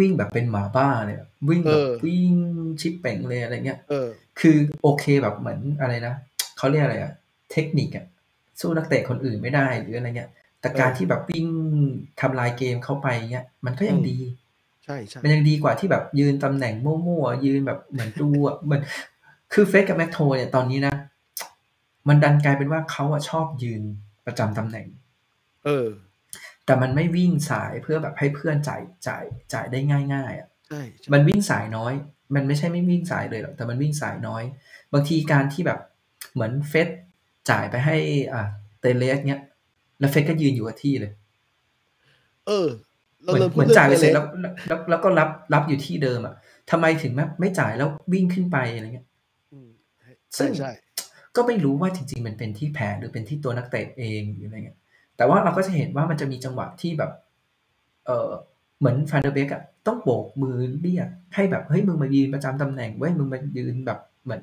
[0.00, 2.32] วิ่งแบบเป็นหมาบ้าเลยอะวิ่งแบบวิ่ง
[2.80, 4.08] ชิปเป่งเลยอะไรเงี้ยเออ
[4.40, 6.14] คือโอเคแบบเหมือนอะไรนะ
[6.58, 7.12] เขาเรียกอะไรอะ
[7.52, 8.04] เทคนิคอะ
[8.60, 10.30] สู้นักเตะคนอื่นไม่ได้หรืออะไรเงี้ย
[10.60, 11.48] แต่การเออที่แบบวิ่ง
[12.20, 14.18] ทำลายเกมเข้าไปเงี้ย มันก็ยังอืมดี
[14.84, 18.82] ใช่ใช่มันยังดีกว่าที่แบบยืนตำแหน่งมั่ว ๆ ยืนแบบเหมือนดูอะ เหมือน
[19.52, 20.94] คือเฟสกับแม็กโทเนี่ย ตอนนี้นะ
[22.08, 23.82] มันดันกลายเป็นว่า เขาอะชอบยืน
[24.26, 24.86] ประจำตำแหน่ง
[25.64, 25.88] เออ
[26.66, 29.80] แต่มันไม่วิ่งสายเพื่อแบบให้เพื่อนจ่าย จ่าย จ่ายได้
[30.14, 30.82] ง่าย ๆอะใช่
[31.12, 31.92] มันวิ่งสายน้อย
[32.34, 34.42] มันไม่ใช่ไม่วิ่งสายเลยหรอก แต่มันวิ่งสายน้อย
[34.92, 35.80] บางทีการที่แบบ
[36.32, 36.88] เหมือนเฟส
[37.50, 37.96] จ่ายไปให้
[38.32, 38.48] อ่า
[38.80, 39.42] เตเลสเนี้ย
[40.00, 41.12] แล้วเฟสก็ยืนอยู่กับที่เลย
[42.46, 42.68] เออ
[43.22, 44.24] เหมือนเหมือนจ่ายไปเสร็จแล้ว
[44.68, 46.34] แล้วแล้วก็รับรับอยู่ที่เดิมอะ
[46.70, 49.06] ทำไมถึงไม่ไม่จ่ายแล้ววิ่งขึ้นไปอะไรเงี้ย
[50.34, 50.70] ใช่ใช่
[51.36, 54.78] ก็ไม่รู้ว่าจริง ๆ มันเป็นที่แผนหรือเป็นที่ตัวนักเตะเองหรืออะไรเงี้ย
[55.16, 57.10] แต่ว่าเราก็จะเห็นว่ามันจะมีจังหวะที่แบบ
[58.06, 58.30] เออ
[58.78, 64.42] เหมือนฟานเดอร์เบกอะต้องโบกมือเรียกให้แบบเฮ้ยมึงมายืนประจำตำแหน่งเว้ยมึงมายืนแบบเหมือน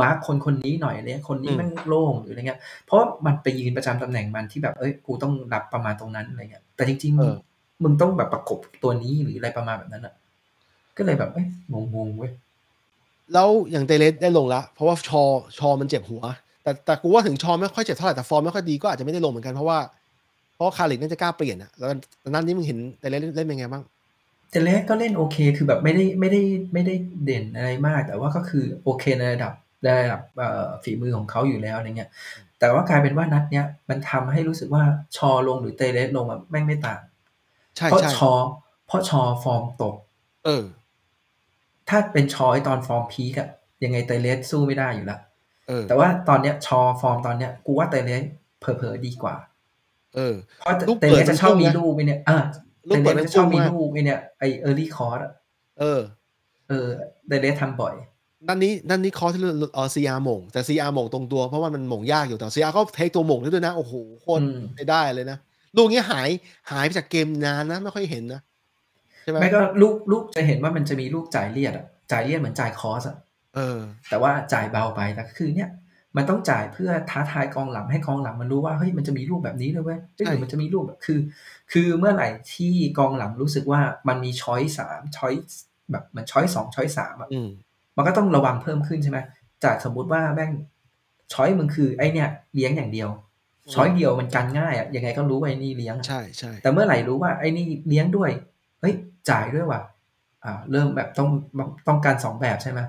[0.00, 10.14] มาร์คคนคนนี้หน่อยเลยคนนี้มันโล่งหรืออะไรเงี้ย เพราะมันไปยืนประจำตำแหน่งมันที่แบบเอ้ยกูต้องรับประมาณตรงนั้นอะไรเงี้ย แต่จริงๆมึงต้องแบบประกบตัวนี้หรืออะไรประมาณแบบนั้นอะ
[10.96, 12.32] ก็เลยแบบเอ้ยงงๆเว้ย
[13.32, 15.22] แล้วอย่างเตเลสได้ลงละเพราะว่าชอ
[15.58, 16.22] ชอมันเจ็บหัว
[16.62, 19.78] แต่แต่กูว่าถึงชอไม่ค่อยเจ็บเท่าไหร่แต่ฟอร์มไม่ค่อยดีก็อาจจะไม่ได้ลงเหมือนกันเพราะว่า
[20.54, 21.88] เพราะคาริกน่าจะกล้าเปลี่ยนอะแล้ว
[22.30, 23.82] นั้นนี่มึงเห็นเตเลสเล่นเป็นไงบ้าง
[24.50, 26.40] เตเลสก็เล่นโอเค คือแบบไม่ได้ไม่ได้
[26.72, 29.52] ไม่ได้เด่นอะไรมาก แต่ว่าก็คือโอเคในระดับ
[29.86, 30.22] ระดับ
[30.82, 32.10] ฝีมือของเขาอยู่แล้วอะไรเงี้ย
[32.58, 34.82] แต่ว่ากลายเป็นว่านัดเนี้ยมันทำให้รู้สึกว่า
[35.16, 37.00] ชอว์ลงหรือเตเลสลงอะแม่งไม่ต่าง
[37.76, 38.32] ใช่เพราะใช่ชอว์
[38.86, 39.94] เพราะชอว์ฟอร์มตก
[40.44, 40.64] เออ
[41.88, 43.48] ถ้าเป็นชอว์ไอตอนฟอร์ม peak อะ
[43.84, 45.18] ยังไงเตเลสสู้ไม่ได้อยู่ละ
[45.68, 48.22] เออแต่ว่าตอนเนี้ยชอฟอร์มตอนเนี้ยกูว่าเตเลส
[48.60, 49.34] เผลอๆดีกว่า
[50.14, 52.38] เออ เพราะลูกเตเปิเลดสจะชอบมันพุ่งมีนะลูกไอเนี่ยอ่า
[52.88, 55.32] ลูกเปิดเตมัเลนสจะชอบพุ่งมีมากลูกไอเนี่ยไอเออร์ลี่คอร์สอะ
[55.80, 56.00] เออ
[56.68, 56.86] เออ
[57.26, 57.94] เตเลสทำบ่อย
[58.48, 59.42] นั่นนี้นั่นนี้คอร์สที่
[59.74, 65.38] เออซีอาร์มงแต่ซีอาร์มงตรงตัวเพราะว่ามันมงยากอยู่แต่ซีอาร์ก็เทคตัวมงได้ด้วยนะ โอ้โหโคตรอืมได้เลยนะ
[65.76, 66.28] ลูกนี้หาย
[66.72, 68.40] หายไปจากเกมนานนะ ไม่ค่อยเห็นนะ
[69.22, 73.16] ใช่ไหมไม่ก็ลูกลูกจะเห็นว่ามันจะมีลูกจ่ายเลียดอะจ่ายเลียดเหมือนจ่าย cross อะ
[73.56, 73.78] เออ
[74.10, 75.70] แต่ว่าจ่ายเบาไปแต่คือเนี่ย
[76.16, 81.20] มันต้องจ่ายเพื่อท้าทายกองหลังให้กองหลังมันรู้ว่าเฮ้ยมันจะมีลูกแบบนี้ด้วยเว้ยเฮ้ยใช่หรือมันจะมีลูกแบบคือ
[81.72, 85.32] คือเมื่อไหร่ที่กองหลังรู้สึกว่ามันมี choice สาม choice
[85.90, 87.40] แบบเหมือน choice สอง choice สามอะอื
[87.92, 89.18] มมันก็ต้องระวังเพิ่มขึ้นใช่ไหม
[89.64, 90.52] จากสมมุติว่าแม่ง
[91.32, 93.08] choice มึงคือไอเนี่ยเลี้ยงอย่างเดียว
[93.74, 98.30] choice เดียวมันกันง่ายอะยังไงก็รู้ว่าไอ้นี่เลี้ยงอะใช่ใช่แต่เมื่อไหร่รู้ว่าไอ้นี่เลี้ยงด้วย
[98.80, 98.94] เฮ้ย
[99.30, 99.80] จ่ายด้วยว่ะ
[100.44, 101.28] อ่าเริ่มแบบต้อง
[101.88, 102.80] ต้องการสองแบบใช่ไหม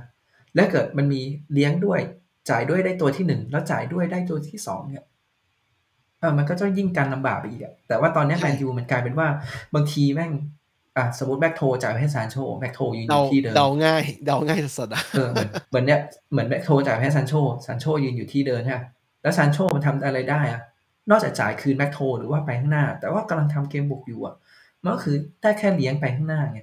[0.55, 1.21] แล้วเกิดมันมี
[1.53, 1.99] เลี้ยงด้วย
[2.49, 5.03] จ่ายด้วยได้ตัวที่หนึ่งแล้วจ่ายด้วยได้ตัวที่สองเนี่ย
[6.19, 9.27] เออมันก็จะยิ่งกันลำบากไปอีกอะแต่ว่าตอนเนี้แมนยูมันกลายเป็นว่า
[9.75, 10.31] บางทีแม่ง
[10.97, 15.99] อะสมมติแม็คโทจ่ายไปให้ซานโชแม็คโทยืนอเดายู่ที่เดิมเดาง่ายเดาง่ายสุดๆอะเออเหมือนเหมือนเนี้ย
[16.31, 17.33] เหมือนแม็คโทจ่ายไปให้ซานโช
[17.65, 18.79] ซานโชยืนอยู่ที่เดิมใช่ไหม
[19.21, 20.61] แล้วซานโชมันทำอะไรได้อะ
[21.09, 24.35] นอกจากจ่ายคืนแม็คโทหรือว่าไปข้างหน้า แต่ว่ากำลังทำเกมบุกอยู่อะ
[24.83, 26.59] มันก็คือได้แค่เลี้ยงไปข้างหน้าไง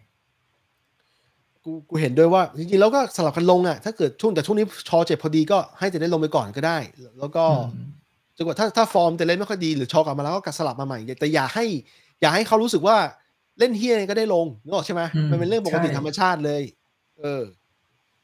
[1.64, 6.78] กูกูเห็นด้วยว่าจริงๆแล้วก็สลับกันลงอะถ้าเกิดช่วงแต่ช่วงนี้ชอว์เจ็บพอดีก็ให้แต่ได้ลงไปก่อนก็ได้
[7.18, 7.86] แล้วก็อืม
[8.36, 11.64] จนกว่าถ้าถ้าฟอร์มแต่เล่นไม่ค่อยดีหรือชอว์กลับมาแล้วก็สลับมาใหม่แต่อย่าให้
[12.20, 12.96] อย่าให้เขารู้สึกว่า
[13.58, 16.62] เล่นเหี้ยก็ได้ลงนึกออกใช่ไหมมันเป็นเรื่องปกติธรรมชาติเลย
[17.20, 17.42] เออ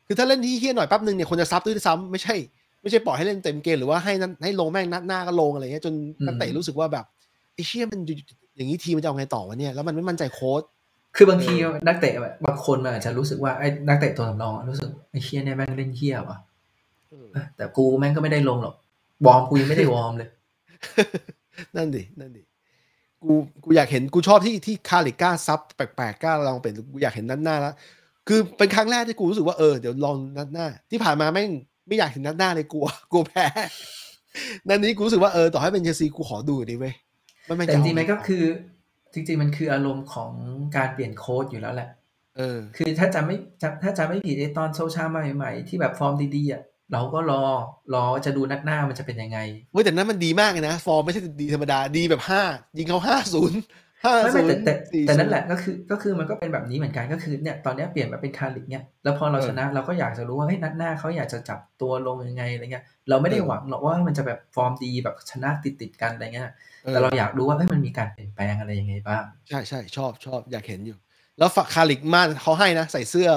[0.07, 2.35] คือถ้าเล่นที่เหี้ยหน่อยแป๊บนึงเนี่ยคนจะ sub ด้วยซ้ำไม่ใช่
[2.83, 5.95] ไม่ใช่ปล่อยให้เล่นเต็มเกมหรือว่าให้นั้นให้ลงแม่งนัดหน้าก็ลงอะไรเงี้ยจน
[6.27, 7.05] นักเตะรู้สึกว่าแบบ
[7.55, 8.17] ไอ้เชี่ยมันอยู่
[8.57, 10.63] อย่างนี้ทีมมันจะเอาไงต่อวะเนี่ยแล้วมันไม่มั่นใจโค้ช
[11.17, 11.55] คือบางที
[11.87, 16.39] นักเตะแบบบางคนมันอาจจะรู้สึกว่าไอ้นักเตะตัวสำรองอะรู้สึกไอ้เชี่ยเนี่ยแม่งเล่นเชี่ยว่ะ
[17.09, 18.75] เออเออแต่กูแม่งก็ไม่ได้ลงหรอก
[19.27, 20.29] วอร์มกูยังไม่ได้วอร์มเลย
[21.77, 22.43] นั่นดินั่นดิ
[23.25, 23.33] กู
[23.65, 27.75] กูอยากเห็นกูชอบที่ที่คาริกกล้า sub แปลกๆกล้าลองเป็นกูอยากเห็นนัดหน้าแล้ว
[28.29, 31.51] คือเป็นครั้งแรกที่กูรู้สึกว่าเออเดี๋ยวลองนัดหน้า ที่ผ่านมาแม่ง
[31.87, 33.47] ไม่อยากเห็นนัดหน้าเลยกลัวกลัวแพ้
[34.69, 36.95] นัดนี้กูรู้สึกว่าเออต่อให้เป็นเชลซีกูขอดูดิเว้ย
[37.49, 38.45] มันไม่แต่จะจเอาริงๆมันก็คือ
[39.15, 40.33] จริง ๆ มันคืออารมณ์ของ
[40.77, 41.89] การเปลี่ยนโค้ดอยู่แล้วแหละ
[42.37, 46.63] เออ คือถ้าจะไม่จะถ้าจะไม่ผิดไอ้ตอนโซชาใหม่ๆที่แบบฟอร์มดีๆอะ
[46.93, 47.43] เราก็รอ
[47.95, 49.39] รอจะดูนัดหน้ามันจะเป็นยังไง
[49.73, 52.43] เว้ยแต่นั้นมันดีมากเลยนะ ฟอร์มไม่ใช่ดีธรรมดาดีแบบห้า
[52.79, 53.61] ยิงเขาห้าศูนย์
[54.05, 54.73] ห้าไม่ศูไม่นแต่ย์แต่
[55.07, 66.51] แต่นั่นแหละก็คือก็คือมันก็เป็นแบบนี้เหมือนกันก็คือเนี่ยตอนเนี้ยเปลี่ยนมาเป็นคาริกเนี่ยแล้วพอเราชนะเราก็อยากจะรู้ว่าเฮ้ยนัดหน้าเขาอยากจะจับตัวลงยังไงอะไรเงี้ยเราไม่ได้หวังหรอกว่ามันจะแบบฟอร์มดีแบบชนะติดติดๆกันอะไรเงี้ย
[66.83, 70.97] แต่เราอยากรู้ว่าเฮ้ยมันมีการเปลี่ยนแปลงอะไรยังไงบ้างใช่ใช่ชอบชอบอยากเห็นอยู่
[71.39, 73.31] แล้วฝักคาริกม่านเขาให้นะ ใส่เสื้อ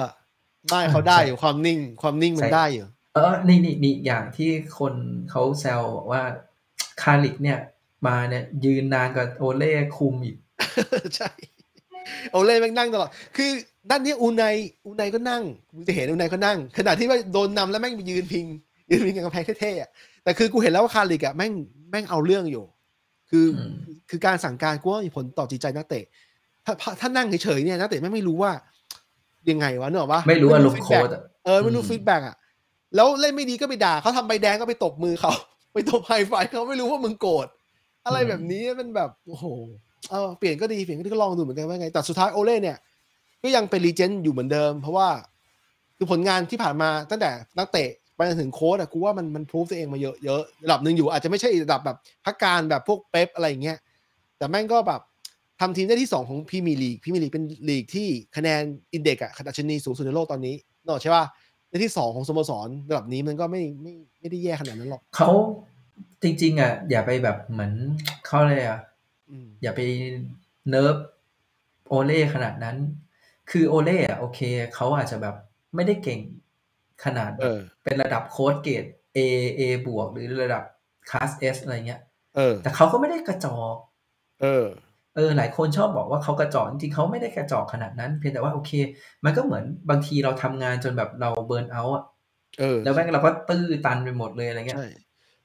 [0.72, 2.86] ม่านเขาได้อยู่ความนิ่งความนิ่งมันใส่ได้อยู่
[3.20, 4.94] เออนี่นี่นี่อย่างที่คน
[5.30, 6.22] เขาแซวบอกว่า
[7.02, 7.60] คาริกเนี่ย
[8.08, 10.38] มาเนี่ย ยืนนานกว่าโอเล่คุมอีก
[11.16, 11.30] ใช่
[12.32, 13.50] โอเล่แม่งนั่งตลอด คือ
[13.90, 14.44] ด้านนี้อูไน
[14.86, 15.44] อูไนก็นั่ง
[15.76, 18.46] มึงจะเห็นอูไนก็นั่ง ขณะที่ว่าโดนนำแล้วแม่งไปยืนพิง
[18.92, 19.90] ยืนพิงกับกำแพงเท่ๆอะ
[20.24, 21.52] แต่คือกูเห็นแล้วว่าคาริกอะแม่ง
[21.92, 22.64] แม่งเอาเรื่องอยู่
[23.30, 23.74] คืออม
[24.10, 26.04] คือการสั่งการกูว่ามีผลต่อจิตใจนักเตะ
[26.66, 28.52] ถ้าถ้านั่งเฉยๆเนี่ยนักเตะแม่งไม่รู้ว่า
[29.50, 32.36] ยังไงวะนึกออกปะไม่รู้อารมณ์โค้ช feedback อะเออไม่รู้อืม feedback อะ
[32.96, 35.34] แล้วเล่นไม่ดีก็ไปด่าเขาทำใบแดงก็ไปตบมือเขา
[35.74, 37.48] ไปตบไฮไฟเขาไม่รู้ว่ามึงโกรธ
[38.06, 39.46] อะไรแบบนี้มันแบบโอ้โห
[40.10, 42.78] เออเปลี่ยนก็ดีเปลี่ยนก็ดีก็ลองดูเหมือนกันว่าไง แต่สุดท้ายโอเล่เนี่ย
[43.44, 45.08] ก็ยังเป็นรีเจนต์อยู่เหมือนเดิม เพราะว่า
[45.98, 53.78] คือผลงานที่ผ่านมาตั้งแต่นักเตะไปจนถึงโค้ชอะกูว่ามันมันพรูฟตัวเองมาเยอะเยอะระดับหนึ่งอยู่อาจจะไม่ใช่ระดับแบบพักการแบบพวกเป๊ปอะไรอย่างเงี้ย
[54.38, 55.02] แต่แม่งก็แบบ
[55.60, 58.62] ทำทีมได้ที่สองของพรีเมียร์ลีกพรีเมียร์ลีกเป็นลีกที่คะแนน
[58.94, 61.24] อินเด็กอะดัชนีสูงสุดในโลกตอนนี้เนอะใช่ป่ะ
[61.70, 65.30] ในที่สองของสโมสรระดับนี้มันก็ไม่ไม่ไม่ได้แย่ขนาดนั้นหรอกเขา
[66.24, 67.74] จริง ๆอะอย่าไปแบบเหมือน
[68.26, 68.80] เขาเลยอะ
[69.30, 69.82] อืมอย่าไป
[70.70, 70.96] เนิร์ฟ
[71.90, 72.78] โอเล่ขนาดนั้น
[73.52, 74.40] คือโอเล่อะโอเค
[74.76, 75.36] เขาอาจจะแบบ
[75.76, 76.20] ไม่ได้เก่ง
[77.04, 78.84] ขนาดแบเอบอเป็นระดับโค้ดเกรด
[79.18, 79.20] A
[79.60, 80.64] A บวกหรือระดับ
[81.10, 82.02] คลาส S อะไรเงี้ย
[82.36, 83.76] เออแต่เขาก็ไม่ได้กระจอก
[84.42, 84.66] เออ
[85.16, 88.72] เออหลายคนชอบบอกว่าเขากระจอกจริงๆเขาไม่ได้กระจอกขนาดนั้น เพียงแต่ว่าโอเค
[89.26, 92.04] มันก็เหมือนบางทีเราทำงานจนแบบเราเบิร์นเอาท์อะ
[92.60, 94.88] เออแล้วแม่งเราก็ตื้อตันไปหมดเลยอะไรเงี้ยใช่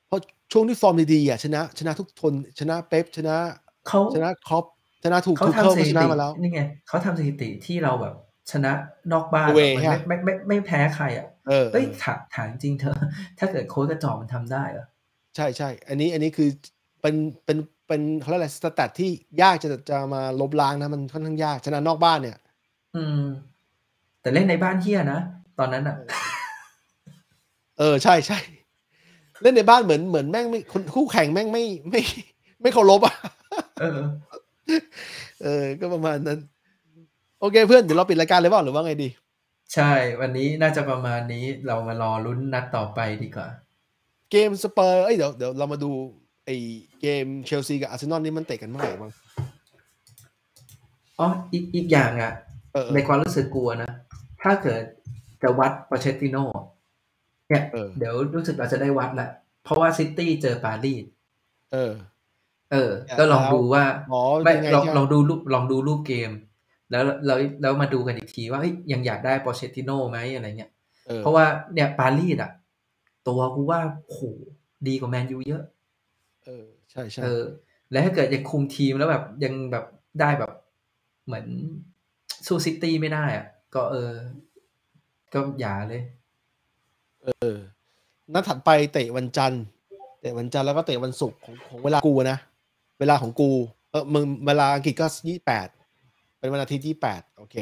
[0.07, 0.21] เพราะ
[0.53, 3.37] ช่วงที่ฟอร์มดีๆอะชนะ ชนะทุกทนชนะเป๊ปชนะ
[3.89, 4.65] เขาชนะครอป
[5.05, 8.15] ชนะถูกเขาทุกเข้าทำสก็ถิชนะติมาแล้วนี่ไงเขาทำสถิติที่เราแบบ
[8.53, 8.73] ชนะ
[9.13, 12.97] นอกบ้าน Away มันฮะไม่ไม่ไม่ไม่แพ้ใครอะเออเอ้ยถามถามจริงเธอ
[13.39, 14.87] ถ้าเกิดโค้ชกระจอกมันทำได้เหรอ
[15.37, 16.49] ใช่ใช่อันนี้อันนี้คือ
[17.01, 19.11] เป็นเป็น เป็นเขาเรียกอะไรสแตทที่
[19.43, 22.39] ยากจะจะมาลบล้างนะ มันค่อนข้างยากชนะนอกบ้านเนี่ย
[22.97, 23.23] อืม
[24.21, 25.21] แต่เล่นในบ้านเฮียนะ
[25.59, 25.97] ตอนนั้นอะ
[27.79, 28.39] เออใช่ใช่
[29.43, 32.01] เล่นในบ้านเหมือนเหมือนแม่งไม่คนคู่แข่งแม่งไม่ไม่
[32.63, 33.15] ไม่เคารพอะ
[33.81, 34.01] เออ
[35.43, 36.39] เออ ก็ประมาณนั้น
[37.41, 39.09] โอเคเพื่อนเดี๋ยวเราปิดรายการเลยเปล่าหรือว่าไงดี
[39.75, 43.49] ใช่ วันนี้น่าจะประมาณนี้เรามารอลุ้นนัดต่อไปดีกว่า
[44.31, 45.91] เกมสเปอร์เอ้ยเดี๋ยวเดี๋ยวเรามาดู
[46.47, 46.57] ไอ้
[47.01, 49.13] เกมเชลซีกับอาร์เซนอลนี่มันเตะกันเมื่อไหร่บ้าง
[51.21, 52.33] อ๋ออีกอีกอย่างอะ
[52.73, 53.91] เออเอในอความรู้สึกกลัวนะ
[54.43, 54.83] ถ้าเกิด
[55.43, 56.37] จะวัดปอเชตติโน
[57.49, 59.31] เนี่ยเออเดี๋ยวรู้สึกเราจะได้วัดแหละ
[59.65, 61.05] เพราะว่าซิตี้เจอปารีส
[61.73, 61.93] เออ
[62.73, 66.31] เออ ก็ลองดูว่าอ๋อไม่ยังไงลองใช่ลองดูรูปลองดูรูปเกม
[66.91, 70.71] แล้วแล้วแล้วมาดูกันอีกทีว่าเฮ้ยยังอยากได้ปอเชตติโนไหมอะไรเงี้ย
[71.07, 72.51] เออเพราะว่าเนี่ยปารีสอะ
[73.29, 74.19] ตัวกูว่าโห
[74.89, 75.63] ดีกว่าแมนยูเยอะ
[76.47, 77.43] เออ ใช่ใช่เออ
[77.91, 79.85] แล้วถ้าเกิดยังคุมทีมแล้วแบบยังแบบ
[80.21, 80.53] ได้แบบ
[81.27, 81.47] เหมือน
[82.47, 84.11] สู้ซิตี้ไม่ได้อะ ก็เออ
[85.35, 86.03] ก็อย่าเลย
[88.33, 89.63] นัดถัดไปเตะวันจันทร์
[90.21, 92.39] เตะวันจันทร์แล้วก็เตะวันศุกร์ของของเวลากูนะ
[93.01, 93.51] เวลาของกู
[93.91, 95.69] เออมึงเวลาอังกฤษก็ยี่แปด
[96.39, 97.57] เป็นวันอาทิตย์ที่แปดโอเค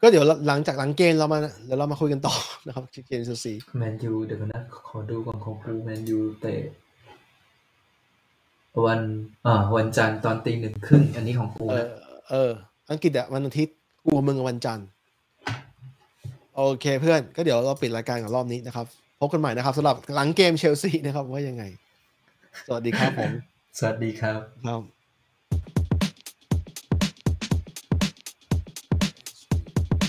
[0.00, 2.34] ก็เดี๋ยวหลังจากหลังเกมเรามาเดี๋ยวเรามาคุยกันต่อ
[2.66, 6.54] นะครับเกมเชลซีแมนยูเดี๋ยวก่อนนะขอดูก่อนของกูแมนยูเตะ
[8.86, 9.00] วัน
[9.46, 12.50] อ่าวันจันทร์ตอนตีหนึ่งครึ่งอันนี้ของกูเอนะอเออ
[12.90, 14.86] อังกฤษอะวันอาทิตย์กูกับมึงอะวันจันทร์
[16.56, 18.86] โอเคเพื่อนก็เดี๋ยวเราปิดรายการกับรอบนี้นะครับ
[19.20, 21.64] พบกันใหม่นะครับสำหรับหลังเกมเชลซีนะครับว่ายังไง
[22.66, 23.30] สวัสดีครับผม
[23.78, 24.93] สวัสดีครับครับ